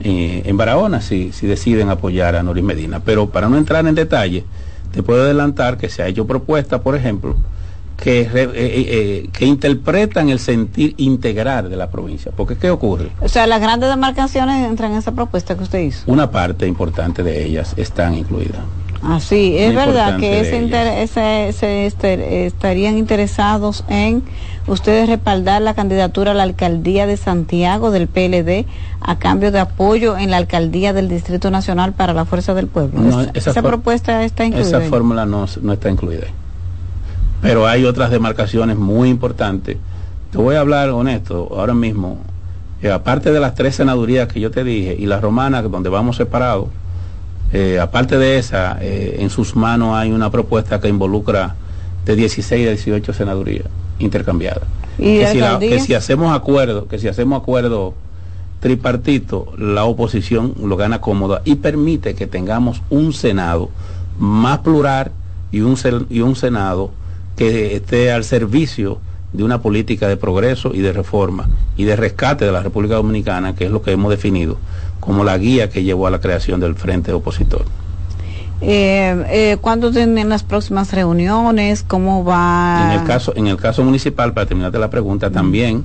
eh, 0.00 0.42
en 0.46 0.56
Barahona 0.56 1.00
si, 1.00 1.32
si 1.32 1.46
deciden 1.46 1.88
apoyar 1.88 2.36
a 2.36 2.42
Noris 2.42 2.64
Medina. 2.64 3.00
Pero 3.00 3.30
para 3.30 3.48
no 3.48 3.56
entrar 3.56 3.86
en 3.86 3.94
detalle, 3.94 4.44
te 4.92 5.02
puedo 5.02 5.22
adelantar 5.22 5.78
que 5.78 5.88
se 5.88 6.02
ha 6.02 6.06
hecho 6.06 6.26
propuesta, 6.26 6.82
por 6.82 6.94
ejemplo, 6.94 7.36
que, 7.96 8.22
eh, 8.22 8.28
eh, 8.34 8.50
eh, 8.54 9.28
que 9.32 9.46
interpretan 9.46 10.28
el 10.28 10.38
sentir 10.38 10.94
integral 10.98 11.70
de 11.70 11.76
la 11.76 11.90
provincia. 11.90 12.32
Porque 12.36 12.56
¿qué 12.56 12.70
ocurre? 12.70 13.10
O 13.20 13.28
sea, 13.28 13.46
las 13.46 13.60
grandes 13.60 13.88
demarcaciones 13.88 14.66
entran 14.68 14.92
en 14.92 14.98
esa 14.98 15.12
propuesta 15.12 15.56
que 15.56 15.62
usted 15.62 15.80
hizo. 15.80 16.10
Una 16.10 16.30
parte 16.30 16.66
importante 16.66 17.22
de 17.22 17.44
ellas 17.44 17.74
están 17.76 18.14
incluidas. 18.14 18.60
Ah, 19.02 19.18
sí, 19.20 19.56
es 19.58 19.74
verdad 19.74 20.18
que 20.18 20.40
ese, 20.40 21.52
se 21.52 21.86
este, 21.86 22.46
estarían 22.46 22.96
interesados 22.96 23.84
en 23.88 24.22
ustedes 24.68 25.08
respaldar 25.08 25.60
la 25.60 25.74
candidatura 25.74 26.30
a 26.30 26.34
la 26.34 26.44
alcaldía 26.44 27.06
de 27.06 27.16
Santiago 27.16 27.90
del 27.90 28.06
PLD 28.06 28.64
a 29.00 29.18
cambio 29.18 29.50
de 29.50 29.58
apoyo 29.58 30.16
en 30.16 30.30
la 30.30 30.36
alcaldía 30.36 30.92
del 30.92 31.08
Distrito 31.08 31.50
Nacional 31.50 31.94
para 31.94 32.14
la 32.14 32.24
Fuerza 32.24 32.54
del 32.54 32.68
Pueblo. 32.68 33.26
esa, 33.34 33.60
propuesta 33.62 34.22
está 34.24 34.44
incluida. 34.44 34.78
Esa 34.78 34.80
fórmula 34.82 35.26
no, 35.26 35.46
no 35.62 35.72
está 35.72 35.90
incluida 35.90 36.28
pero 37.42 37.66
hay 37.66 37.84
otras 37.84 38.10
demarcaciones 38.10 38.78
muy 38.78 39.10
importantes. 39.10 39.76
Te 40.30 40.38
voy 40.38 40.54
a 40.54 40.60
hablar 40.60 40.90
honesto, 40.90 41.48
ahora 41.50 41.74
mismo, 41.74 42.18
eh, 42.80 42.90
aparte 42.90 43.32
de 43.32 43.40
las 43.40 43.56
tres 43.56 43.74
senadurías 43.74 44.28
que 44.28 44.40
yo 44.40 44.50
te 44.50 44.64
dije 44.64 44.96
y 44.98 45.06
la 45.06 45.20
romana, 45.20 45.60
donde 45.60 45.90
vamos 45.90 46.16
separados, 46.16 46.68
eh, 47.52 47.78
aparte 47.78 48.16
de 48.16 48.38
esa, 48.38 48.78
eh, 48.80 49.16
en 49.20 49.28
sus 49.30 49.54
manos 49.54 49.94
hay 49.94 50.10
una 50.10 50.30
propuesta 50.30 50.80
que 50.80 50.88
involucra 50.88 51.54
de 52.04 52.16
16 52.16 52.66
a 52.66 52.70
18 52.70 53.12
senadurías 53.12 53.66
intercambiadas. 53.98 54.64
¿Y 54.98 55.18
que, 55.18 55.26
si 55.26 55.68
que 55.68 55.80
si 55.80 55.94
hacemos 55.94 56.34
acuerdo, 56.34 56.88
que 56.88 56.98
si 56.98 57.08
hacemos 57.08 57.40
acuerdo 57.40 57.94
tripartito, 58.60 59.52
la 59.58 59.84
oposición 59.84 60.54
lo 60.62 60.76
gana 60.76 61.00
cómoda 61.00 61.42
y 61.44 61.56
permite 61.56 62.14
que 62.14 62.26
tengamos 62.26 62.80
un 62.90 63.12
Senado 63.12 63.70
más 64.18 64.60
plural 64.60 65.10
y 65.50 65.60
un, 65.60 65.76
y 66.08 66.20
un 66.20 66.36
Senado 66.36 66.90
que 67.36 67.76
esté 67.76 68.12
al 68.12 68.24
servicio 68.24 68.98
de 69.32 69.44
una 69.44 69.62
política 69.62 70.08
de 70.08 70.16
progreso 70.16 70.72
y 70.74 70.80
de 70.80 70.92
reforma 70.92 71.48
y 71.76 71.84
de 71.84 71.96
rescate 71.96 72.44
de 72.44 72.52
la 72.52 72.62
República 72.62 72.94
Dominicana, 72.94 73.54
que 73.54 73.64
es 73.64 73.70
lo 73.70 73.82
que 73.82 73.92
hemos 73.92 74.10
definido 74.10 74.58
como 75.02 75.24
la 75.24 75.36
guía 75.36 75.68
que 75.68 75.82
llevó 75.82 76.06
a 76.06 76.10
la 76.10 76.20
creación 76.20 76.60
del 76.60 76.76
Frente 76.76 77.12
Opositor. 77.12 77.64
Eh, 78.60 79.24
eh, 79.28 79.56
¿Cuándo 79.60 79.90
tienen 79.90 80.28
las 80.28 80.44
próximas 80.44 80.92
reuniones? 80.92 81.82
¿Cómo 81.82 82.24
va? 82.24 82.92
En 82.92 83.00
el 83.00 83.04
caso, 83.04 83.32
en 83.34 83.48
el 83.48 83.56
caso 83.56 83.82
municipal, 83.82 84.32
para 84.32 84.46
terminarte 84.46 84.78
la 84.78 84.90
pregunta, 84.90 85.30
también 85.30 85.84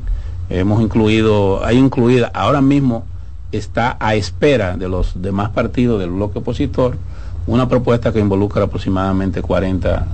hemos 0.52 0.84
incluido, 0.84 1.66
hay 1.66 1.80
incluida, 1.80 2.30
ahora 2.36 2.62
mismo 2.62 3.06
está 3.52 3.98
a 4.00 4.14
espera 4.14 4.78
de 4.78 4.88
los 4.88 5.20
demás 5.20 5.50
partidos 5.50 6.00
del 6.00 6.12
bloque 6.12 6.38
opositor, 6.38 7.00
una 7.48 7.68
propuesta 7.68 8.14
que 8.14 8.20
involucra 8.20 8.66
aproximadamente 8.66 9.42
40 9.42 10.06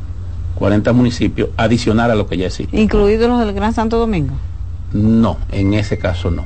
40 0.56 0.94
municipios 0.94 1.50
adicional 1.58 2.12
a 2.12 2.16
lo 2.16 2.28
que 2.28 2.38
ya 2.38 2.46
existe. 2.46 2.80
¿Incluidos 2.80 3.28
los 3.28 3.40
del 3.40 3.54
Gran 3.54 3.74
Santo 3.74 3.98
Domingo? 3.98 4.36
No, 4.94 5.38
en 5.52 5.74
ese 5.74 5.98
caso 5.98 6.32
no. 6.32 6.46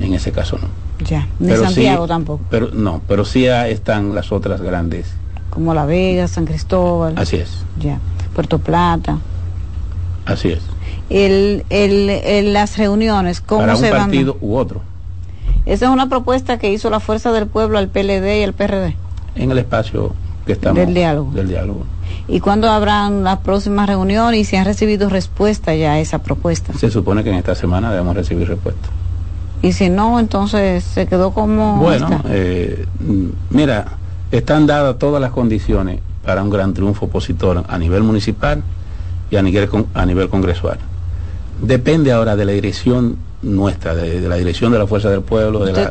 En 0.00 0.14
ese 0.14 0.32
caso 0.32 0.58
no. 0.58 0.85
Ya, 1.04 1.26
ni 1.38 1.54
Santiago 1.56 2.06
tampoco. 2.06 2.42
Pero 2.50 2.70
no, 2.72 3.02
pero 3.06 3.24
sí 3.24 3.46
están 3.46 4.14
las 4.14 4.32
otras 4.32 4.60
grandes. 4.60 5.12
Como 5.50 5.74
La 5.74 5.86
Vega, 5.86 6.28
San 6.28 6.46
Cristóbal. 6.46 7.14
Así 7.16 7.36
es. 7.36 7.64
Ya, 7.78 7.98
Puerto 8.34 8.58
Plata. 8.58 9.18
Así 10.24 10.48
es. 10.48 10.60
El, 11.08 11.64
el, 11.70 12.52
las 12.52 12.78
reuniones, 12.78 13.40
¿cómo 13.40 13.60
Para 13.60 13.76
un 13.76 13.90
partido 13.90 14.36
u 14.40 14.56
otro. 14.56 14.82
Esa 15.66 15.86
es 15.86 15.90
una 15.90 16.08
propuesta 16.08 16.58
que 16.58 16.72
hizo 16.72 16.90
la 16.90 17.00
Fuerza 17.00 17.32
del 17.32 17.46
Pueblo 17.46 17.78
al 17.78 17.88
PLD 17.88 18.40
y 18.40 18.42
al 18.44 18.52
PRD. 18.52 18.96
En 19.34 19.50
el 19.50 19.58
espacio 19.58 20.14
que 20.46 20.52
estamos. 20.52 20.78
Del 20.78 20.94
diálogo. 20.94 21.30
Del 21.32 21.48
diálogo 21.48 21.84
y 22.28 22.40
cuándo 22.40 22.68
habrán 22.70 23.24
las 23.24 23.38
próximas 23.38 23.88
reuniones 23.88 24.40
y 24.40 24.44
si 24.44 24.56
han 24.56 24.64
recibido 24.64 25.08
respuesta 25.08 25.74
ya 25.74 25.92
a 25.92 26.00
esa 26.00 26.18
propuesta. 26.18 26.72
Se 26.74 26.90
supone 26.90 27.22
que 27.22 27.30
en 27.30 27.36
esta 27.36 27.54
semana 27.54 27.90
debemos 27.90 28.16
recibir 28.16 28.48
respuesta. 28.48 28.88
Y 29.66 29.72
si 29.72 29.90
no, 29.90 30.20
entonces 30.20 30.84
se 30.84 31.08
quedó 31.08 31.32
como... 31.32 31.78
Bueno, 31.78 32.22
eh, 32.28 32.86
mira, 33.50 33.98
están 34.30 34.64
dadas 34.64 34.96
todas 34.96 35.20
las 35.20 35.32
condiciones 35.32 35.98
para 36.24 36.40
un 36.44 36.50
gran 36.50 36.72
triunfo 36.72 37.06
opositor 37.06 37.64
a 37.66 37.76
nivel 37.76 38.04
municipal 38.04 38.62
y 39.28 39.34
a 39.34 39.42
nivel, 39.42 39.68
a 39.92 40.06
nivel 40.06 40.28
congresual. 40.28 40.78
Depende 41.60 42.12
ahora 42.12 42.36
de 42.36 42.44
la 42.44 42.52
dirección 42.52 43.16
nuestra, 43.42 43.96
de, 43.96 44.20
la 44.20 44.36
dirección 44.36 44.70
de 44.70 44.78
la 44.78 44.86
Fuerza 44.86 45.10
del 45.10 45.22
Pueblo, 45.22 45.64
de 45.64 45.72
la, 45.72 45.90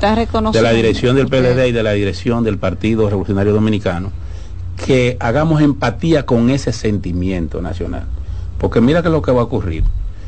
de 0.51 0.61
la 0.61 0.71
dirección 0.71 1.17
del 1.17 1.27
PLD 1.27 1.67
y 1.67 1.71
de 1.73 1.83
la 1.83 1.91
dirección 1.91 2.45
del 2.45 2.57
Partido 2.57 3.09
Revolucionario 3.09 3.51
Dominicano 3.51 4.13
que 4.85 5.17
hagamos 5.19 5.61
empatía 5.61 6.25
con 6.25 6.49
ese 6.49 6.71
sentimiento 6.71 7.61
nacional. 7.61 8.05
Porque 8.57 8.79
mira 8.79 9.03
que 9.03 9.09
lo 9.09 9.21
que 9.21 9.31
va 9.31 9.41
a 9.41 9.45
ocurrir. 9.45 9.83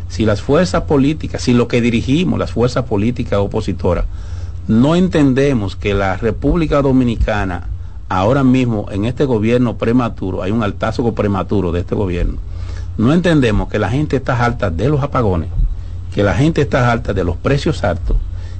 Si 0.07 0.25
las 0.25 0.41
fuerzas 0.41 0.83
políticas, 0.83 1.41
si 1.41 1.53
lo 1.53 1.67
que 1.67 1.81
dirigimos, 1.81 2.39
las 2.39 2.51
fuerzas 2.51 2.85
políticas 2.85 3.39
opositoras, 3.39 4.05
no 4.67 4.95
entendemos 4.95 5.75
que 5.75 5.93
la 5.93 6.17
República 6.17 6.81
Dominicana, 6.81 7.67
ahora 8.09 8.43
mismo 8.43 8.87
en 8.91 9.05
este 9.05 9.25
gobierno 9.25 9.77
prematuro, 9.77 10.43
hay 10.43 10.51
un 10.51 10.63
altazgo 10.63 11.13
prematuro 11.13 11.71
de 11.71 11.81
este 11.81 11.95
gobierno, 11.95 12.37
no 12.97 13.13
entendemos 13.13 13.69
que 13.69 13.79
la 13.79 13.89
gente 13.89 14.17
está 14.17 14.43
alta 14.43 14.69
de 14.69 14.89
los 14.89 15.03
apagones, 15.03 15.49
que 16.13 16.23
la 16.23 16.33
gente 16.33 16.61
está 16.61 16.91
alta 16.91 17.13
de 17.13 17.23
los 17.23 17.37
precios 17.37 17.83
altos, 17.83 18.17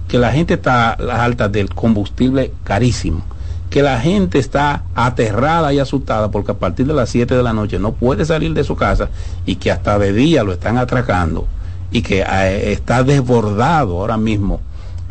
que 0.07 0.17
la 0.17 0.31
gente 0.31 0.55
está 0.55 0.91
alta 0.91 1.49
del 1.49 1.73
combustible 1.73 2.51
carísimo, 2.63 3.23
que 3.69 3.81
la 3.81 3.99
gente 3.99 4.39
está 4.39 4.83
aterrada 4.95 5.73
y 5.73 5.79
asustada 5.79 6.31
porque 6.31 6.51
a 6.51 6.59
partir 6.59 6.87
de 6.87 6.93
las 6.93 7.09
7 7.09 7.35
de 7.35 7.43
la 7.43 7.53
noche 7.53 7.79
no 7.79 7.93
puede 7.93 8.25
salir 8.25 8.53
de 8.53 8.63
su 8.63 8.75
casa 8.75 9.09
y 9.45 9.55
que 9.55 9.71
hasta 9.71 9.99
de 9.99 10.13
día 10.13 10.43
lo 10.43 10.53
están 10.53 10.77
atracando 10.77 11.47
y 11.91 12.01
que 12.01 12.21
eh, 12.21 12.71
está 12.71 13.03
desbordado 13.03 13.99
ahora 13.99 14.17
mismo 14.17 14.61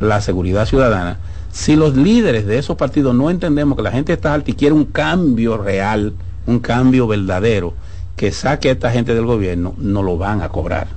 la 0.00 0.20
seguridad 0.20 0.66
ciudadana, 0.66 1.18
si 1.50 1.74
los 1.74 1.96
líderes 1.96 2.46
de 2.46 2.58
esos 2.58 2.76
partidos 2.76 3.14
no 3.14 3.30
entendemos 3.30 3.76
que 3.76 3.82
la 3.82 3.90
gente 3.90 4.12
está 4.12 4.34
alta 4.34 4.50
y 4.50 4.54
quiere 4.54 4.74
un 4.74 4.84
cambio 4.84 5.56
real, 5.56 6.12
un 6.46 6.58
cambio 6.58 7.06
verdadero, 7.06 7.72
que 8.14 8.30
saque 8.30 8.68
a 8.68 8.72
esta 8.72 8.90
gente 8.90 9.14
del 9.14 9.24
gobierno, 9.24 9.74
no 9.78 10.02
lo 10.02 10.18
van 10.18 10.42
a 10.42 10.50
cobrar. 10.50 10.88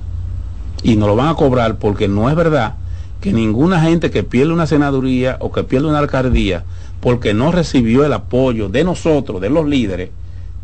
Y 0.82 0.96
no 0.96 1.06
lo 1.06 1.16
van 1.16 1.28
a 1.28 1.34
cobrar 1.34 1.78
porque 1.78 2.08
no 2.08 2.28
es 2.28 2.36
verdad 2.36 2.74
que 3.20 3.32
ninguna 3.32 3.80
gente 3.80 4.10
que 4.10 4.22
pierde 4.22 4.52
una 4.52 4.66
senaduría 4.66 5.36
o 5.40 5.52
que 5.52 5.64
pierde 5.64 5.88
una 5.88 5.98
alcaldía 5.98 6.64
porque 7.00 7.34
no 7.34 7.50
recibió 7.50 8.04
el 8.04 8.12
apoyo 8.12 8.68
de 8.68 8.84
nosotros, 8.84 9.40
de 9.40 9.50
los 9.50 9.66
líderes, 9.66 10.10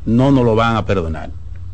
no 0.05 0.31
nos 0.31 0.45
lo 0.45 0.55
van 0.55 0.77
a 0.77 0.87
perdonar. 0.87 1.31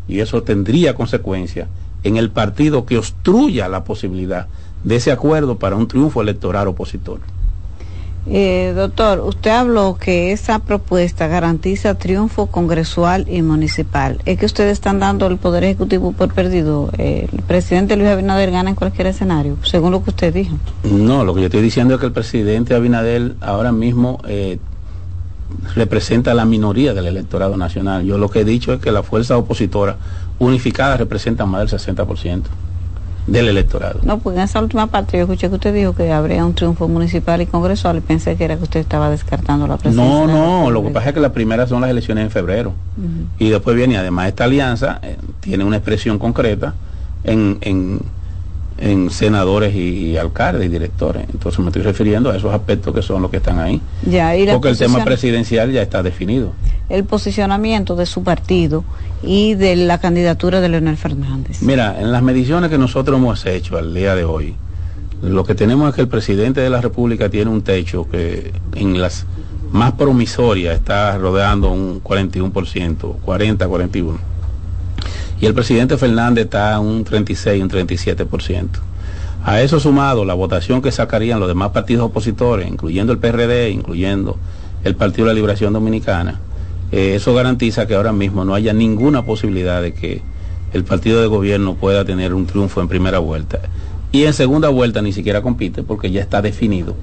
Y 0.08 0.20
eso 0.20 0.42
tendría 0.42 0.94
consecuencias 0.94 1.68
en 2.04 2.16
el 2.16 2.30
partido 2.30 2.86
que 2.86 2.98
obstruya 2.98 3.68
la 3.68 3.84
posibilidad 3.84 4.46
de 4.84 4.96
ese 4.96 5.12
acuerdo 5.12 5.58
para 5.58 5.76
un 5.76 5.86
triunfo 5.86 6.22
electoral 6.22 6.68
opositor. 6.68 7.20
Eh, 8.26 8.72
doctor, 8.76 9.20
usted 9.20 9.50
habló 9.50 9.96
que 9.98 10.32
esa 10.32 10.60
propuesta 10.60 11.26
garantiza 11.26 11.94
triunfo 11.94 12.46
congresual 12.46 13.26
y 13.28 13.42
municipal. 13.42 14.20
¿Es 14.26 14.38
que 14.38 14.46
ustedes 14.46 14.72
están 14.72 15.00
dando 15.00 15.26
el 15.26 15.38
Poder 15.38 15.64
Ejecutivo 15.64 16.12
por 16.12 16.32
perdido? 16.32 16.90
¿El 16.98 17.28
presidente 17.46 17.96
Luis 17.96 18.08
Abinader 18.08 18.52
gana 18.52 18.70
en 18.70 18.76
cualquier 18.76 19.08
escenario, 19.08 19.56
según 19.64 19.90
lo 19.90 20.04
que 20.04 20.10
usted 20.10 20.32
dijo? 20.32 20.56
No, 20.84 21.24
lo 21.24 21.34
que 21.34 21.40
yo 21.40 21.46
estoy 21.46 21.62
diciendo 21.62 21.94
es 21.94 22.00
que 22.00 22.06
el 22.06 22.12
presidente 22.12 22.74
Abinader 22.74 23.34
ahora 23.40 23.72
mismo 23.72 24.20
eh, 24.28 24.58
representa 25.74 26.32
la 26.32 26.44
minoría 26.44 26.94
del 26.94 27.06
electorado 27.06 27.56
nacional. 27.56 28.04
Yo 28.04 28.18
lo 28.18 28.30
que 28.30 28.40
he 28.40 28.44
dicho 28.44 28.72
es 28.72 28.80
que 28.80 28.92
la 28.92 29.02
fuerza 29.02 29.36
opositora 29.36 29.96
unificada 30.38 30.96
representa 30.96 31.44
más 31.44 31.68
del 31.68 31.80
60% 31.80 32.42
del 33.26 33.48
electorado. 33.48 34.00
No, 34.02 34.18
pues 34.18 34.36
en 34.36 34.42
esa 34.42 34.60
última 34.60 34.88
parte 34.88 35.16
yo 35.16 35.24
escuché 35.24 35.48
que 35.48 35.54
usted 35.54 35.74
dijo 35.74 35.94
que 35.94 36.12
habría 36.12 36.44
un 36.44 36.54
triunfo 36.54 36.88
municipal 36.88 37.40
y 37.40 37.46
congresual 37.46 37.98
y 37.98 38.00
pensé 38.00 38.36
que 38.36 38.44
era 38.44 38.56
que 38.56 38.64
usted 38.64 38.80
estaba 38.80 39.10
descartando 39.10 39.66
la 39.66 39.76
presidencia. 39.76 40.26
No, 40.26 40.26
no, 40.26 40.70
lo 40.70 40.82
que 40.82 40.90
pasa 40.90 41.08
es 41.10 41.14
que 41.14 41.20
las 41.20 41.32
primeras 41.32 41.68
son 41.68 41.80
las 41.80 41.90
elecciones 41.90 42.24
en 42.24 42.30
febrero 42.30 42.74
y 43.38 43.50
después 43.50 43.76
viene, 43.76 43.96
además 43.96 44.28
esta 44.28 44.44
alianza 44.44 44.98
eh, 45.02 45.16
tiene 45.40 45.64
una 45.64 45.76
expresión 45.76 46.18
concreta 46.18 46.74
en, 47.24 47.58
en, 47.60 48.00
en 48.82 49.10
senadores 49.10 49.74
y, 49.74 50.16
alcaldes 50.16 50.66
y 50.66 50.68
directores. 50.68 51.24
Entonces 51.32 51.60
me 51.60 51.66
estoy 51.66 51.82
refiriendo 51.82 52.30
a 52.30 52.36
esos 52.36 52.52
aspectos 52.52 52.92
que 52.92 53.00
son 53.00 53.22
los 53.22 53.30
que 53.30 53.36
están 53.36 53.60
ahí. 53.60 53.80
Ya, 54.04 54.32
Porque 54.52 54.70
el 54.70 54.78
tema 54.78 55.04
presidencial 55.04 55.70
ya 55.70 55.82
está 55.82 56.02
definido. 56.02 56.52
El 56.88 57.04
posicionamiento 57.04 57.94
de 57.94 58.06
su 58.06 58.24
partido 58.24 58.84
y 59.22 59.54
de 59.54 59.76
la 59.76 59.98
candidatura 59.98 60.60
de 60.60 60.68
Leonel 60.68 60.96
Fernández. 60.96 61.62
Mira, 61.62 62.00
en 62.00 62.10
las 62.10 62.22
mediciones 62.22 62.70
que 62.70 62.78
nosotros 62.78 63.18
hemos 63.18 63.46
hecho 63.46 63.78
al 63.78 63.94
día 63.94 64.16
de 64.16 64.24
hoy, 64.24 64.56
lo 65.22 65.44
que 65.44 65.54
tenemos 65.54 65.88
es 65.88 65.94
que 65.94 66.00
el 66.00 66.08
presidente 66.08 66.60
de 66.60 66.68
la 66.68 66.80
República 66.80 67.28
tiene 67.28 67.50
un 67.50 67.62
techo 67.62 68.08
que 68.10 68.52
en 68.74 69.00
las 69.00 69.26
más 69.70 69.92
promisorias 69.92 70.74
está 70.74 71.16
rodeando 71.16 71.70
un 71.70 72.02
41%, 72.02 73.14
40, 73.20 73.68
41. 73.68 74.31
Y 75.42 75.46
el 75.46 75.54
presidente 75.54 75.96
Fernández 75.96 76.44
está 76.44 76.78
un 76.78 77.02
36, 77.02 77.60
un 77.60 77.68
37%. 77.68 78.68
A 79.42 79.60
eso 79.60 79.80
sumado 79.80 80.24
la 80.24 80.34
votación 80.34 80.80
que 80.80 80.92
sacarían 80.92 81.40
los 81.40 81.48
demás 81.48 81.70
partidos 81.70 82.06
opositores, 82.06 82.68
incluyendo 82.68 83.12
el 83.12 83.18
PRD, 83.18 83.70
incluyendo 83.70 84.36
el 84.84 84.94
Partido 84.94 85.26
de 85.26 85.32
la 85.32 85.34
Liberación 85.34 85.72
Dominicana, 85.72 86.38
eh, 86.92 87.16
eso 87.16 87.34
garantiza 87.34 87.88
que 87.88 87.96
ahora 87.96 88.12
mismo 88.12 88.44
no 88.44 88.54
haya 88.54 88.72
ninguna 88.72 89.26
posibilidad 89.26 89.82
de 89.82 89.94
que 89.94 90.22
el 90.72 90.84
partido 90.84 91.20
de 91.20 91.26
gobierno 91.26 91.74
pueda 91.74 92.04
tener 92.04 92.34
un 92.34 92.46
triunfo 92.46 92.80
en 92.80 92.86
primera 92.86 93.18
vuelta. 93.18 93.58
Y 94.12 94.22
en 94.26 94.34
segunda 94.34 94.68
vuelta 94.68 95.02
ni 95.02 95.12
siquiera 95.12 95.42
compite 95.42 95.82
porque 95.82 96.12
ya 96.12 96.20
está 96.20 96.40
definido 96.40 96.94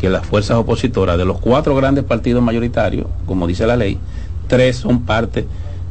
que 0.00 0.08
las 0.08 0.24
fuerzas 0.24 0.56
opositoras 0.58 1.18
de 1.18 1.24
los 1.24 1.40
cuatro 1.40 1.74
grandes 1.74 2.04
partidos 2.04 2.44
mayoritarios, 2.44 3.08
como 3.26 3.48
dice 3.48 3.66
la 3.66 3.76
ley, 3.76 3.98
tres 4.46 4.76
son 4.76 5.02
parte 5.02 5.48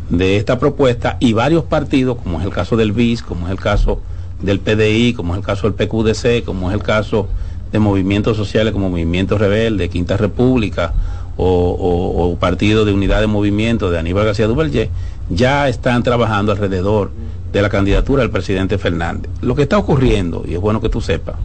de 0.09 0.37
esta 0.37 0.59
propuesta 0.59 1.17
y 1.19 1.33
varios 1.33 1.63
partidos, 1.63 2.17
como 2.17 2.39
es 2.39 2.45
el 2.45 2.51
caso 2.51 2.77
del 2.77 2.91
BIS, 2.91 3.23
como 3.23 3.47
es 3.47 3.51
el 3.51 3.59
caso 3.59 4.01
del 4.41 4.59
PDI, 4.59 5.13
como 5.13 5.33
es 5.33 5.39
el 5.39 5.45
caso 5.45 5.69
del 5.69 5.73
PQDC, 5.73 6.45
como 6.45 6.69
es 6.69 6.75
el 6.75 6.83
caso 6.83 7.27
de 7.71 7.79
movimientos 7.79 8.37
sociales 8.37 8.73
como 8.73 8.89
Movimiento 8.89 9.37
Rebelde, 9.37 9.89
Quinta 9.89 10.15
República 10.15 10.93
o, 11.35 12.35
Partido 12.39 12.85
de 12.85 12.93
Unidad 12.93 13.19
de 13.19 13.27
Movimiento 13.27 13.91
de 13.91 13.99
Aníbal 13.99 14.25
García 14.25 14.47
Duvergé, 14.47 14.89
ya 15.29 15.67
están 15.67 16.03
trabajando 16.03 16.51
alrededor 16.51 17.11
de 17.51 17.61
la 17.61 17.69
candidatura 17.69 18.21
del 18.21 18.31
presidente 18.31 18.77
Fernández. 18.77 19.29
Lo 19.41 19.55
que 19.55 19.63
está 19.63 19.77
ocurriendo, 19.77 20.43
y 20.47 20.53
es 20.53 20.59
bueno 20.59 20.81
que 20.81 20.89
tú 20.89 21.01
sepas, 21.01 21.35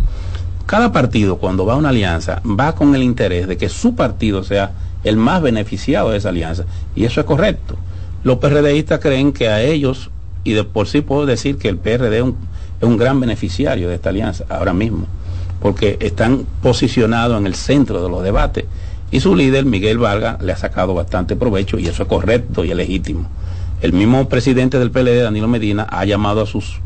cada 0.67 0.93
partido 0.93 1.37
cuando 1.37 1.67
va 1.67 1.75
a 1.75 1.77
una 1.77 1.89
alianza 1.89 2.41
va 2.47 2.75
con 2.75 2.95
el 2.95 3.03
interés 3.03 3.49
de 3.49 3.57
que 3.57 3.69
su 3.69 3.95
partido 3.95 4.45
sea 4.45 4.73
el 5.05 5.17
más 5.17 5.43
beneficiado 5.43 6.11
de 6.11 6.19
esa 6.19 6.29
alianza, 6.29 6.65
y 6.95 7.05
eso 7.05 7.21
es 7.21 7.27
correcto. 7.27 7.77
Los 8.25 8.39
PRDistas 8.39 9.01
creen 9.01 9.33
que 9.33 9.49
a 9.49 9.63
ellos, 9.63 10.11
y 10.45 10.53
de 10.53 10.65
por 10.65 10.87
sí 10.87 11.01
puedo 11.01 11.27
decir 11.27 11.59
que 11.59 11.69
el 11.69 11.79
PRD 11.79 12.19
es 12.19 12.25
un, 12.83 12.97
gran 12.97 13.19
beneficiario 13.21 13.89
de 13.89 13.97
esta 13.97 14.11
alianza 14.11 14.45
ahora 14.49 14.73
mismo, 14.73 15.07
porque 15.61 15.97
están 16.01 16.47
posicionados 16.63 17.39
en 17.39 17.47
el 17.47 17.55
centro 17.55 18.03
de 18.03 18.09
los 18.09 18.23
debates 18.23 18.65
y 19.11 19.21
su 19.21 19.37
líder, 19.37 19.67
Miguel 19.67 19.99
Vargas, 19.99 20.41
le 20.41 20.53
ha 20.53 20.57
sacado 20.57 20.95
bastante 20.95 21.37
provecho 21.37 21.79
y 21.79 21.87
eso 21.87 22.05
es 22.05 22.09
correcto 22.09 22.65
y 22.65 22.71
es 22.71 22.77
legítimo. 22.77 23.29
El 23.83 23.93
mismo 23.93 24.29
presidente 24.29 24.79
del 24.79 24.91
PLD, 24.91 25.23
Danilo 25.23 25.49
Medina, 25.49 25.87
ha 25.91 26.05
llamado 26.05 26.41
a 26.41 26.47
sus, 26.47 26.81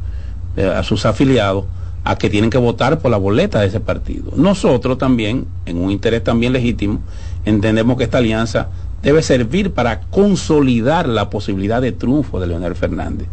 eh, 0.57 0.67
a 0.67 0.83
sus 0.83 1.07
afiliados 1.07 1.67
a 2.03 2.17
que 2.17 2.31
tienen 2.31 2.51
que 2.51 2.59
votar 2.59 2.99
por 2.99 3.11
la 3.11 3.17
boleta 3.17 3.61
de 3.61 3.67
ese 3.67 3.81
partido. 3.81 4.33
Nosotros 4.37 4.97
también, 4.97 5.47
en 5.67 5.79
un 5.79 5.91
interés 5.91 6.25
también 6.25 6.53
legítimo, 6.53 7.01
entendemos 7.45 7.97
que 7.97 8.05
esta 8.05 8.19
alianza 8.19 8.69
debe 9.03 9.23
servir 9.23 9.73
para 9.73 10.01
consolidar 10.01 11.09
la 11.09 11.31
posibilidad 11.31 11.81
de 11.81 11.93
triunfo 11.93 12.41
de 12.41 12.47
Leonel 12.47 12.75
Fernández. 12.75 13.29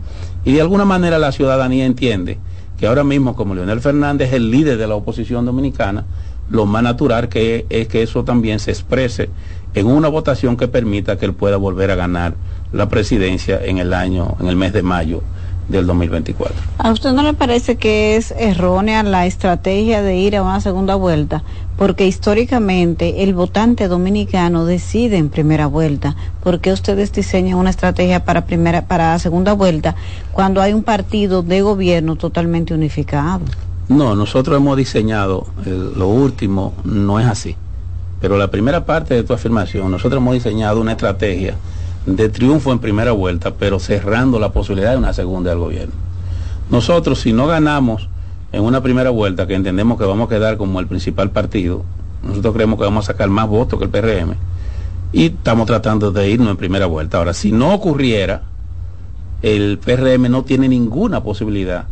Y 0.46 0.54
de 0.54 0.62
alguna 0.62 0.86
manera 0.86 1.20
la 1.20 1.32
ciudadanía 1.32 1.86
entiende 1.86 2.38
que 2.78 2.88
ahora 2.88 3.04
mismo 3.04 3.36
como 3.36 3.56
Leonel 3.56 3.82
Fernández 3.82 4.30
es 4.30 4.34
el 4.36 4.52
líder 4.52 4.78
de 4.78 4.88
la 4.88 4.96
oposición 4.96 5.46
dominicana, 5.46 6.06
lo 6.50 6.66
más 6.66 6.84
natural 6.84 7.30
que 7.30 7.66
es 7.70 7.88
que 7.88 8.04
eso 8.04 8.24
también 8.24 8.60
se 8.60 8.72
exprese 8.72 9.30
en 9.74 9.88
una 9.88 10.10
votación 10.10 10.58
que 10.58 10.68
permita 10.68 11.18
que 11.18 11.26
él 11.26 11.34
pueda 11.34 11.58
volver 11.58 11.90
a 11.92 11.96
ganar 11.96 12.36
la 12.72 12.90
presidencia 12.90 13.60
en 13.64 13.78
el 13.78 13.94
año, 13.94 14.36
en 14.40 14.48
el 14.48 14.56
mes 14.56 14.74
de 14.74 14.84
mayo 14.84 15.24
del 15.68 15.88
2024. 15.88 16.56
¿A 16.78 16.92
usted 16.92 17.14
no 17.14 17.24
le 17.24 17.34
parece 17.34 17.78
que 17.78 18.16
es 18.16 18.32
errónea 18.32 19.04
la 19.04 19.26
estrategia 19.26 20.02
de 20.02 20.18
ir 20.18 20.36
a 20.36 20.44
una 20.44 20.62
segunda 20.62 20.96
vuelta? 20.96 21.44
Porque 21.78 22.06
históricamente 22.06 23.24
el 23.24 23.34
votante 23.34 23.88
dominicano 23.88 24.66
decide 24.66 25.18
en 25.18 25.30
primera 25.30 25.68
vuelta. 25.68 26.16
¿Por 26.44 26.60
qué 26.60 26.72
ustedes 26.72 27.12
diseñan 27.12 27.58
una 27.58 27.70
estrategia 27.70 28.26
para 28.26 28.46
primera 28.46 28.86
para 28.86 29.18
segunda 29.20 29.54
vuelta 29.54 29.96
cuando 30.32 30.62
hay 30.62 30.74
un 30.74 30.84
partido 30.84 31.42
de 31.42 31.62
gobierno 31.62 32.16
totalmente 32.16 32.74
unificado? 32.74 33.42
No, 33.90 34.16
nosotros 34.16 34.58
hemos 34.58 34.78
diseñado, 34.78 35.48
lo 35.66 36.08
último 36.08 36.74
no 36.84 37.20
es 37.20 37.28
así. 37.28 37.56
Pero 38.22 38.38
la 38.38 38.50
primera 38.50 38.86
parte 38.86 39.16
de 39.16 39.24
tu 39.24 39.34
afirmación, 39.34 39.92
nosotros 39.92 40.22
hemos 40.22 40.34
diseñado 40.34 40.80
una 40.80 40.94
estrategia 40.94 41.56
de 42.06 42.30
triunfo 42.30 42.72
en 42.72 42.80
primera 42.80 43.12
vuelta, 43.12 43.54
pero 43.56 43.80
cerrando 43.80 44.40
la 44.40 44.52
posibilidad 44.52 44.92
de 44.92 44.98
una 44.98 45.14
segunda 45.14 45.52
del 45.52 45.60
gobierno. 45.60 45.94
Nosotros, 46.70 47.22
si 47.22 47.34
no 47.34 47.48
ganamos 47.48 48.10
en 48.52 48.64
una 48.64 48.82
primera 48.82 49.10
vuelta, 49.10 49.48
que 49.48 49.56
entendemos 49.56 49.98
que 49.98 50.06
vamos 50.06 50.28
a 50.28 50.30
quedar 50.30 50.58
como 50.58 50.80
el 50.80 50.88
principal 50.88 51.32
partido, 51.32 51.84
nosotros 52.24 52.54
creemos 52.54 52.78
que 52.78 52.86
vamos 52.86 53.06
a 53.06 53.14
sacar 53.14 53.30
más 53.30 53.48
votos 53.48 53.80
que 53.80 53.86
el 53.86 53.92
PRM, 53.92 54.36
y 55.12 55.28
estamos 55.28 55.68
tratando 55.68 56.12
de 56.12 56.30
irnos 56.30 56.50
en 56.50 56.58
primera 56.58 56.86
vuelta. 56.88 57.18
Ahora, 57.18 57.34
si 57.34 57.52
no 57.52 57.74
ocurriera, 57.74 58.44
el 59.42 59.78
PRM 59.78 60.30
no 60.30 60.44
tiene 60.44 60.68
ninguna 60.68 61.22
posibilidad 61.22 61.86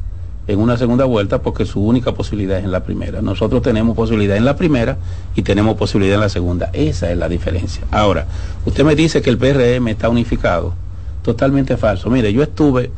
en 0.52 0.60
una 0.60 0.78
segunda 0.78 1.06
vuelta 1.06 1.41
porque 1.41 1.66
su 1.66 1.84
única 1.84 2.14
posibilidad 2.14 2.58
es 2.58 2.66
en 2.66 2.72
la 2.72 2.84
primera. 2.84 3.22
Nosotros 3.22 3.62
tenemos 3.62 3.95
posibilidad 3.95 4.36
en 4.36 4.45
la 4.45 4.56
primera 4.56 4.97
y 5.36 5.43
tenemos 5.43 5.78
posibilidad 5.78 6.16
en 6.16 6.22
la 6.22 6.30
segunda. 6.30 6.70
Esa 6.74 7.12
es 7.12 7.18
la 7.18 7.30
diferencia. 7.30 7.84
Ahora, 7.91 8.26
usted 8.66 8.84
me 8.84 8.95
dice 8.95 9.22
que 9.22 9.30
el 9.30 9.38
PRM 9.38 9.88
está 9.88 10.10
unificado. 10.10 10.74
Totalmente 11.22 11.78
falso. 11.78 12.10
Mire, 12.10 12.34
yo 12.34 12.43
estuve 12.43 12.91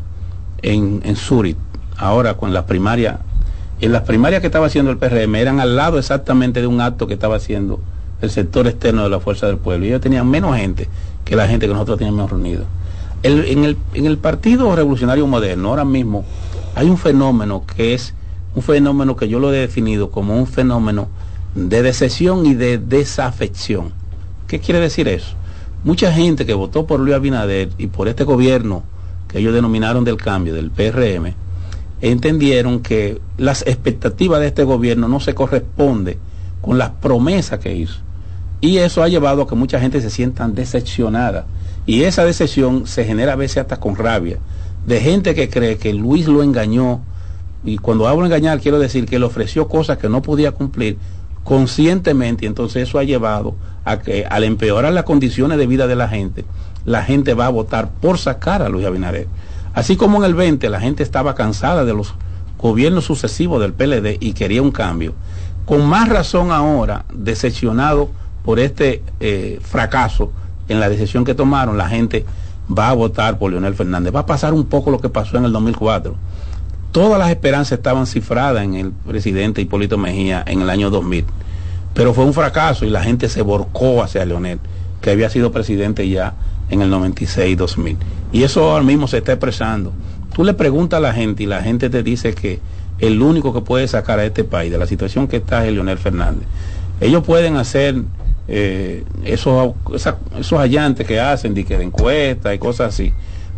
en, 0.62 1.02
en 1.04 1.16
Zurich 1.16 1.58
ahora 1.98 2.36
con 2.36 2.54
las 2.54 2.64
primarias, 2.64 3.20
en 3.82 3.92
las 3.92 4.04
primarias 4.04 4.42
que 4.42 4.48
estaba 4.48 4.68
haciendo 4.68 4.92
el 4.92 4.98
PRM 4.98 5.36
eran 5.36 5.60
al 5.60 5.76
lado 5.76 6.00
exactamente 6.00 6.62
de 6.62 6.68
un 6.68 6.82
acto 6.82 7.06
que 7.06 7.14
estaba 7.14 7.36
haciendo 7.36 7.80
el 8.22 8.32
sector 8.32 8.68
externo 8.68 9.04
de 9.04 9.10
la 9.10 9.20
Fuerza 9.20 9.48
del 9.48 9.58
Pueblo. 9.58 9.86
Y 9.86 9.90
ellos 9.90 10.02
tenían 10.02 10.28
menos 10.30 10.56
gente 10.56 10.88
que 11.26 11.36
la 11.36 11.48
gente 11.48 11.68
que 11.68 11.74
nosotros 11.74 11.98
teníamos 12.00 12.32
reunidos. 12.32 12.66
en, 13.22 13.64
el, 13.64 13.78
en 13.94 14.06
el 14.06 14.18
Partido 14.18 14.76
Revolucionario 14.76 15.28
Moderno, 15.28 15.70
ahora 15.70 15.86
mismo, 15.86 16.26
hay 16.76 16.90
un 16.90 16.98
fenómeno 16.98 17.64
que 17.66 17.94
es 17.94 18.14
un 18.56 18.62
fenómeno 18.62 19.16
que 19.16 19.28
yo 19.28 19.40
lo 19.40 19.54
he 19.54 19.58
definido 19.58 20.12
como 20.12 20.38
un 20.38 20.48
fenómeno 20.48 21.08
de 21.56 21.82
decepción 21.82 22.46
y 22.46 22.54
de 22.54 22.78
desafección. 22.78 23.94
¿Qué 24.48 24.60
quiere 24.60 24.80
decir 24.80 25.08
eso? 25.08 25.36
Mucha 25.84 26.12
gente 26.12 26.46
que 26.46 26.54
votó 26.54 26.86
por 26.86 27.00
Luis 27.00 27.16
Abinader 27.16 27.70
y 27.78 27.88
por 27.88 28.08
este 28.08 28.24
gobierno 28.24 28.84
que 29.28 29.40
ellos 29.40 29.54
denominaron 29.54 30.04
del 30.04 30.18
cambio, 30.18 30.54
del 30.54 30.72
PRM, 30.72 31.34
entendieron 32.02 32.82
que 32.82 33.20
las 33.38 33.64
expectativas 33.64 34.40
de 34.40 34.48
este 34.48 34.64
gobierno 34.64 35.08
no 35.08 35.20
se 35.20 35.34
corresponden 35.34 36.18
con 36.62 36.78
las 36.78 36.92
promesas 36.92 37.60
que 37.60 37.76
hizo. 37.76 38.00
Y 38.62 38.78
eso 38.78 39.04
ha 39.04 39.10
llevado 39.10 39.42
a 39.42 39.48
que 39.48 39.56
mucha 39.56 39.80
gente 39.80 40.02
se 40.02 40.10
sienta 40.10 40.48
decepcionada. 40.48 41.46
Y 41.86 42.04
esa 42.04 42.24
decepción 42.24 42.88
se 42.88 43.04
genera 43.04 43.34
a 43.34 43.38
veces 43.38 43.58
hasta 43.58 43.80
con 43.80 43.96
rabia. 43.96 44.38
De 44.86 45.00
gente 45.00 45.36
que 45.36 45.50
cree 45.50 45.78
que 45.78 45.94
Luis 45.94 46.28
lo 46.28 46.44
engañó. 46.44 47.02
Y 47.64 47.78
cuando 47.78 48.08
hablo 48.08 48.26
engañar, 48.26 48.60
quiero 48.60 48.80
decir 48.80 49.06
que 49.06 49.20
le 49.20 49.26
ofreció 49.26 49.68
cosas 49.68 49.98
que 49.98 50.10
no 50.10 50.22
podía 50.22 50.52
cumplir 50.52 50.98
conscientemente. 51.44 52.46
Y 52.46 52.48
entonces 52.48 52.88
eso 52.90 53.00
ha 53.00 53.04
llevado 53.04 53.56
a 53.86 54.00
que 54.00 54.26
al 54.26 54.44
empeorar 54.44 54.94
las 54.94 55.04
condiciones 55.04 55.58
de 55.58 55.68
vida 55.68 55.88
de 55.88 55.96
la 55.96 56.08
gente, 56.08 56.46
la 56.86 57.04
gente 57.04 57.34
va 57.34 57.48
a 57.48 57.50
votar 57.50 57.90
por 58.02 58.18
sacar 58.18 58.62
a 58.62 58.70
Luis 58.70 58.86
Abinader. 58.86 59.28
Así 59.74 59.96
como 59.96 60.18
en 60.20 60.26
el 60.26 60.36
20 60.36 60.70
la 60.70 60.80
gente 60.80 61.04
estaba 61.04 61.36
cansada 61.36 61.86
de 61.86 61.94
los 61.94 62.14
gobiernos 62.58 63.06
sucesivos 63.06 63.60
del 63.60 63.74
PLD 63.74 64.18
y 64.20 64.34
quería 64.34 64.62
un 64.62 64.72
cambio. 64.72 65.14
Con 65.66 65.86
más 65.86 66.10
razón 66.10 66.52
ahora, 66.52 67.06
decepcionado 67.14 68.10
por 68.44 68.60
este 68.60 69.02
eh, 69.20 69.60
fracaso 69.62 70.32
en 70.68 70.80
la 70.80 70.90
decisión 70.90 71.26
que 71.26 71.36
tomaron, 71.36 71.78
la 71.78 71.90
gente 71.90 72.26
va 72.72 72.90
a 72.90 72.94
votar 72.94 73.38
por 73.38 73.52
Leonel 73.52 73.76
Fernández. 73.76 74.14
Va 74.16 74.22
a 74.22 74.26
pasar 74.26 74.54
un 74.54 74.66
poco 74.66 74.92
lo 74.92 75.00
que 75.00 75.10
pasó 75.10 75.38
en 75.38 75.46
el 75.46 75.52
2004. 75.52 76.16
Todas 76.92 77.18
las 77.18 77.30
esperanzas 77.30 77.80
estaban 77.80 78.06
cifradas 78.06 78.64
en 78.64 78.76
el 78.76 78.92
presidente 78.92 79.62
Hipólito 79.62 79.98
Mejía 79.98 80.44
en 80.46 80.62
el 80.62 80.70
año 80.70 80.92
2000, 80.92 81.26
pero 81.96 82.14
fue 82.14 82.24
un 82.24 82.34
fracaso 82.34 82.86
y 82.86 82.92
la 82.92 83.04
gente 83.04 83.30
se 83.30 83.42
borcó 83.42 84.04
hacia 84.04 84.26
Leonel, 84.26 84.60
que 85.02 85.10
había 85.10 85.30
sido 85.30 85.52
presidente 85.52 86.08
ya 86.08 86.36
en 86.70 86.82
el 86.84 86.92
96-2000. 86.92 87.98
Y 88.32 88.44
eso 88.44 88.72
ahora 88.72 88.84
mismo 88.84 89.08
se 89.08 89.18
está 89.18 89.32
expresando. 89.32 89.92
Tú 90.36 90.44
le 90.44 90.54
preguntas 90.54 91.00
a 91.00 91.02
la 91.02 91.14
gente 91.14 91.44
y 91.44 91.46
la 91.48 91.64
gente 91.64 91.90
te 91.90 92.04
dice 92.04 92.36
que 92.36 92.60
el 93.00 93.22
único 93.22 93.54
que 93.54 93.62
puede 93.62 93.88
sacar 93.88 94.20
a 94.20 94.26
este 94.26 94.44
país 94.44 94.72
de 94.72 94.78
la 94.78 94.88
situación 94.88 95.28
que 95.28 95.38
está 95.38 95.66
es 95.66 95.74
Leonel 95.74 95.98
Fernández. 95.98 96.48
Ellos 97.02 97.24
pueden 97.24 97.58
hacer 97.58 98.04
eh, 98.48 99.04
esos, 99.24 99.74
esos 100.38 100.60
hallantes 100.60 101.08
que 101.08 101.20
hacen, 101.20 101.54
de, 101.54 101.62
encuestas 101.82 102.54
y 102.56 102.60
cosas 102.60 102.94
así. 102.94 103.14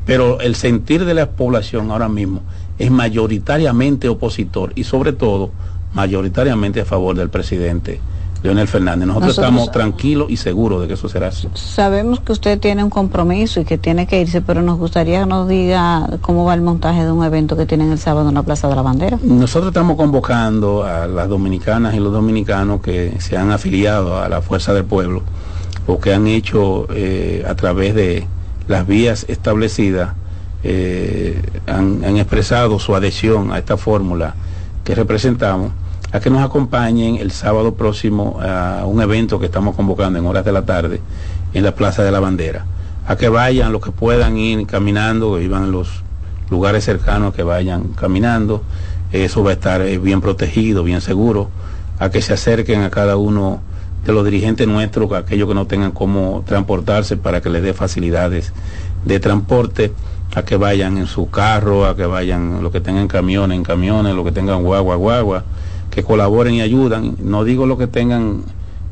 Pero 0.06 0.40
el 0.40 0.56
sentir 0.56 1.06
de 1.06 1.14
la 1.14 1.32
población 1.32 1.92
ahora 1.92 2.10
mismo 2.10 2.42
es 2.78 2.92
mayoritariamente 2.92 4.08
opositor 4.08 4.72
y 4.76 4.84
sobre 4.84 5.14
todo 5.14 5.52
mayoritariamente 5.94 6.82
a 6.82 6.86
favor 6.86 7.16
del 7.16 7.30
presidente 7.30 8.00
Leonel 8.46 8.68
Fernández. 8.68 9.08
Nosotros, 9.08 9.40
estamos 9.40 9.72
tranquilos 9.72 10.28
y 10.30 10.38
seguros 10.38 10.80
de 10.80 10.88
que 10.88 10.94
eso 10.94 11.10
será 11.10 11.30
así. 11.30 11.50
Sabemos 11.56 12.20
que 12.20 12.32
usted 12.32 12.60
tiene 12.60 12.84
un 12.84 12.92
compromiso 12.92 13.60
y 13.60 13.66
que 13.66 13.80
tiene 13.80 14.06
que 14.06 14.22
irse, 14.22 14.40
pero 14.40 14.62
nos 14.62 14.78
gustaría 14.78 15.22
que 15.22 15.26
nos 15.26 15.48
diga 15.48 16.08
cómo 16.22 16.46
va 16.46 16.54
el 16.54 16.62
montaje 16.62 17.04
de 17.04 17.12
un 17.12 17.26
evento 17.26 17.58
que 17.58 17.66
tienen 17.66 17.92
el 17.92 17.98
sábado 17.98 18.30
en 18.30 18.36
la 18.36 18.44
Plaza 18.44 18.68
de 18.68 18.76
la 18.76 18.84
Bandera. 18.84 19.18
Nosotros 19.24 19.70
estamos 19.70 19.98
convocando 19.98 20.84
a 20.84 21.08
las 21.08 21.28
dominicanas 21.28 21.96
y 21.96 22.00
los 22.00 22.14
dominicanos 22.14 22.82
que 22.82 23.16
se 23.20 23.36
han 23.36 23.52
afiliado 23.52 24.22
a 24.22 24.30
la 24.30 24.42
Fuerza 24.42 24.76
del 24.76 24.86
Pueblo 24.86 25.24
o 25.88 26.00
que 26.00 26.14
han 26.14 26.28
hecho 26.28 26.86
eh, 26.94 27.44
a 27.48 27.56
través 27.56 27.96
de 27.96 28.28
las 28.68 28.86
vías 28.86 29.26
establecidas, 29.28 30.14
eh, 30.64 31.42
han 31.66 32.18
expresado 32.18 32.78
su 32.78 32.96
adhesión 32.96 33.52
a 33.52 33.58
esta 33.58 33.76
fórmula 33.76 34.36
que 34.84 34.94
representamos 34.94 35.72
a 36.16 36.22
que 36.22 36.30
nos 36.30 36.42
acompañen 36.42 37.18
el 37.18 37.32
sábado 37.32 37.74
próximo 37.74 38.40
a 38.42 38.86
un 38.86 39.02
evento 39.02 39.38
que 39.38 39.48
estamos 39.48 39.76
convocando 39.76 40.18
en 40.18 40.26
horas 40.26 40.46
de 40.46 40.54
la 40.54 40.66
tarde 40.66 41.02
en 41.54 41.62
la 41.62 41.76
Plaza 41.76 42.04
de 42.04 42.12
la 42.12 42.22
Bandera. 42.22 42.66
A 43.06 43.18
que 43.18 43.28
vayan 43.28 43.74
los 43.74 43.82
que 43.82 43.92
puedan 43.92 44.38
ir 44.38 44.66
caminando, 44.66 45.42
iban 45.42 45.74
los 45.74 45.90
lugares 46.50 46.86
cercanos, 46.86 47.36
que 47.36 47.44
vayan 47.44 47.90
caminando. 47.90 48.64
Eso 49.12 49.44
va 49.44 49.50
a 49.50 49.54
estar 49.56 49.82
eh, 49.82 49.98
bien 49.98 50.22
protegido, 50.22 50.86
bien 50.86 51.02
seguro. 51.02 51.50
A 52.00 52.10
que 52.10 52.22
se 52.22 52.32
acerquen 52.32 52.84
a 52.84 52.90
cada 52.90 53.18
uno 53.18 53.60
de 54.06 54.14
los 54.14 54.24
dirigentes 54.24 54.70
nuestros, 54.70 55.12
aquellos 55.12 55.50
que 55.50 55.54
no 55.54 55.68
tengan 55.68 55.92
cómo 55.92 56.46
transportarse 56.48 57.18
para 57.18 57.42
que 57.42 57.50
les 57.50 57.62
dé 57.62 57.74
facilidades 57.74 58.54
de 59.04 59.20
transporte, 59.20 59.92
a 60.34 60.44
que 60.44 60.56
vayan 60.56 60.98
en 60.98 61.08
su 61.08 61.30
carro, 61.30 61.86
a 61.86 61.98
que 61.98 62.06
vayan 62.06 62.64
los 62.64 62.72
que 62.72 62.80
tengan 62.80 63.10
camiones 63.10 63.58
en 63.58 63.64
camiones, 63.66 64.16
los 64.16 64.24
que 64.24 64.32
tengan 64.32 64.64
guagua, 64.64 64.96
guagua 64.96 65.44
que 65.96 66.04
colaboren 66.04 66.56
y 66.56 66.62
ayudan. 66.62 67.16
No 67.24 67.46
digo 67.46 67.66
lo 67.66 67.78
que 67.78 67.88
tengan 67.88 68.44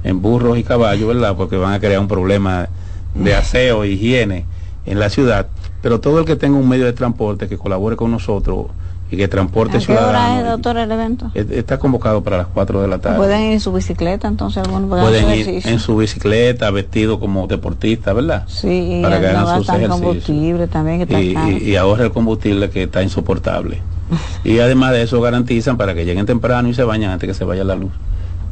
en 0.06 0.22
burros 0.22 0.58
y 0.58 0.64
caballos, 0.64 1.10
¿verdad? 1.10 1.36
Porque 1.36 1.58
van 1.58 1.74
a 1.74 1.80
crear 1.80 2.00
un 2.00 2.08
problema 2.08 2.70
de 3.14 3.36
aseo 3.36 3.84
higiene 3.84 4.46
en 4.86 5.00
la 5.00 5.10
ciudad. 5.10 5.48
Pero 5.82 6.00
todo 6.00 6.20
el 6.20 6.26
que 6.26 6.38
tenga 6.38 6.58
un 6.58 6.68
medio 6.68 6.86
de 6.86 6.94
transporte 6.94 7.50
que 7.50 7.58
colabore 7.58 7.98
con 7.98 8.10
nosotros 8.10 8.68
y 9.12 9.18
que 9.18 9.28
transporte 9.28 9.78
¿A 9.78 9.80
qué 9.82 9.92
hora 9.92 10.40
es, 10.40 10.46
doctor, 10.46 10.78
el 10.78 10.90
evento? 10.90 11.30
Está 11.36 11.78
convocado 11.78 12.24
para 12.24 12.38
las 12.38 12.48
4 12.48 12.82
de 12.82 12.88
la 12.88 13.00
tarde. 13.00 13.18
¿Pueden 13.18 13.42
ir 13.42 13.52
en 13.52 13.60
su 13.60 13.74
bicicleta 13.74 14.30
entonces? 14.30 14.64
Algunos 14.64 14.90
pueden 14.90 15.30
ir 15.30 15.62
en 15.68 15.80
su 15.80 15.98
bicicleta, 15.98 16.72
vestido 16.72 17.20
como 17.20 17.48
deportista, 17.48 18.14
¿verdad? 18.14 18.46
Sí, 18.48 19.02
para 19.04 19.20
que 19.20 19.28
hagan 19.28 19.58
sus 19.58 19.68
ejercicios. 19.68 20.00
combustible 20.00 20.68
también 20.68 21.06
que 21.06 21.22
está 21.26 21.50
y, 21.50 21.64
y 21.64 21.76
ahorra 21.76 22.06
el 22.06 22.12
combustible 22.12 22.70
que 22.70 22.84
está 22.84 23.04
insoportable. 23.04 23.82
y 24.44 24.60
además 24.60 24.92
de 24.92 25.04
eso 25.04 25.22
garantizan 25.22 25.78
para 25.78 25.94
que 25.94 26.06
lleguen 26.06 26.26
temprano 26.26 26.70
y 26.70 26.74
se 26.74 26.84
bañen 26.84 27.10
antes 27.10 27.28
que 27.28 27.34
se 27.34 27.44
vaya 27.44 27.64
la 27.64 27.76
luz, 27.76 27.92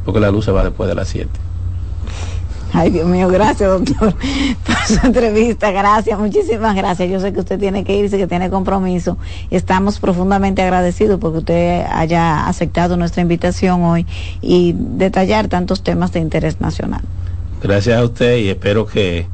porque 0.04 0.20
la 0.20 0.30
luz 0.30 0.44
se 0.44 0.52
va 0.52 0.64
después 0.64 0.88
de 0.88 0.94
las 0.94 1.08
7. 1.08 1.28
Ay, 2.74 2.88
Dios 2.88 3.06
mío, 3.06 3.28
gracias, 3.28 3.68
doctor, 3.68 4.14
por 4.66 4.76
su 4.86 5.06
entrevista. 5.06 5.70
Gracias, 5.70 6.18
muchísimas 6.18 6.74
gracias. 6.74 7.10
Yo 7.10 7.20
sé 7.20 7.32
que 7.32 7.40
usted 7.40 7.58
tiene 7.58 7.84
que 7.84 7.94
irse, 7.94 8.16
que 8.16 8.26
tiene 8.26 8.48
compromiso. 8.48 9.18
Estamos 9.50 10.00
profundamente 10.00 10.62
agradecidos 10.62 11.20
porque 11.20 11.38
usted 11.38 11.84
haya 11.90 12.46
aceptado 12.46 12.96
nuestra 12.96 13.20
invitación 13.20 13.82
hoy 13.82 14.06
y 14.40 14.74
detallar 14.74 15.48
tantos 15.48 15.82
temas 15.82 16.12
de 16.12 16.20
interés 16.20 16.62
nacional. 16.62 17.02
Gracias 17.62 17.98
a 17.98 18.04
usted 18.04 18.38
y 18.38 18.48
espero 18.48 18.86
que 18.86 19.26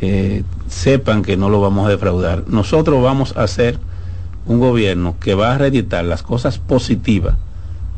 eh, 0.00 0.42
sepan 0.68 1.22
que 1.22 1.36
no 1.36 1.50
lo 1.50 1.60
vamos 1.60 1.86
a 1.86 1.90
defraudar. 1.90 2.44
Nosotros 2.46 3.02
vamos 3.02 3.36
a 3.36 3.42
hacer 3.42 3.78
un 4.46 4.60
gobierno 4.60 5.16
que 5.20 5.34
va 5.34 5.54
a 5.54 5.58
reeditar 5.58 6.04
las 6.04 6.22
cosas 6.22 6.58
positivas 6.58 7.34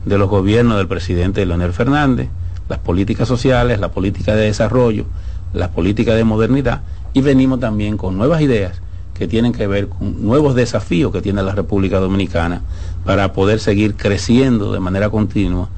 de 0.05 0.18
los 0.18 0.28
gobiernos 0.28 0.76
del 0.76 0.86
presidente 0.86 1.44
Leonel 1.44 1.72
Fernández, 1.72 2.28
las 2.68 2.78
políticas 2.78 3.26
sociales, 3.26 3.80
la 3.80 3.90
política 3.90 4.34
de 4.34 4.47
desarrollo, 4.47 5.07
la 5.53 5.70
política 5.72 6.14
de 6.14 6.24
modernidad, 6.24 6.82
y 7.12 7.20
venimos 7.20 7.61
también 7.61 7.97
con 7.97 8.16
nuevas 8.16 8.40
ideas 8.40 8.80
que 9.14 9.26
tienen 9.26 9.53
que 9.53 9.66
ver 9.66 9.88
con 9.88 10.24
nuevos 10.24 10.55
desafíos 10.55 11.11
que 11.11 11.22
tiene 11.22 11.42
la 11.42 11.55
República 11.55 11.99
Dominicana 11.99 12.62
para 13.05 13.32
poder 13.32 13.61
seguir 13.61 13.97
creciendo 13.97 14.72
de 14.72 14.80
manera 14.80 15.11
continua 15.11 15.68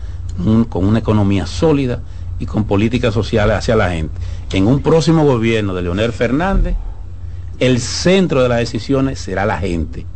con 0.69 0.85
una 0.85 0.99
economía 0.99 1.47
sólida 1.47 2.01
y 2.39 2.47
con 2.47 2.65
políticas 2.65 3.15
sociales 3.15 3.57
hacia 3.57 3.77
la 3.77 3.91
gente. 3.91 4.15
En 4.53 4.67
un 4.67 4.81
próximo 4.81 5.25
gobierno 5.25 5.75
de 5.75 5.83
Leonel 5.83 6.13
Fernández, 6.13 6.75
el 7.59 7.81
centro 7.81 8.43
de 8.43 8.49
las 8.49 8.59
decisiones 8.59 9.19
será 9.19 9.47
la 9.47 9.59
gente 9.59 10.07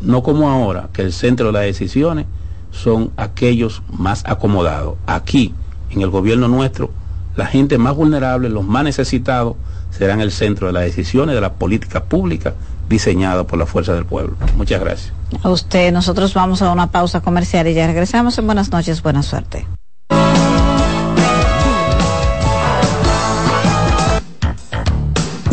no 0.00 0.22
como 0.22 0.50
ahora, 0.50 0.88
que 0.92 1.02
el 1.02 1.12
centro 1.12 1.46
de 1.46 1.52
las 1.52 1.62
decisiones 1.62 2.26
son 2.70 3.10
aquellos 3.16 3.82
más 3.90 4.22
acomodados. 4.26 4.96
Aquí, 5.06 5.54
en 5.90 6.02
el 6.02 6.10
gobierno 6.10 6.48
nuestro, 6.48 6.90
la 7.36 7.46
gente 7.46 7.78
más 7.78 7.94
vulnerable, 7.94 8.48
los 8.48 8.64
más 8.64 8.84
necesitados, 8.84 9.56
serán 9.90 10.20
el 10.20 10.30
centro 10.30 10.66
de 10.66 10.72
las 10.72 10.82
decisiones 10.82 11.34
de 11.34 11.40
la 11.40 11.54
política 11.54 12.04
pública 12.04 12.54
diseñada 12.88 13.44
por 13.44 13.58
la 13.58 13.66
fuerza 13.66 13.94
del 13.94 14.04
pueblo. 14.04 14.36
Muchas 14.56 14.80
gracias. 14.80 15.12
A 15.42 15.50
usted, 15.50 15.92
nosotros 15.92 16.34
vamos 16.34 16.62
a 16.62 16.72
una 16.72 16.90
pausa 16.90 17.20
comercial 17.20 17.66
y 17.68 17.74
ya 17.74 17.86
regresamos 17.86 18.38
en 18.38 18.46
buenas 18.46 18.70
noches, 18.70 19.02
buena 19.02 19.22
suerte. 19.22 19.66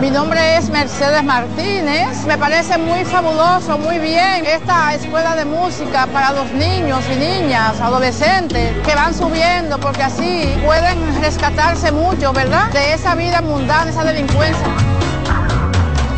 Mi 0.00 0.10
nombre 0.10 0.56
es 0.56 0.70
Mercedes 0.70 1.24
Martínez. 1.24 2.24
Me 2.24 2.38
parece 2.38 2.78
muy 2.78 3.04
fabuloso, 3.04 3.78
muy 3.78 3.98
bien 3.98 4.46
esta 4.46 4.94
escuela 4.94 5.34
de 5.34 5.44
música 5.44 6.06
para 6.12 6.32
los 6.32 6.52
niños 6.52 7.02
y 7.12 7.16
niñas, 7.16 7.80
adolescentes, 7.80 8.76
que 8.86 8.94
van 8.94 9.12
subiendo 9.12 9.76
porque 9.80 10.04
así 10.04 10.44
pueden 10.64 11.20
rescatarse 11.20 11.90
mucho, 11.90 12.32
¿verdad? 12.32 12.70
De 12.70 12.92
esa 12.92 13.16
vida 13.16 13.40
mundana, 13.40 13.90
esa 13.90 14.04
delincuencia. 14.04 14.68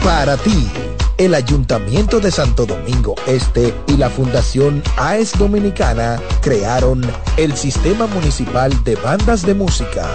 Para 0.05 0.37
ti, 0.37 0.71
el 1.17 1.35
Ayuntamiento 1.35 2.21
de 2.21 2.31
Santo 2.31 2.67
Domingo 2.67 3.15
Este 3.27 3.75
y 3.87 3.97
la 3.97 4.11
Fundación 4.11 4.83
AES 4.99 5.39
Dominicana 5.39 6.21
crearon 6.43 7.01
el 7.39 7.57
Sistema 7.57 8.07
Municipal 8.07 8.73
de 8.85 8.97
Bandas 8.97 9.41
de 9.43 9.55
Música, 9.55 10.07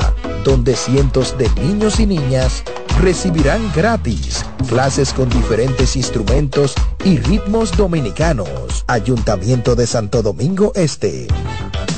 donde 0.43 0.75
cientos 0.75 1.35
de 1.39 1.49
niños 1.61 1.99
y 1.99 2.05
niñas 2.05 2.63
recibirán 3.01 3.71
gratis 3.73 4.45
clases 4.65 5.13
con 5.13 5.29
diferentes 5.29 5.95
instrumentos 5.95 6.73
y 7.03 7.17
ritmos 7.17 7.75
dominicanos. 7.75 8.83
Ayuntamiento 8.87 9.75
de 9.75 9.87
Santo 9.87 10.21
Domingo 10.21 10.71
Este. 10.75 11.27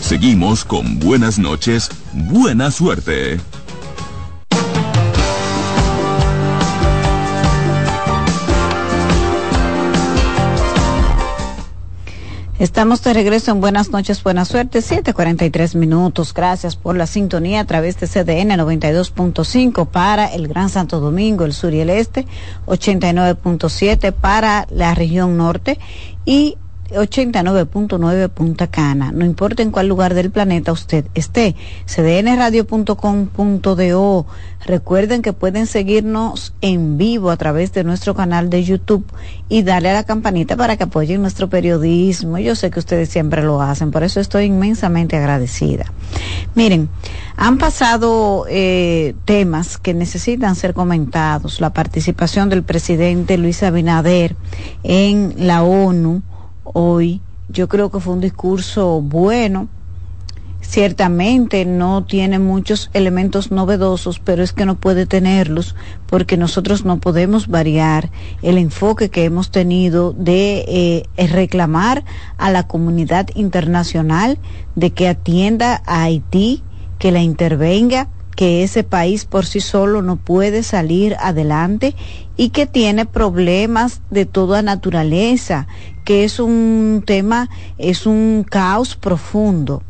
Seguimos 0.02 0.64
con 0.66 1.00
buenas 1.00 1.40
noches, 1.40 1.90
buena 2.14 2.72
suerte. 2.72 3.40
Estamos 12.60 13.04
de 13.04 13.14
regreso 13.14 13.52
en 13.52 13.62
Buenas 13.62 13.92
noches, 13.92 14.24
buena 14.24 14.44
suerte, 14.44 14.80
7:43 14.80 15.76
minutos. 15.76 16.34
Gracias 16.34 16.76
por 16.76 16.98
la 16.98 17.06
sintonía 17.06 17.60
a 17.60 17.66
través 17.66 18.00
de 18.00 18.08
CDN 18.08 18.58
92.5 18.58 19.88
para 19.88 20.26
el 20.26 20.48
Gran 20.48 20.70
Santo 20.70 21.00
Domingo, 21.00 21.46
el 21.46 21.54
sur 21.54 21.72
y 21.76 21.82
el 21.82 21.92
este, 21.92 22.26
89.7 22.66 24.12
para 24.12 24.66
la 24.72 24.96
región 24.96 25.38
norte 25.38 25.78
y 26.26 26.58
89.9 26.90 28.30
Punta 28.30 28.68
Cana. 28.68 29.12
No 29.12 29.26
importa 29.26 29.64
en 29.64 29.72
cuál 29.72 29.88
lugar 29.88 30.14
del 30.14 30.30
planeta 30.32 30.72
usted 30.72 31.06
esté. 31.14 31.56
cdnradio.com.do. 31.86 34.26
Recuerden 34.66 35.22
que 35.22 35.34
pueden 35.34 35.68
seguirnos 35.68 36.54
en 36.62 36.98
vivo 36.98 37.30
a 37.30 37.38
través 37.38 37.74
de 37.74 37.84
nuestro 37.84 38.16
canal 38.16 38.50
de 38.50 38.64
YouTube 38.64 39.06
y 39.50 39.64
darle 39.64 39.92
a 39.92 39.94
la 39.94 40.04
campanita 40.04 40.58
para 40.58 40.78
que 40.78 40.84
apoyen 40.84 41.22
nuestro 41.22 41.50
periodismo. 41.50 42.38
Yo 42.38 42.56
sé 42.56 42.72
que 42.72 42.80
ustedes 42.80 43.10
siempre 43.10 43.44
lo 43.44 43.62
hacen, 43.62 43.92
por 43.92 44.04
eso 44.04 44.20
estoy 44.20 44.46
inmensamente 44.46 45.16
agradecida. 45.16 45.92
Miren, 46.56 46.90
han 47.36 47.58
pasado 47.58 48.46
eh, 48.50 49.14
temas 49.26 49.78
que 49.78 49.94
necesitan 49.94 50.56
ser 50.56 50.74
comentados. 50.74 51.62
La 51.62 51.72
participación 51.72 52.50
del 52.50 52.64
presidente 52.64 53.38
Luis 53.38 53.64
Abinader 53.64 54.36
en 54.84 55.34
la 55.38 55.64
ONU 55.64 56.24
hoy. 56.74 57.22
Yo 57.50 57.68
creo 57.68 57.92
que 57.92 58.00
fue 58.00 58.14
un 58.14 58.22
discurso 58.22 59.02
bueno. 59.02 59.68
Ciertamente 60.62 61.64
no 61.66 62.04
tiene 62.04 62.40
muchos 62.40 62.90
elementos 62.94 63.52
novedosos, 63.52 64.20
pero 64.20 64.44
es 64.44 64.52
que 64.52 64.66
no 64.66 64.76
puede 64.76 65.06
tenerlos 65.06 65.76
porque 66.08 66.36
nosotros 66.36 66.84
no 66.84 67.00
podemos 67.00 67.48
variar 67.48 68.10
el 68.42 68.58
enfoque 68.58 69.10
que 69.10 69.24
hemos 69.24 69.50
tenido 69.50 70.12
de 70.12 71.06
eh, 71.16 71.28
reclamar 71.28 72.04
a 72.38 72.52
la 72.52 72.68
comunidad 72.68 73.28
internacional 73.36 74.40
de 74.76 74.92
que 74.92 75.08
atienda 75.08 75.82
a 75.86 76.04
Haití, 76.04 76.64
que 77.00 77.12
la 77.12 77.22
intervenga, 77.22 78.10
que 78.38 78.62
ese 78.62 78.84
país 78.84 79.26
por 79.26 79.48
sí 79.48 79.60
solo 79.60 80.04
no 80.04 80.16
puede 80.16 80.62
salir 80.62 81.18
adelante 81.20 81.96
y 82.38 82.50
que 82.50 82.68
tiene 82.68 83.08
problemas 83.08 84.02
de 84.12 84.28
toda 84.28 84.62
naturaleza, 84.62 85.68
que 86.06 86.24
es 86.24 86.40
un 86.40 87.04
tema, 87.04 87.50
es 87.80 88.06
un 88.06 88.46
caos 88.48 88.96
profundo. 88.96 89.82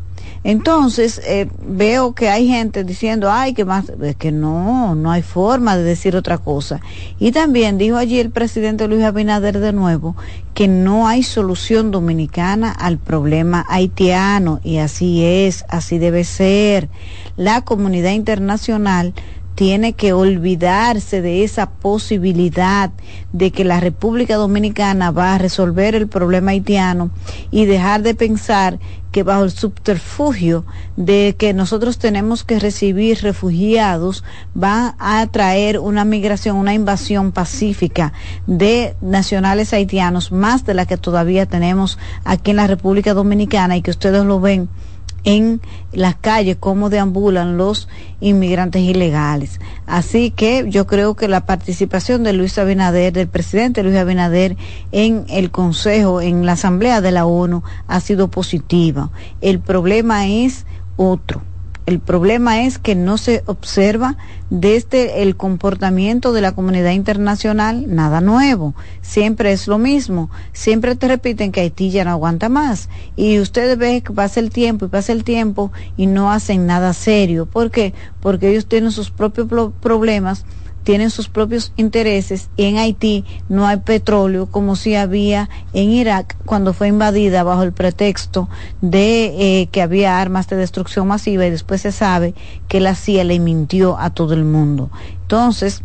Entonces, 0.43 1.21
eh, 1.25 1.49
veo 1.65 2.13
que 2.13 2.29
hay 2.29 2.47
gente 2.47 2.83
diciendo, 2.83 3.31
ay, 3.31 3.53
que 3.53 3.65
más, 3.65 3.91
que 4.17 4.31
no, 4.31 4.95
no 4.95 5.11
hay 5.11 5.21
forma 5.21 5.75
de 5.75 5.83
decir 5.83 6.15
otra 6.15 6.37
cosa. 6.37 6.81
Y 7.19 7.31
también 7.31 7.77
dijo 7.77 7.97
allí 7.97 8.19
el 8.19 8.31
presidente 8.31 8.87
Luis 8.87 9.03
Abinader 9.03 9.59
de 9.59 9.73
nuevo 9.73 10.15
que 10.53 10.67
no 10.67 11.07
hay 11.07 11.21
solución 11.21 11.91
dominicana 11.91 12.71
al 12.71 12.97
problema 12.97 13.65
haitiano. 13.69 14.59
Y 14.63 14.77
así 14.77 15.23
es, 15.23 15.65
así 15.69 15.99
debe 15.99 16.23
ser. 16.23 16.89
La 17.35 17.61
comunidad 17.61 18.11
internacional 18.11 19.13
tiene 19.57 19.93
que 19.93 20.13
olvidarse 20.13 21.23
de 21.23 21.43
esa 21.43 21.71
posibilidad 21.71 22.91
de 23.33 23.49
que 23.49 23.63
la 23.63 23.79
República 23.79 24.35
Dominicana 24.35 25.09
va 25.09 25.33
a 25.33 25.39
resolver 25.39 25.95
el 25.95 26.07
problema 26.07 26.51
haitiano 26.51 27.09
y 27.49 27.65
dejar 27.65 28.03
de 28.03 28.13
pensar 28.13 28.77
que 29.11 29.23
bajo 29.23 29.45
el 29.45 29.49
subterfugio 29.49 30.63
de 30.95 31.35
que 31.39 31.55
nosotros 31.55 31.97
tenemos 31.97 32.43
que 32.43 32.59
recibir 32.59 33.23
refugiados 33.23 34.23
va 34.55 34.95
a 34.99 35.25
traer 35.25 35.79
una 35.79 36.05
migración, 36.05 36.55
una 36.55 36.75
invasión 36.75 37.31
pacífica 37.31 38.13
de 38.45 38.95
nacionales 39.01 39.73
haitianos, 39.73 40.31
más 40.31 40.65
de 40.65 40.75
la 40.75 40.85
que 40.85 40.97
todavía 40.97 41.47
tenemos 41.47 41.97
aquí 42.25 42.51
en 42.51 42.57
la 42.57 42.67
República 42.67 43.15
Dominicana 43.15 43.75
y 43.75 43.81
que 43.81 43.89
ustedes 43.89 44.23
lo 44.23 44.39
ven 44.39 44.69
en 45.23 45.61
las 45.91 46.15
calles, 46.15 46.57
cómo 46.59 46.89
deambulan 46.89 47.57
los 47.57 47.87
inmigrantes 48.19 48.81
ilegales. 48.81 49.59
Así 49.85 50.31
que 50.31 50.65
yo 50.69 50.87
creo 50.87 51.15
que 51.15 51.27
la 51.27 51.45
participación 51.45 52.23
de 52.23 52.33
Luis 52.33 52.57
Abinader, 52.57 53.13
del 53.13 53.27
presidente 53.27 53.83
Luis 53.83 53.95
Abinader 53.95 54.57
en 54.91 55.25
el 55.29 55.51
Consejo, 55.51 56.21
en 56.21 56.45
la 56.45 56.53
Asamblea 56.53 57.01
de 57.01 57.11
la 57.11 57.25
ONU, 57.25 57.63
ha 57.87 57.99
sido 57.99 58.29
positiva. 58.29 59.09
El 59.41 59.59
problema 59.59 60.27
es 60.27 60.65
otro 60.95 61.41
el 61.87 62.01
problema 62.01 62.63
es 62.63 62.79
que 62.79 62.95
no 62.95 63.17
se 63.17 63.43
observa 63.45 64.17
desde 64.49 65.23
el 65.23 65.37
comportamiento 65.37 66.33
de 66.33 66.41
la 66.41 66.51
comunidad 66.51 66.91
internacional 66.91 67.85
nada 67.87 68.19
nuevo. 68.19 68.75
Siempre 69.01 69.53
es 69.53 69.69
lo 69.69 69.77
mismo. 69.77 70.29
Siempre 70.51 70.97
te 70.97 71.07
repiten 71.07 71.53
que 71.53 71.61
Haití 71.61 71.89
ya 71.89 72.03
no 72.03 72.11
aguanta 72.11 72.49
más. 72.49 72.89
Y 73.15 73.39
ustedes 73.39 73.77
ven 73.77 74.01
que 74.01 74.11
pasa 74.11 74.41
el 74.41 74.49
tiempo 74.49 74.85
y 74.85 74.89
pasa 74.89 75.13
el 75.13 75.23
tiempo 75.23 75.71
y 75.95 76.07
no 76.07 76.29
hacen 76.29 76.65
nada 76.65 76.91
serio. 76.91 77.45
¿Por 77.45 77.71
qué? 77.71 77.93
Porque 78.19 78.49
ellos 78.49 78.65
tienen 78.65 78.91
sus 78.91 79.09
propios 79.09 79.47
problemas 79.79 80.43
tienen 80.87 81.09
sus 81.09 81.27
propios 81.27 81.73
intereses 81.75 82.49
y 82.55 82.63
en 82.63 82.77
Haití 82.77 83.25
no 83.49 83.67
hay 83.67 83.75
petróleo 83.75 84.45
como 84.45 84.77
si 84.77 84.95
había 84.95 85.49
en 85.73 85.89
Irak 85.89 86.37
cuando 86.45 86.73
fue 86.73 86.87
invadida 86.87 87.43
bajo 87.43 87.63
el 87.63 87.73
pretexto 87.73 88.47
de 88.79 89.25
eh, 89.37 89.67
que 89.69 89.81
había 89.81 90.21
armas 90.21 90.47
de 90.47 90.55
destrucción 90.55 91.05
masiva 91.05 91.45
y 91.45 91.49
después 91.49 91.81
se 91.81 91.91
sabe 91.91 92.35
que 92.69 92.79
la 92.79 92.95
CIA 92.95 93.25
le 93.25 93.37
mintió 93.39 93.99
a 93.99 94.11
todo 94.11 94.33
el 94.33 94.45
mundo. 94.45 94.89
Entonces, 95.23 95.83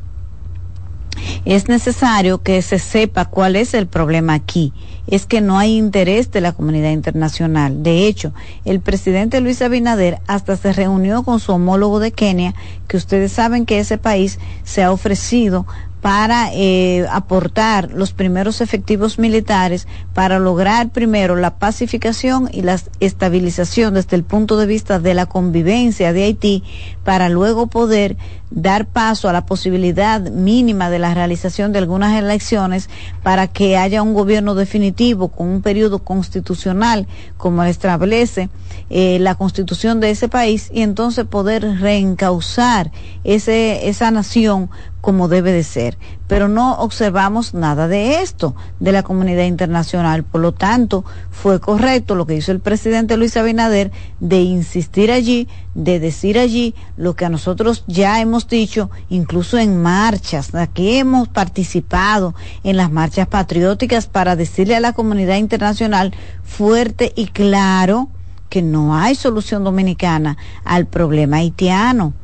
es 1.45 1.69
necesario 1.69 2.41
que 2.41 2.63
se 2.63 2.79
sepa 2.79 3.25
cuál 3.25 3.57
es 3.57 3.75
el 3.75 3.89
problema 3.89 4.35
aquí. 4.35 4.73
Es 5.07 5.27
que 5.27 5.41
no 5.41 5.59
hay 5.59 5.77
interés 5.77 6.31
de 6.31 6.41
la 6.41 6.53
comunidad 6.53 6.91
internacional. 6.91 7.83
De 7.83 8.07
hecho, 8.07 8.33
el 8.65 8.81
presidente 8.81 9.41
Luis 9.41 9.61
Abinader 9.63 10.21
hasta 10.27 10.57
se 10.57 10.73
reunió 10.73 11.23
con 11.23 11.41
su 11.41 11.53
homólogo 11.53 11.99
de 11.99 12.13
Kenia, 12.13 12.55
que 12.89 12.97
ustedes 12.97 13.33
saben 13.33 13.67
que 13.67 13.81
ese 13.81 13.99
país 13.99 14.39
se 14.65 14.83
ha 14.83 14.93
ofrecido 14.93 15.67
para 16.03 16.53
eh, 16.53 17.07
aportar 17.11 17.93
los 17.93 18.13
primeros 18.13 18.61
efectivos 18.61 19.21
militares 19.21 19.87
para 20.15 20.41
lograr 20.41 20.91
primero 20.91 21.37
la 21.37 21.59
pacificación 21.59 22.51
y 22.53 22.63
la 22.63 22.77
estabilización 22.99 23.95
desde 23.95 24.17
el 24.17 24.25
punto 24.25 24.57
de 24.57 24.67
vista 24.67 24.99
de 24.99 25.15
la 25.15 25.27
convivencia 25.27 26.13
de 26.13 26.25
Haití 26.25 26.65
para 27.05 27.29
luego 27.29 27.69
poder 27.69 28.17
dar 28.55 28.87
paso 28.87 29.29
a 29.29 29.33
la 29.33 29.47
posibilidad 29.47 30.21
mínima 30.21 30.91
de 30.91 30.99
la 30.99 31.15
realización 31.15 31.73
de 31.73 31.79
algunas 31.79 32.19
elecciones 32.19 32.89
para 33.23 33.47
que 33.49 33.77
haya 33.77 34.03
un 34.03 34.15
gobierno 34.15 34.55
definitivo 34.55 35.29
con 35.29 35.49
un 35.49 35.63
periodo 35.63 36.01
constitucional 36.01 37.07
como 37.37 37.65
establece 37.65 38.51
eh, 38.91 39.19
la 39.21 39.35
constitución 39.35 40.01
de 40.01 40.11
ese 40.11 40.29
país 40.29 40.71
y 40.73 40.83
entonces 40.83 41.25
poder 41.25 41.63
reencauzar 41.81 42.93
ese, 43.25 43.89
esa 43.89 44.11
nación 44.11 44.71
como 45.01 45.29
debe 45.29 45.53
de 45.53 45.65
ser. 45.65 45.99
Pero 46.33 46.49
no 46.49 46.77
observamos 46.77 47.53
nada 47.53 47.89
de 47.89 48.23
esto 48.23 48.57
de 48.81 48.91
la 48.91 49.03
comunidad 49.03 49.45
internacional. 49.45 50.25
Por 50.25 50.41
lo 50.41 50.53
tanto, 50.53 51.05
fue 51.31 51.61
correcto 51.61 52.15
lo 52.15 52.27
que 52.27 52.37
hizo 52.37 52.53
el 52.53 52.61
presidente 52.61 53.19
Luis 53.19 53.37
Abinader 53.37 53.93
de 54.19 54.41
insistir 54.41 55.13
allí, 55.13 55.47
de 55.75 56.01
decir 56.01 56.39
allí 56.39 56.75
lo 56.97 57.17
que 57.17 57.27
a 57.27 57.29
nosotros 57.29 57.85
ya 57.87 58.19
hemos 58.19 58.49
dicho, 58.49 58.91
incluso 59.11 59.59
en 59.59 59.83
marchas. 59.83 60.55
Aquí 60.55 60.97
hemos 60.97 61.29
participado 61.29 62.35
en 62.65 62.79
las 62.79 62.91
marchas 62.91 63.29
patrióticas 63.29 64.07
para 64.07 64.35
decirle 64.35 64.75
a 64.75 64.81
la 64.81 64.95
comunidad 64.95 65.37
internacional 65.37 66.15
fuerte 66.45 67.13
y 67.15 67.27
claro 67.27 68.09
que 68.49 68.63
no 68.63 68.97
hay 68.97 69.17
solución 69.17 69.65
dominicana 69.65 70.39
al 70.65 70.87
problema 70.87 71.37
haitiano 71.37 72.15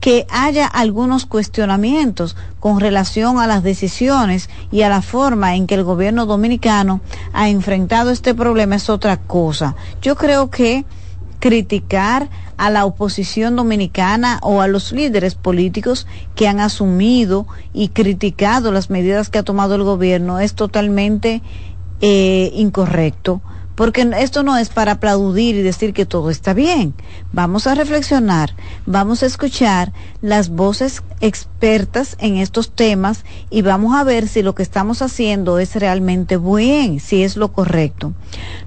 que 0.00 0.26
haya 0.30 0.66
algunos 0.66 1.26
cuestionamientos 1.26 2.36
con 2.60 2.80
relación 2.80 3.38
a 3.38 3.46
las 3.46 3.62
decisiones 3.62 4.48
y 4.70 4.82
a 4.82 4.88
la 4.88 5.02
forma 5.02 5.56
en 5.56 5.66
que 5.66 5.74
el 5.74 5.84
gobierno 5.84 6.26
dominicano 6.26 7.00
ha 7.32 7.48
enfrentado 7.48 8.10
este 8.10 8.34
problema 8.34 8.76
es 8.76 8.90
otra 8.90 9.16
cosa. 9.16 9.74
Yo 10.00 10.16
creo 10.16 10.50
que 10.50 10.84
criticar 11.40 12.28
a 12.56 12.70
la 12.70 12.84
oposición 12.84 13.54
dominicana 13.54 14.40
o 14.42 14.60
a 14.60 14.66
los 14.66 14.92
líderes 14.92 15.36
políticos 15.36 16.06
que 16.34 16.48
han 16.48 16.58
asumido 16.58 17.46
y 17.72 17.88
criticado 17.88 18.72
las 18.72 18.90
medidas 18.90 19.28
que 19.28 19.38
ha 19.38 19.44
tomado 19.44 19.76
el 19.76 19.84
gobierno 19.84 20.40
es 20.40 20.54
totalmente 20.54 21.42
eh, 22.00 22.50
incorrecto 22.54 23.40
porque 23.78 24.10
esto 24.18 24.42
no 24.42 24.56
es 24.56 24.70
para 24.70 24.90
aplaudir 24.90 25.54
y 25.54 25.62
decir 25.62 25.94
que 25.94 26.04
todo 26.04 26.30
está 26.30 26.52
bien. 26.52 26.94
Vamos 27.32 27.68
a 27.68 27.76
reflexionar, 27.76 28.52
vamos 28.86 29.22
a 29.22 29.26
escuchar 29.26 29.92
las 30.20 30.48
voces 30.48 31.04
expertas 31.20 32.16
en 32.18 32.38
estos 32.38 32.72
temas 32.72 33.24
y 33.50 33.62
vamos 33.62 33.94
a 33.94 34.02
ver 34.02 34.26
si 34.26 34.42
lo 34.42 34.56
que 34.56 34.64
estamos 34.64 35.00
haciendo 35.00 35.60
es 35.60 35.76
realmente 35.76 36.38
bien, 36.38 36.98
si 36.98 37.22
es 37.22 37.36
lo 37.36 37.52
correcto. 37.52 38.14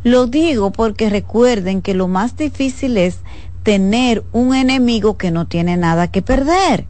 Lo 0.06 0.28
digo 0.28 0.72
porque 0.72 1.10
recuerden 1.10 1.82
que 1.82 1.94
lo 1.94 2.08
más 2.08 2.38
difícil 2.38 2.96
es 2.96 3.18
tener 3.64 4.24
un 4.32 4.56
enemigo 4.56 5.18
que 5.18 5.30
no 5.30 5.46
tiene 5.46 5.76
nada 5.76 6.08
que 6.08 6.22
perder. 6.22 6.86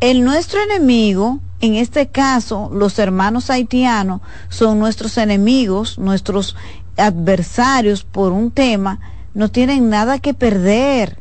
El 0.00 0.24
nuestro 0.24 0.60
enemigo, 0.62 1.40
en 1.62 1.76
este 1.76 2.08
caso, 2.08 2.68
los 2.70 2.98
hermanos 2.98 3.48
haitianos, 3.48 4.20
son 4.50 4.78
nuestros 4.78 5.16
enemigos, 5.16 5.98
nuestros 5.98 6.54
adversarios 6.96 8.04
por 8.04 8.32
un 8.32 8.50
tema 8.50 9.00
no 9.34 9.50
tienen 9.50 9.90
nada 9.90 10.18
que 10.18 10.34
perder. 10.34 11.18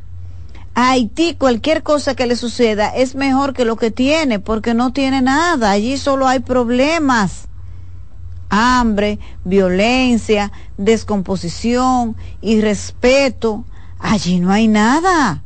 A 0.75 0.91
Haití 0.91 1.35
cualquier 1.35 1.83
cosa 1.83 2.15
que 2.15 2.25
le 2.25 2.35
suceda 2.35 2.89
es 2.89 3.15
mejor 3.15 3.53
que 3.53 3.65
lo 3.65 3.75
que 3.75 3.91
tiene 3.91 4.39
porque 4.39 4.73
no 4.73 4.91
tiene 4.91 5.21
nada. 5.21 5.71
Allí 5.71 5.97
solo 5.97 6.27
hay 6.27 6.39
problemas. 6.39 7.47
Hambre, 8.49 9.19
violencia, 9.43 10.51
descomposición, 10.77 12.15
irrespeto. 12.41 13.65
Allí 13.99 14.39
no 14.39 14.51
hay 14.51 14.67
nada. 14.67 15.43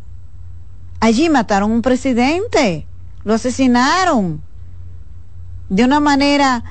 Allí 0.99 1.29
mataron 1.29 1.71
un 1.71 1.81
presidente. 1.81 2.85
Lo 3.23 3.33
asesinaron. 3.33 4.41
De 5.69 5.83
una 5.83 5.99
manera 5.99 6.63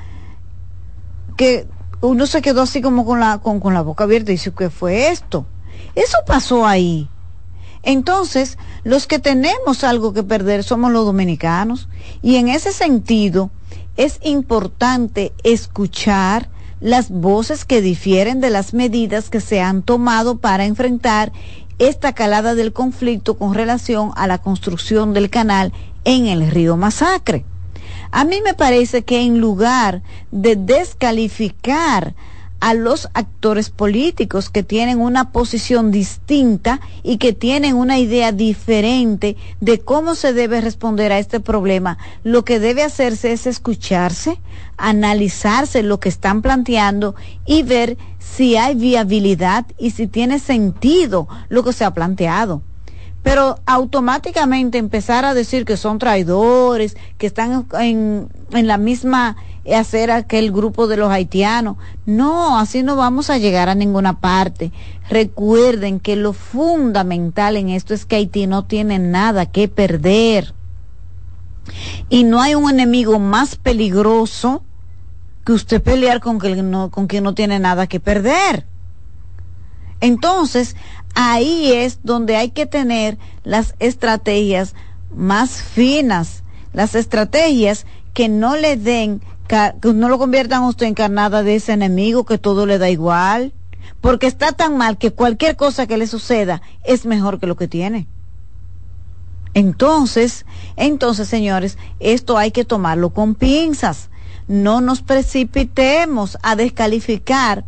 que 1.37 1.67
uno 2.01 2.27
se 2.27 2.41
quedó 2.41 2.61
así 2.61 2.81
como 2.81 3.05
con 3.05 3.19
la, 3.19 3.39
con, 3.39 3.59
con 3.59 3.73
la 3.73 3.81
boca 3.81 4.03
abierta 4.03 4.31
y 4.31 4.35
dice, 4.35 4.53
¿qué 4.57 4.69
fue 4.69 5.09
esto? 5.09 5.45
Eso 5.95 6.17
pasó 6.25 6.65
ahí. 6.65 7.09
Entonces, 7.83 8.57
los 8.83 9.07
que 9.07 9.19
tenemos 9.19 9.83
algo 9.83 10.13
que 10.13 10.23
perder 10.23 10.63
somos 10.63 10.91
los 10.91 11.05
dominicanos. 11.05 11.87
Y 12.21 12.35
en 12.35 12.49
ese 12.49 12.73
sentido, 12.73 13.49
es 13.95 14.19
importante 14.23 15.33
escuchar 15.43 16.49
las 16.79 17.09
voces 17.09 17.65
que 17.65 17.81
difieren 17.81 18.39
de 18.39 18.49
las 18.49 18.73
medidas 18.73 19.29
que 19.29 19.41
se 19.41 19.61
han 19.61 19.81
tomado 19.81 20.37
para 20.37 20.65
enfrentar 20.65 21.31
esta 21.79 22.13
calada 22.13 22.55
del 22.55 22.73
conflicto 22.73 23.37
con 23.37 23.53
relación 23.53 24.11
a 24.15 24.27
la 24.27 24.39
construcción 24.39 25.13
del 25.13 25.29
canal 25.29 25.73
en 26.03 26.27
el 26.27 26.49
río 26.49 26.77
Masacre. 26.77 27.45
A 28.11 28.23
mí 28.23 28.41
me 28.43 28.53
parece 28.53 29.03
que 29.03 29.21
en 29.21 29.39
lugar 29.39 30.01
de 30.31 30.55
descalificar 30.55 32.15
a 32.59 32.73
los 32.73 33.07
actores 33.13 33.69
políticos 33.69 34.49
que 34.49 34.63
tienen 34.63 34.99
una 34.99 35.31
posición 35.31 35.91
distinta 35.91 36.79
y 37.03 37.17
que 37.17 37.33
tienen 37.33 37.75
una 37.75 37.99
idea 37.99 38.31
diferente 38.31 39.37
de 39.61 39.79
cómo 39.79 40.15
se 40.15 40.33
debe 40.33 40.61
responder 40.61 41.11
a 41.11 41.19
este 41.19 41.39
problema, 41.39 41.97
lo 42.23 42.45
que 42.45 42.59
debe 42.59 42.83
hacerse 42.83 43.31
es 43.31 43.45
escucharse, 43.45 44.39
analizarse 44.75 45.83
lo 45.83 45.99
que 45.99 46.09
están 46.09 46.41
planteando 46.41 47.15
y 47.45 47.63
ver 47.63 47.97
si 48.19 48.57
hay 48.57 48.75
viabilidad 48.75 49.65
y 49.77 49.91
si 49.91 50.07
tiene 50.07 50.39
sentido 50.39 51.27
lo 51.49 51.63
que 51.63 51.73
se 51.73 51.85
ha 51.85 51.93
planteado 51.93 52.63
pero 53.27 53.59
automáticamente 53.65 54.77
empezar 54.77 55.25
a 55.25 55.33
decir 55.33 55.65
que 55.65 55.75
son 55.75 55.99
traidores, 55.99 56.95
que 57.17 57.27
están 57.27 57.67
en, 57.77 58.29
en 58.51 58.67
la 58.67 58.77
misma 58.77 59.35
acera 59.75 60.23
que 60.23 60.39
el 60.39 60.53
grupo 60.53 60.87
de 60.87 60.95
los 60.95 61.11
haitianos. 61.11 61.75
No, 62.05 62.57
así 62.57 62.83
no 62.83 62.95
vamos 62.95 63.29
a 63.29 63.37
llegar 63.37 63.67
a 63.67 63.75
ninguna 63.75 64.21
parte. 64.21 64.71
Recuerden 65.09 65.99
que 65.99 66.15
lo 66.15 66.31
fundamental 66.31 67.57
en 67.57 67.67
esto 67.67 67.93
es 67.93 68.05
que 68.05 68.15
Haití 68.15 68.47
no 68.47 68.63
tiene 68.63 68.97
nada 68.97 69.45
que 69.45 69.67
perder. 69.67 70.53
Y 72.07 72.23
no 72.23 72.39
hay 72.39 72.55
un 72.55 72.69
enemigo 72.69 73.19
más 73.19 73.57
peligroso 73.57 74.63
que 75.43 75.51
usted 75.51 75.83
pelear 75.83 76.21
con, 76.21 76.39
que 76.39 76.55
no, 76.63 76.91
con 76.91 77.07
quien 77.07 77.25
no 77.25 77.33
tiene 77.33 77.59
nada 77.59 77.87
que 77.87 77.99
perder. 77.99 78.65
Entonces, 79.99 80.77
ahí 81.19 81.71
es 81.73 81.99
donde 82.03 82.35
hay 82.35 82.51
que 82.51 82.67
tener 82.67 83.17
las 83.43 83.73
estrategias 83.79 84.75
más 85.15 85.63
finas, 85.63 86.43
las 86.73 86.93
estrategias 86.93 87.87
que 88.13 88.29
no 88.29 88.55
le 88.55 88.77
den, 88.77 89.21
que 89.47 89.73
no 89.95 90.09
lo 90.09 90.19
conviertan 90.19 90.61
a 90.61 90.67
usted 90.67 90.85
en 90.85 90.93
carnada 90.93 91.41
de 91.41 91.55
ese 91.55 91.73
enemigo, 91.73 92.23
que 92.23 92.37
todo 92.37 92.67
le 92.67 92.77
da 92.77 92.91
igual, 92.91 93.51
porque 93.99 94.27
está 94.27 94.51
tan 94.51 94.77
mal 94.77 94.99
que 94.99 95.09
cualquier 95.09 95.55
cosa 95.55 95.87
que 95.87 95.97
le 95.97 96.05
suceda 96.05 96.61
es 96.83 97.07
mejor 97.07 97.39
que 97.39 97.47
lo 97.47 97.57
que 97.57 97.67
tiene. 97.67 98.07
Entonces, 99.55 100.45
entonces, 100.75 101.27
señores, 101.27 101.79
esto 101.99 102.37
hay 102.37 102.51
que 102.51 102.63
tomarlo 102.63 103.09
con 103.09 103.33
pinzas. 103.33 104.11
No 104.47 104.81
nos 104.81 105.01
precipitemos 105.01 106.37
a 106.43 106.55
descalificar 106.55 107.65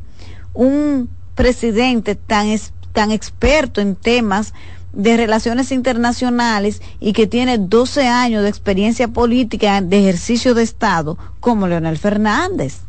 un 0.53 1.09
presidente 1.33 2.13
tan 2.13 2.49
tan 2.93 3.11
experto 3.11 3.81
en 3.81 3.95
temas 3.95 4.53
de 4.93 5.17
relaciones 5.17 5.71
internacionales 5.71 6.81
y 6.99 7.13
que 7.13 7.27
tiene 7.27 7.57
12 7.57 8.07
años 8.07 8.43
de 8.43 8.49
experiencia 8.49 9.07
política 9.07 9.81
de 9.81 9.99
ejercicio 9.99 10.53
de 10.53 10.63
Estado 10.63 11.17
como 11.39 11.67
Leonel 11.67 11.97
Fernández. 11.97 12.79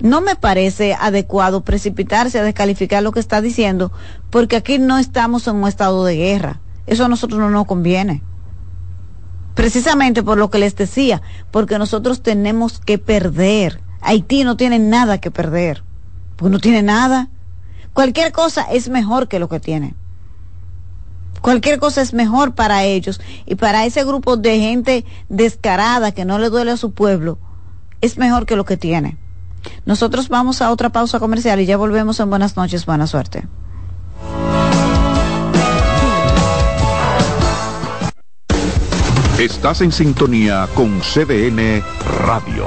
No 0.00 0.20
me 0.20 0.36
parece 0.36 0.94
adecuado 0.94 1.62
precipitarse 1.62 2.38
a 2.38 2.42
descalificar 2.42 3.02
lo 3.02 3.12
que 3.12 3.20
está 3.20 3.40
diciendo 3.40 3.92
porque 4.30 4.56
aquí 4.56 4.78
no 4.78 4.98
estamos 4.98 5.46
en 5.46 5.56
un 5.56 5.68
estado 5.68 6.04
de 6.04 6.16
guerra. 6.16 6.60
Eso 6.86 7.04
a 7.04 7.08
nosotros 7.08 7.40
no 7.40 7.50
nos 7.50 7.66
conviene. 7.66 8.22
Precisamente 9.54 10.22
por 10.22 10.36
lo 10.36 10.50
que 10.50 10.58
les 10.58 10.76
decía, 10.76 11.22
porque 11.50 11.78
nosotros 11.78 12.22
tenemos 12.22 12.78
que 12.78 12.98
perder. 12.98 13.80
Haití 14.02 14.44
no 14.44 14.56
tiene 14.56 14.78
nada 14.78 15.18
que 15.18 15.30
perder, 15.30 15.82
porque 16.36 16.52
no 16.52 16.58
tiene 16.58 16.82
nada. 16.82 17.30
Cualquier 17.96 18.30
cosa 18.30 18.66
es 18.70 18.90
mejor 18.90 19.26
que 19.26 19.38
lo 19.38 19.48
que 19.48 19.58
tiene. 19.58 19.94
Cualquier 21.40 21.78
cosa 21.78 22.02
es 22.02 22.12
mejor 22.12 22.54
para 22.54 22.84
ellos 22.84 23.22
y 23.46 23.54
para 23.54 23.86
ese 23.86 24.04
grupo 24.04 24.36
de 24.36 24.58
gente 24.58 25.06
descarada 25.30 26.12
que 26.12 26.26
no 26.26 26.38
le 26.38 26.50
duele 26.50 26.72
a 26.72 26.76
su 26.76 26.92
pueblo, 26.92 27.38
es 28.02 28.18
mejor 28.18 28.44
que 28.44 28.54
lo 28.54 28.66
que 28.66 28.76
tiene. 28.76 29.16
Nosotros 29.86 30.28
vamos 30.28 30.60
a 30.60 30.72
otra 30.72 30.90
pausa 30.90 31.18
comercial 31.18 31.58
y 31.58 31.64
ya 31.64 31.78
volvemos 31.78 32.20
en 32.20 32.28
buenas 32.28 32.54
noches, 32.54 32.84
buena 32.84 33.06
suerte. 33.06 33.48
Estás 39.38 39.80
en 39.80 39.90
sintonía 39.90 40.68
con 40.74 41.00
CDN 41.00 41.82
Radio. 42.26 42.66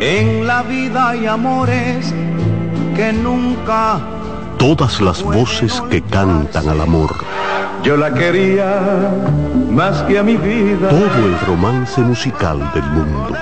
En 0.00 0.46
la 0.46 0.62
vida 0.62 1.10
hay 1.10 1.26
amores 1.26 2.14
que 2.96 3.12
nunca. 3.12 4.00
Todas 4.58 4.98
las 5.02 5.22
voces 5.22 5.78
que 5.90 6.00
cantan 6.00 6.70
al 6.70 6.80
amor. 6.80 7.14
Yo 7.82 7.98
la 7.98 8.10
quería 8.14 9.12
más 9.70 10.02
que 10.04 10.18
a 10.18 10.22
mi 10.22 10.36
vida. 10.38 10.88
Todo 10.88 11.26
el 11.26 11.38
romance 11.40 12.00
musical 12.00 12.58
del 12.72 12.84
mundo. 12.84 13.36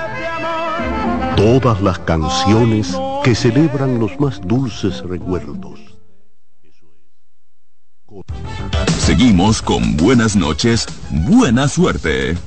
Todas 1.37 1.81
las 1.81 1.97
canciones 1.99 2.93
que 3.23 3.35
celebran 3.35 3.97
los 3.97 4.19
más 4.19 4.41
dulces 4.41 5.01
recuerdos. 5.03 5.79
Seguimos 8.97 9.61
con 9.61 9.95
buenas 9.95 10.35
noches, 10.35 10.85
buena 11.09 11.69
suerte. 11.69 12.37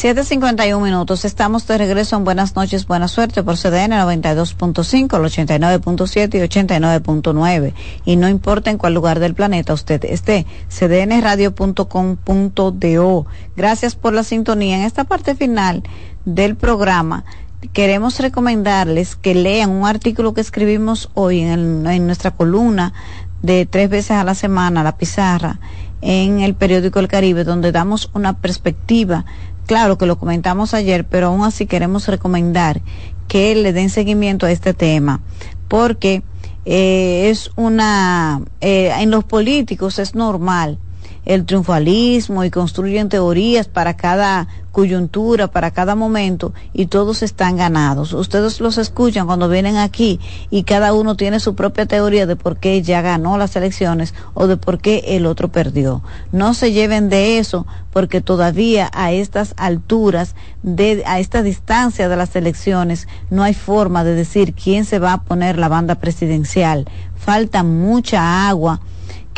7.51 0.00 0.82
minutos. 0.82 1.26
Estamos 1.26 1.66
de 1.66 1.76
regreso 1.76 2.16
en 2.16 2.24
Buenas 2.24 2.56
noches, 2.56 2.86
buena 2.86 3.06
suerte 3.06 3.42
por 3.42 3.56
CDN 3.56 3.92
92.5, 3.92 5.18
el 5.18 5.52
89.7 5.52 6.36
y 6.36 6.38
89.9. 6.38 7.74
Y 8.06 8.16
no 8.16 8.30
importa 8.30 8.70
en 8.70 8.78
cuál 8.78 8.94
lugar 8.94 9.20
del 9.20 9.34
planeta 9.34 9.74
usted 9.74 10.02
esté, 10.06 10.46
cdnradio.com.do. 10.70 13.26
Gracias 13.54 13.94
por 13.94 14.14
la 14.14 14.24
sintonía. 14.24 14.78
En 14.78 14.84
esta 14.84 15.04
parte 15.04 15.34
final 15.34 15.82
del 16.24 16.56
programa, 16.56 17.26
queremos 17.74 18.18
recomendarles 18.20 19.16
que 19.16 19.34
lean 19.34 19.68
un 19.68 19.86
artículo 19.86 20.32
que 20.32 20.40
escribimos 20.40 21.10
hoy 21.12 21.40
en, 21.40 21.86
en 21.86 22.06
nuestra 22.06 22.30
columna 22.30 22.94
de 23.42 23.66
tres 23.66 23.90
veces 23.90 24.12
a 24.12 24.24
la 24.24 24.34
semana, 24.34 24.82
la 24.82 24.96
pizarra, 24.96 25.60
en 26.02 26.40
el 26.40 26.54
periódico 26.54 27.00
El 27.00 27.08
Caribe, 27.08 27.44
donde 27.44 27.72
damos 27.72 28.10
una 28.14 28.38
perspectiva 28.38 29.26
claro 29.70 29.98
que 29.98 30.04
lo 30.04 30.18
comentamos 30.18 30.74
ayer, 30.74 31.04
pero 31.04 31.28
aún 31.28 31.44
así 31.44 31.64
queremos 31.64 32.08
recomendar 32.08 32.80
que 33.28 33.54
le 33.54 33.72
den 33.72 33.88
seguimiento 33.88 34.46
a 34.46 34.50
este 34.50 34.74
tema, 34.74 35.20
porque 35.68 36.24
eh, 36.64 37.28
es 37.30 37.52
una, 37.54 38.42
eh, 38.60 38.92
en 38.98 39.12
los 39.12 39.22
políticos 39.22 40.00
es 40.00 40.16
normal 40.16 40.80
el 41.24 41.44
triunfalismo 41.44 42.44
y 42.44 42.50
construyen 42.50 43.08
teorías 43.08 43.68
para 43.68 43.96
cada 43.96 44.48
coyuntura, 44.72 45.48
para 45.48 45.70
cada 45.72 45.94
momento 45.94 46.52
y 46.72 46.86
todos 46.86 47.22
están 47.22 47.56
ganados. 47.56 48.12
Ustedes 48.12 48.60
los 48.60 48.78
escuchan 48.78 49.26
cuando 49.26 49.48
vienen 49.48 49.76
aquí 49.76 50.20
y 50.50 50.62
cada 50.62 50.92
uno 50.92 51.16
tiene 51.16 51.40
su 51.40 51.54
propia 51.54 51.86
teoría 51.86 52.26
de 52.26 52.36
por 52.36 52.56
qué 52.56 52.80
ya 52.82 53.02
ganó 53.02 53.36
las 53.36 53.56
elecciones 53.56 54.14
o 54.34 54.46
de 54.46 54.56
por 54.56 54.78
qué 54.78 55.02
el 55.08 55.26
otro 55.26 55.48
perdió. 55.48 56.02
No 56.32 56.54
se 56.54 56.72
lleven 56.72 57.08
de 57.08 57.38
eso 57.38 57.66
porque 57.92 58.20
todavía 58.20 58.90
a 58.94 59.12
estas 59.12 59.54
alturas, 59.56 60.34
de, 60.62 61.02
a 61.06 61.18
esta 61.18 61.42
distancia 61.42 62.08
de 62.08 62.16
las 62.16 62.36
elecciones, 62.36 63.08
no 63.30 63.42
hay 63.42 63.54
forma 63.54 64.04
de 64.04 64.14
decir 64.14 64.54
quién 64.54 64.84
se 64.84 64.98
va 64.98 65.14
a 65.14 65.22
poner 65.22 65.58
la 65.58 65.68
banda 65.68 65.96
presidencial. 65.96 66.88
Falta 67.16 67.62
mucha 67.64 68.48
agua 68.48 68.80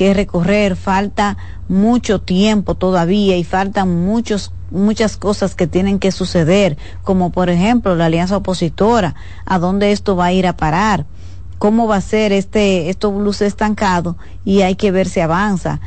que 0.03 0.15
recorrer, 0.15 0.75
falta 0.75 1.37
mucho 1.69 2.21
tiempo 2.21 2.75
todavía 2.75 3.37
y 3.37 3.45
faltan 3.45 4.05
muchos 4.05 4.53
muchas 4.73 5.17
cosas 5.17 5.55
que 5.55 5.67
tienen 5.67 5.99
que 5.99 6.11
suceder, 6.11 6.77
como 7.05 7.31
por 7.31 7.51
ejemplo 7.51 7.95
la 7.95 8.07
alianza 8.07 8.39
opositora, 8.39 9.15
a 9.45 9.59
dónde 9.59 9.93
esto 9.93 10.17
va 10.17 10.27
a 10.27 10.33
ir 10.33 10.47
a 10.47 10.57
parar, 10.57 11.05
cómo 11.59 11.87
va 11.87 11.97
a 11.97 12.01
ser 12.01 12.33
este 12.33 12.91
esto 12.91 13.13
luce 13.13 13.47
estancado 13.47 14.17
y 14.45 14.63
hay 14.63 14.75
que 14.75 14.91
ver 14.91 15.09
si 15.09 15.21
avanza. 15.21 15.81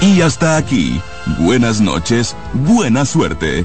Y 0.00 0.20
hasta 0.20 0.56
aquí, 0.56 1.00
buenas 1.40 1.80
noches, 1.80 2.36
buena 2.52 3.04
suerte, 3.04 3.64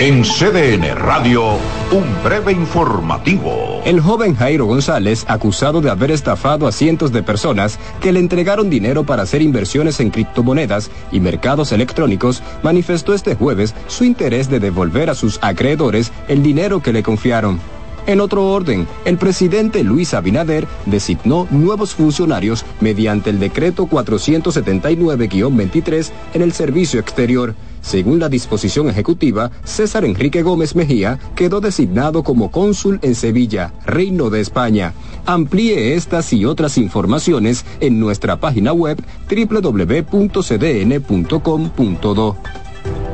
En 0.00 0.24
CDN 0.24 0.92
Radio, 0.96 1.52
un 1.92 2.04
breve 2.24 2.50
informativo. 2.50 3.80
El 3.84 4.00
joven 4.00 4.34
Jairo 4.34 4.66
González, 4.66 5.24
acusado 5.28 5.80
de 5.80 5.88
haber 5.88 6.10
estafado 6.10 6.66
a 6.66 6.72
cientos 6.72 7.12
de 7.12 7.22
personas 7.22 7.78
que 8.00 8.12
le 8.12 8.18
entregaron 8.18 8.68
dinero 8.68 9.04
para 9.04 9.22
hacer 9.22 9.40
inversiones 9.40 10.00
en 10.00 10.10
criptomonedas 10.10 10.90
y 11.12 11.20
mercados 11.20 11.70
electrónicos, 11.70 12.42
manifestó 12.64 13.14
este 13.14 13.36
jueves 13.36 13.72
su 13.86 14.02
interés 14.02 14.50
de 14.50 14.58
devolver 14.58 15.10
a 15.10 15.14
sus 15.14 15.38
acreedores 15.42 16.10
el 16.26 16.42
dinero 16.42 16.82
que 16.82 16.92
le 16.92 17.04
confiaron. 17.04 17.60
En 18.06 18.20
otro 18.20 18.50
orden, 18.50 18.86
el 19.04 19.16
presidente 19.16 19.84
Luis 19.84 20.12
Abinader 20.12 20.66
designó 20.86 21.46
nuevos 21.50 21.94
funcionarios 21.94 22.64
mediante 22.80 23.30
el 23.30 23.38
decreto 23.38 23.86
479-23 23.86 26.10
en 26.34 26.42
el 26.42 26.52
servicio 26.52 26.98
exterior. 26.98 27.54
Según 27.84 28.18
la 28.18 28.30
disposición 28.30 28.88
ejecutiva, 28.88 29.50
César 29.62 30.06
Enrique 30.06 30.42
Gómez 30.42 30.74
Mejía 30.74 31.18
quedó 31.36 31.60
designado 31.60 32.22
como 32.22 32.50
cónsul 32.50 32.98
en 33.02 33.14
Sevilla, 33.14 33.74
Reino 33.84 34.30
de 34.30 34.40
España. 34.40 34.94
Amplíe 35.26 35.94
estas 35.94 36.32
y 36.32 36.46
otras 36.46 36.78
informaciones 36.78 37.66
en 37.80 38.00
nuestra 38.00 38.40
página 38.40 38.72
web 38.72 39.04
www.cdn.com.do. 39.28 39.96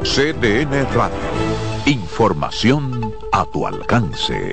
CDN 0.04 0.86
Radio. 0.94 1.18
Información 1.86 3.12
a 3.32 3.44
tu 3.52 3.66
alcance. 3.66 4.52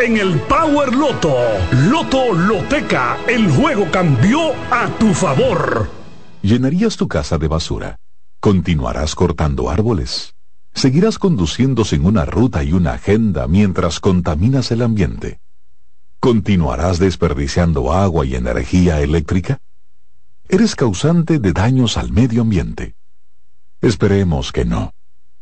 en 0.00 0.16
el 0.16 0.40
Power 0.40 0.94
Loto. 0.94 1.36
Loto 1.88 2.32
Loteca, 2.32 3.16
el 3.28 3.48
juego 3.50 3.88
cambió 3.92 4.52
a 4.70 4.88
tu 4.98 5.14
favor. 5.14 5.88
¿Llenarías 6.42 6.96
tu 6.96 7.06
casa 7.06 7.38
de 7.38 7.46
basura? 7.46 8.00
¿Continuarás 8.40 9.14
cortando 9.14 9.70
árboles? 9.70 10.34
¿Seguirás 10.74 11.18
conduciendo 11.18 11.84
sin 11.84 12.04
una 12.04 12.24
ruta 12.24 12.64
y 12.64 12.72
una 12.72 12.94
agenda 12.94 13.46
mientras 13.46 14.00
contaminas 14.00 14.72
el 14.72 14.82
ambiente? 14.82 15.38
¿Continuarás 16.18 16.98
desperdiciando 16.98 17.92
agua 17.92 18.26
y 18.26 18.34
energía 18.34 19.00
eléctrica? 19.00 19.58
¿Eres 20.48 20.74
causante 20.74 21.38
de 21.38 21.52
daños 21.52 21.96
al 21.96 22.10
medio 22.10 22.42
ambiente? 22.42 22.96
Esperemos 23.80 24.50
que 24.50 24.64
no. 24.64 24.92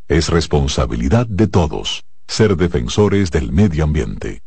Es 0.07 0.29
responsabilidad 0.29 1.27
de 1.27 1.47
todos 1.47 2.05
ser 2.27 2.57
defensores 2.57 3.31
del 3.31 3.53
medio 3.53 3.85
ambiente. 3.85 4.43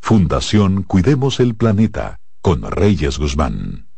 Fundación 0.00 0.82
Cuidemos 0.82 1.40
el 1.40 1.54
Planeta 1.54 2.20
con 2.40 2.62
Reyes 2.70 3.18
Guzmán. 3.18 3.88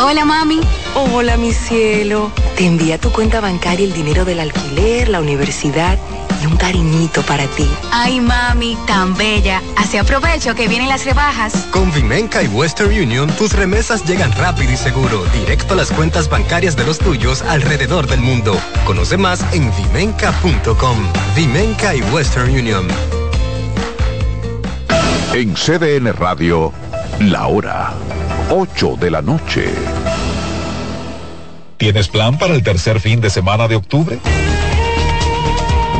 Hola 0.00 0.24
mami. 0.24 0.60
Hola 0.94 1.36
mi 1.36 1.52
cielo. 1.52 2.30
Te 2.56 2.66
envía 2.66 2.98
tu 2.98 3.10
cuenta 3.10 3.40
bancaria 3.40 3.84
el 3.84 3.92
dinero 3.92 4.24
del 4.24 4.40
alquiler, 4.40 5.08
la 5.08 5.20
universidad 5.20 5.98
y 6.42 6.46
un 6.46 6.56
cariñito 6.56 7.22
para 7.22 7.46
ti. 7.48 7.68
Ay 7.92 8.20
mami, 8.20 8.76
tan 8.86 9.16
bella. 9.16 9.62
Así 9.76 9.96
aprovecho 9.96 10.54
que 10.54 10.68
vienen 10.68 10.88
las 10.88 11.04
rebajas. 11.04 11.52
Con 11.70 11.92
Vimenca 11.92 12.42
y 12.42 12.48
Western 12.48 12.90
Union 12.90 13.28
tus 13.36 13.52
remesas 13.52 14.04
llegan 14.04 14.32
rápido 14.32 14.72
y 14.72 14.76
seguro, 14.76 15.24
directo 15.26 15.74
a 15.74 15.76
las 15.76 15.90
cuentas 15.90 16.28
bancarias 16.28 16.76
de 16.76 16.84
los 16.84 16.98
tuyos 16.98 17.42
alrededor 17.42 18.06
del 18.06 18.20
mundo. 18.20 18.58
Conoce 18.84 19.16
más 19.16 19.44
en 19.52 19.70
vimenca.com. 19.76 20.96
Vimenca 21.34 21.94
y 21.94 22.02
Western 22.02 22.50
Union. 22.50 22.86
En 25.34 25.54
CDN 25.54 26.12
Radio, 26.14 26.72
la 27.20 27.46
hora 27.46 27.92
8 28.50 28.96
de 28.98 29.10
la 29.10 29.20
noche. 29.20 29.74
¿Tienes 31.76 32.08
plan 32.08 32.38
para 32.38 32.54
el 32.54 32.62
tercer 32.62 32.98
fin 32.98 33.20
de 33.20 33.28
semana 33.28 33.68
de 33.68 33.76
octubre? 33.76 34.18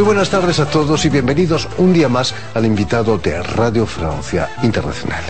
Muy 0.00 0.06
buenas 0.06 0.30
tardes 0.30 0.58
a 0.58 0.64
todos 0.64 1.04
y 1.04 1.10
bienvenidos 1.10 1.68
un 1.76 1.92
día 1.92 2.08
más 2.08 2.34
al 2.54 2.64
invitado 2.64 3.18
de 3.18 3.42
Radio 3.42 3.84
Francia 3.84 4.48
Internacional. 4.62 5.22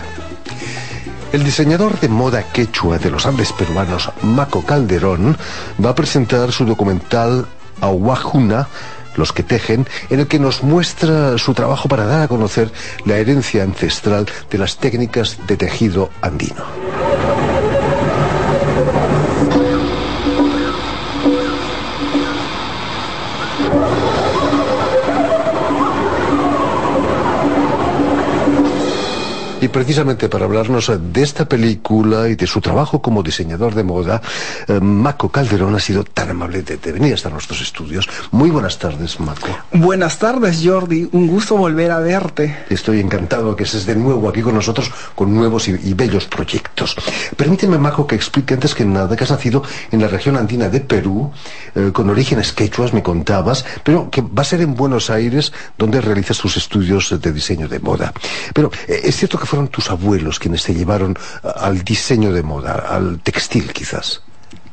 El 1.33 1.43
diseñador 1.43 1.99
de 1.99 2.07
moda 2.07 2.41
quechua 2.53 2.97
de 2.97 3.11
los 3.11 3.25
Andes 3.25 3.51
peruanos, 3.51 4.09
Maco 4.21 4.63
Calderón, 4.63 5.35
va 5.85 5.89
a 5.89 5.95
presentar 5.95 6.53
su 6.53 6.63
documental 6.63 7.47
Aguajuna, 7.81 8.69
los 9.17 9.33
que 9.33 9.43
tejen, 9.43 9.85
en 10.09 10.21
el 10.21 10.27
que 10.27 10.39
nos 10.39 10.63
muestra 10.63 11.37
su 11.37 11.53
trabajo 11.53 11.89
para 11.89 12.05
dar 12.05 12.21
a 12.21 12.27
conocer 12.29 12.71
la 13.03 13.17
herencia 13.17 13.63
ancestral 13.63 14.25
de 14.49 14.57
las 14.57 14.77
técnicas 14.77 15.37
de 15.47 15.57
tejido 15.57 16.11
andino. 16.21 16.63
Precisamente 29.71 30.29
para 30.29 30.45
hablarnos 30.45 30.91
de 30.99 31.21
esta 31.21 31.45
película 31.45 32.27
y 32.29 32.35
de 32.35 32.47
su 32.47 32.61
trabajo 32.61 33.01
como 33.01 33.23
diseñador 33.23 33.75
de 33.75 33.83
moda, 33.83 34.21
eh, 34.67 34.79
Maco 34.79 35.29
Calderón 35.29 35.75
ha 35.75 35.79
sido 35.79 36.03
tan 36.03 36.29
amable 36.29 36.63
de, 36.63 36.77
de, 36.77 36.91
venir 36.91 37.13
hasta 37.13 37.29
nuestros 37.29 37.61
estudios. 37.61 38.07
Muy 38.31 38.49
buenas 38.49 38.77
tardes, 38.77 39.19
Maco. 39.19 39.47
Buenas 39.71 40.19
tardes, 40.19 40.61
Jordi. 40.63 41.09
Un 41.11 41.27
gusto 41.27 41.55
volver 41.55 41.91
a 41.91 41.99
verte. 41.99 42.65
Estoy 42.69 42.99
encantado 42.99 43.55
que 43.55 43.63
estés 43.63 43.85
de 43.85 43.95
nuevo 43.95 44.29
aquí 44.29 44.41
con 44.41 44.55
nosotros 44.55 44.91
con 45.15 45.33
nuevos 45.33 45.67
y, 45.67 45.71
y 45.71 45.93
bellos 45.93 46.25
proyectos. 46.25 46.95
Permíteme, 47.35 47.77
Maco, 47.77 48.05
que 48.05 48.15
explique 48.15 48.53
antes 48.53 48.75
que 48.75 48.85
nada 48.85 49.15
que 49.15 49.23
has 49.23 49.31
nacido 49.31 49.63
en 49.91 50.01
la 50.01 50.07
región 50.07 50.37
andina 50.37 50.69
de 50.69 50.81
Perú, 50.81 51.31
eh, 51.75 51.91
con 51.93 52.09
orígenes 52.09 52.51
quechuas, 52.51 52.93
me 52.93 53.03
contabas, 53.03 53.65
pero 53.83 54.09
que 54.09 54.21
va 54.21 54.41
a 54.41 54.45
ser 54.45 54.61
en 54.61 54.75
Buenos 54.75 55.09
Aires 55.09 55.53
donde 55.77 56.01
realizas 56.01 56.37
tus 56.37 56.57
estudios 56.57 57.21
de 57.21 57.31
diseño 57.31 57.67
de 57.67 57.79
moda. 57.79 58.13
Pero 58.53 58.71
eh, 58.87 59.01
es 59.03 59.15
cierto 59.15 59.37
que 59.37 59.45
fueron 59.45 59.60
tus 59.67 59.89
abuelos 59.91 60.39
quienes 60.39 60.63
te 60.63 60.73
llevaron 60.73 61.17
al 61.43 61.83
diseño 61.83 62.31
de 62.31 62.43
moda, 62.43 62.73
al 62.73 63.19
textil 63.19 63.71
quizás. 63.73 64.21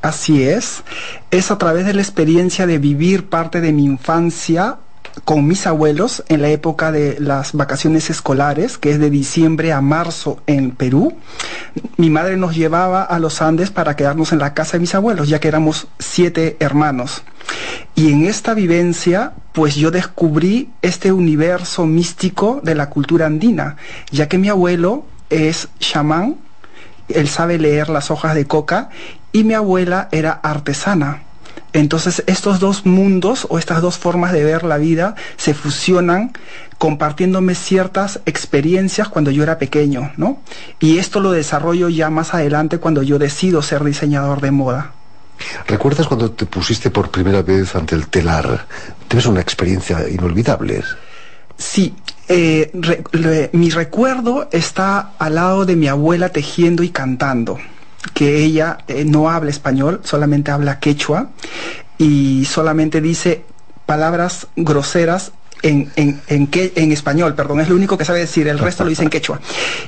Así 0.01 0.45
es, 0.45 0.85
es 1.31 1.51
a 1.51 1.59
través 1.59 1.85
de 1.85 1.95
la 1.95 2.03
experiencia 2.03 2.67
de 2.67 2.79
vivir 2.79 3.29
parte 3.29 3.61
de 3.61 3.73
mi 3.73 3.85
infancia 3.85 4.79
con 5.25 5.47
mis 5.47 5.67
abuelos 5.67 6.25
en 6.29 6.43
la 6.43 6.49
época 6.49 6.93
de 6.93 7.19
las 7.21 7.53
vacaciones 7.53 8.11
escolares, 8.11 8.79
que 8.79 8.91
es 8.91 8.99
de 8.99 9.11
diciembre 9.11 9.73
a 9.73 9.81
marzo 9.81 10.41
en 10.47 10.71
Perú. 10.73 11.15
Mi 11.97 12.11
madre 12.11 12.37
nos 12.37 12.55
llevaba 12.55 13.03
a 13.03 13.19
los 13.19 13.43
Andes 13.43 13.71
para 13.71 13.97
quedarnos 13.97 14.33
en 14.33 14.39
la 14.39 14.55
casa 14.55 14.73
de 14.73 14.81
mis 14.81 14.95
abuelos, 14.95 15.29
ya 15.29 15.41
que 15.41 15.49
éramos 15.49 15.89
siete 15.99 16.57
hermanos. 16.61 17.23
Y 17.95 18.13
en 18.13 18.25
esta 18.25 18.55
vivencia, 18.55 19.33
pues 19.53 19.75
yo 19.75 19.91
descubrí 19.91 20.71
este 20.83 21.13
universo 21.13 21.87
místico 21.87 22.61
de 22.63 22.75
la 22.75 22.91
cultura 22.91 23.27
andina, 23.27 23.77
ya 24.11 24.29
que 24.29 24.39
mi 24.39 24.49
abuelo 24.49 25.05
es 25.31 25.69
chamán, 25.79 26.37
él 27.09 27.29
sabe 27.29 27.59
leer 27.59 27.89
las 27.89 28.11
hojas 28.11 28.35
de 28.35 28.47
coca, 28.47 28.91
y 29.33 29.45
mi 29.45 29.55
abuela 29.55 30.09
era 30.13 30.33
artesana. 30.33 31.23
Entonces 31.73 32.23
estos 32.27 32.61
dos 32.61 32.87
mundos 32.87 33.47
o 33.51 33.59
estas 33.59 33.83
dos 33.83 33.99
formas 33.99 34.33
de 34.33 34.45
ver 34.45 34.65
la 34.65 34.79
vida 34.79 35.15
se 35.37 35.55
fusionan 35.55 36.33
compartiéndome 36.79 37.55
ciertas 37.55 38.21
experiencias 38.25 39.09
cuando 39.09 39.31
yo 39.31 39.43
era 39.43 39.59
pequeño, 39.59 40.13
¿no? 40.17 40.41
Y 40.81 40.99
esto 40.99 41.21
lo 41.21 41.33
desarrollo 41.33 41.89
ya 41.89 42.09
más 42.09 42.35
adelante 42.35 42.79
cuando 42.79 43.03
yo 43.03 43.19
decido 43.19 43.63
ser 43.63 43.85
diseñador 43.85 44.41
de 44.41 44.51
moda. 44.51 44.93
¿Recuerdas 45.67 46.07
cuando 46.07 46.31
te 46.31 46.47
pusiste 46.47 46.91
por 46.91 47.11
primera 47.11 47.43
vez 47.43 47.75
ante 47.75 47.95
el 47.95 48.09
telar? 48.09 48.67
Tienes 49.07 49.27
una 49.27 49.41
experiencia 49.41 50.09
inolvidable. 50.09 50.83
Sí, 51.57 51.95
eh, 52.29 52.71
re, 52.75 53.03
re, 53.13 53.51
mi 53.53 53.71
recuerdo 53.71 54.49
está 54.53 55.13
al 55.19 55.35
lado 55.35 55.65
de 55.65 55.77
mi 55.77 55.89
abuela 55.89 56.31
tejiendo 56.31 56.83
y 56.83 56.91
cantando 56.91 57.59
que 58.11 58.39
ella 58.39 58.79
eh, 58.89 59.05
no 59.05 59.31
habla 59.31 59.51
español, 59.51 60.01
solamente 60.05 60.51
habla 60.51 60.81
quechua 60.81 61.31
y 61.99 62.45
solamente 62.45 63.01
dice 63.01 63.45
palabras 63.87 64.47
groseras 64.57 65.33
en, 65.63 65.91
en, 65.97 66.21
en, 66.29 66.47
que, 66.47 66.73
en 66.77 66.93
español, 66.93 67.35
perdón, 67.35 67.61
es 67.61 67.69
lo 67.69 67.75
único 67.75 67.99
que 67.99 68.05
sabe 68.05 68.21
decir, 68.21 68.47
el 68.49 68.59
resto 68.59 68.85
lo 68.85 68.91
dice 68.91 69.03
en 69.03 69.11
quechua. 69.11 69.41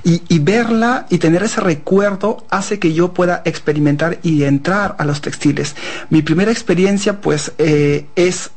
Y, 0.02 0.38
verla 0.40 1.06
y 1.10 1.18
tener 1.18 1.42
ese 1.42 1.60
recuerdo 1.60 2.44
hace 2.50 2.78
que 2.78 2.92
yo 2.92 3.12
pueda 3.12 3.42
experimentar 3.44 4.18
y 4.22 4.44
entrar 4.44 4.96
a 4.98 5.04
los 5.04 5.20
textiles. 5.20 5.76
Mi 6.08 6.22
primera 6.22 6.50
experiencia 6.50 7.20
pues 7.20 7.52
eh, 7.58 8.06
es 8.16 8.50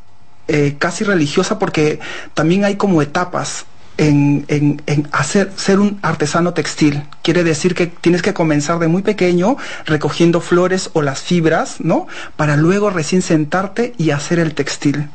eh, 0.48 0.76
casi 0.80 1.04
religiosa 1.04 1.60
porque 1.60 2.00
también 2.34 2.66
hay 2.66 2.76
como 2.76 3.02
etapas 3.02 3.66
en, 3.98 4.46
en, 4.48 5.08
hacer 5.12 5.52
ser 5.56 5.80
un 5.80 6.00
artesano 6.02 6.54
textil. 6.54 7.04
Quiere 7.22 7.44
decir 7.44 7.76
que 7.76 7.88
tienes 7.88 8.22
que 8.22 8.34
comenzar 8.34 8.80
de 8.80 8.88
muy 8.88 9.02
pequeño 9.02 9.58
recogiendo 9.86 10.42
flores 10.42 10.90
o 10.94 11.02
las 11.02 11.22
fibras, 11.22 11.76
¿no? 11.80 12.08
Para 12.36 12.58
luego 12.58 12.90
recién 12.90 13.22
sentarte 13.22 13.94
y 13.98 14.12
hacer 14.12 14.40
el 14.40 14.54
textil. 14.54 15.10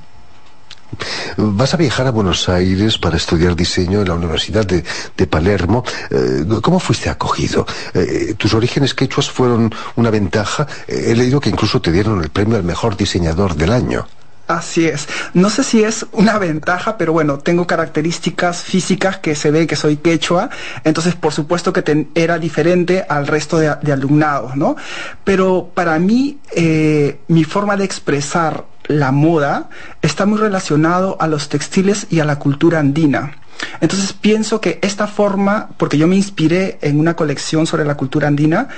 Vas 1.37 1.75
a 1.75 1.77
viajar 1.77 2.07
a 2.07 2.11
Buenos 2.11 2.49
Aires 2.49 2.99
para 2.99 3.17
estudiar 3.17 3.55
diseño 3.55 4.01
en 4.01 4.09
la 4.09 4.15
Universidad 4.15 4.65
de, 4.65 4.83
de 5.17 5.27
Palermo. 5.27 5.85
Eh, 6.11 6.45
¿Cómo 6.63 6.81
fuiste 6.81 7.11
acogido? 7.11 7.67
Eh, 7.95 8.35
¿Tus 8.37 8.55
orígenes 8.55 8.95
quechuas 8.95 9.31
fueron 9.31 9.73
una 9.97 10.11
ventaja? 10.11 10.67
Eh, 10.87 11.09
he 11.09 11.15
leído 11.15 11.41
que 11.41 11.51
incluso 11.51 11.81
te 11.81 11.93
dieron 11.93 12.23
el 12.23 12.31
premio 12.31 12.57
al 12.57 12.65
mejor 12.65 12.97
diseñador 12.97 13.55
del 13.55 13.73
año. 13.73 14.07
Así 14.49 14.87
es. 14.87 15.07
No 15.35 15.51
sé 15.51 15.63
si 15.63 15.85
es 15.85 16.07
una 16.11 16.39
ventaja, 16.39 16.97
pero 16.97 17.13
bueno, 17.13 17.39
tengo 17.39 17.67
características 17.67 18.63
físicas 18.63 19.19
que 19.19 19.35
se 19.35 19.51
ve 19.51 19.67
que 19.67 19.77
soy 19.77 19.99
quechua, 19.99 20.49
entonces 20.85 21.15
por 21.15 21.35
supuesto 21.35 21.75
que 21.75 22.09
era 22.15 22.39
diferente 22.39 23.05
al 23.11 23.27
resto 23.27 23.59
de, 23.59 23.77
de, 23.83 23.93
alumnados, 23.93 24.57
¿no? 24.57 24.75
Pero 25.23 25.71
para 25.75 25.99
mí, 25.99 26.39
eh, 26.53 27.21
mi 27.29 27.45
forma 27.45 27.77
de 27.77 27.85
expresar 27.85 28.65
la 28.85 29.13
moda 29.13 29.69
está 30.01 30.25
muy 30.25 30.39
relacionado 30.39 31.19
a 31.21 31.27
los 31.27 31.51
textiles 31.51 32.07
y 32.09 32.21
a 32.21 32.25
la 32.25 32.39
cultura 32.39 32.79
andina. 32.79 33.37
Entonces 33.83 34.15
pienso 34.15 34.63
que 34.63 34.79
esta 34.81 35.07
forma, 35.07 35.69
porque 35.77 35.99
yo 35.99 36.07
me 36.07 36.17
inspiré 36.17 36.79
en 36.81 36.99
una 36.99 37.17
colección 37.17 37.67
sobre 37.67 37.85
la 37.85 37.97
cultura 37.97 38.29
andina, 38.29 38.69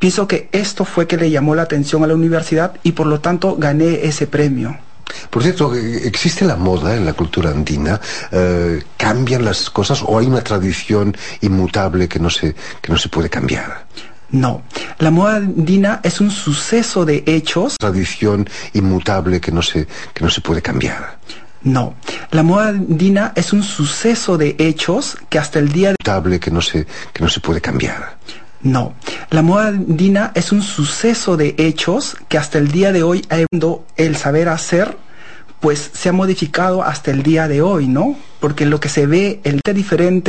pienso 0.00 0.26
que 0.26 0.48
esto 0.50 0.84
fue 0.84 1.06
que 1.06 1.16
le 1.16 1.30
llamó 1.30 1.54
la 1.54 1.62
atención 1.62 2.02
a 2.02 2.08
la 2.08 2.14
universidad 2.14 2.74
y 2.82 2.92
por 2.92 3.06
lo 3.06 3.20
tanto 3.20 3.54
gané 3.56 4.06
ese 4.06 4.26
premio. 4.26 4.76
Por 5.30 5.42
cierto, 5.42 5.74
¿existe 5.74 6.44
la 6.44 6.56
moda 6.56 6.96
en 6.96 7.04
la 7.04 7.12
cultura 7.12 7.50
andina? 7.50 8.00
Eh, 8.30 8.82
¿Cambian 8.96 9.44
las 9.44 9.70
cosas 9.70 10.02
o 10.02 10.18
hay 10.18 10.26
una 10.26 10.42
tradición 10.42 11.16
inmutable 11.40 12.08
que 12.08 12.18
no 12.18 12.30
se, 12.30 12.54
que 12.80 12.92
no 12.92 12.98
se 12.98 13.08
puede 13.08 13.28
cambiar? 13.28 13.86
No, 14.30 14.62
la 14.98 15.10
moda 15.10 15.36
andina 15.36 16.00
es 16.04 16.20
un 16.20 16.30
suceso 16.30 17.04
de 17.04 17.24
hechos. 17.26 17.76
Tradición 17.78 18.48
inmutable 18.74 19.40
que 19.40 19.50
no 19.50 19.62
se, 19.62 19.86
que 20.14 20.24
no 20.24 20.30
se 20.30 20.40
puede 20.40 20.62
cambiar. 20.62 21.18
No, 21.62 21.94
la 22.30 22.42
moda 22.42 22.68
andina 22.68 23.32
es 23.34 23.52
un 23.52 23.62
suceso 23.62 24.38
de 24.38 24.56
hechos 24.58 25.18
que 25.28 25.38
hasta 25.38 25.58
el 25.58 25.70
día 25.72 25.90
de... 25.90 26.40
que 26.40 26.50
no 26.50 26.62
se, 26.62 26.86
que 27.12 27.22
no 27.22 27.28
se 27.28 27.40
puede 27.40 27.60
cambiar. 27.60 28.16
No, 28.62 28.94
la 29.30 29.42
moda 29.42 29.68
andina 29.68 30.32
es 30.34 30.52
un 30.52 30.62
suceso 30.62 31.36
de 31.36 31.54
hechos 31.56 32.16
que 32.28 32.36
hasta 32.36 32.58
el 32.58 32.70
día 32.70 32.92
de 32.92 33.02
hoy 33.02 33.24
el 33.96 34.16
saber 34.16 34.48
hacer 34.48 34.96
pues 35.60 35.90
se 35.92 36.08
ha 36.08 36.12
modificado 36.12 36.82
hasta 36.82 37.10
el 37.10 37.22
día 37.22 37.46
de 37.46 37.60
hoy, 37.62 37.86
¿no? 37.86 38.16
Porque 38.40 38.64
lo 38.64 38.80
que 38.80 38.88
se 38.88 39.06
ve 39.06 39.40
el 39.44 39.60
diferente 39.74 40.10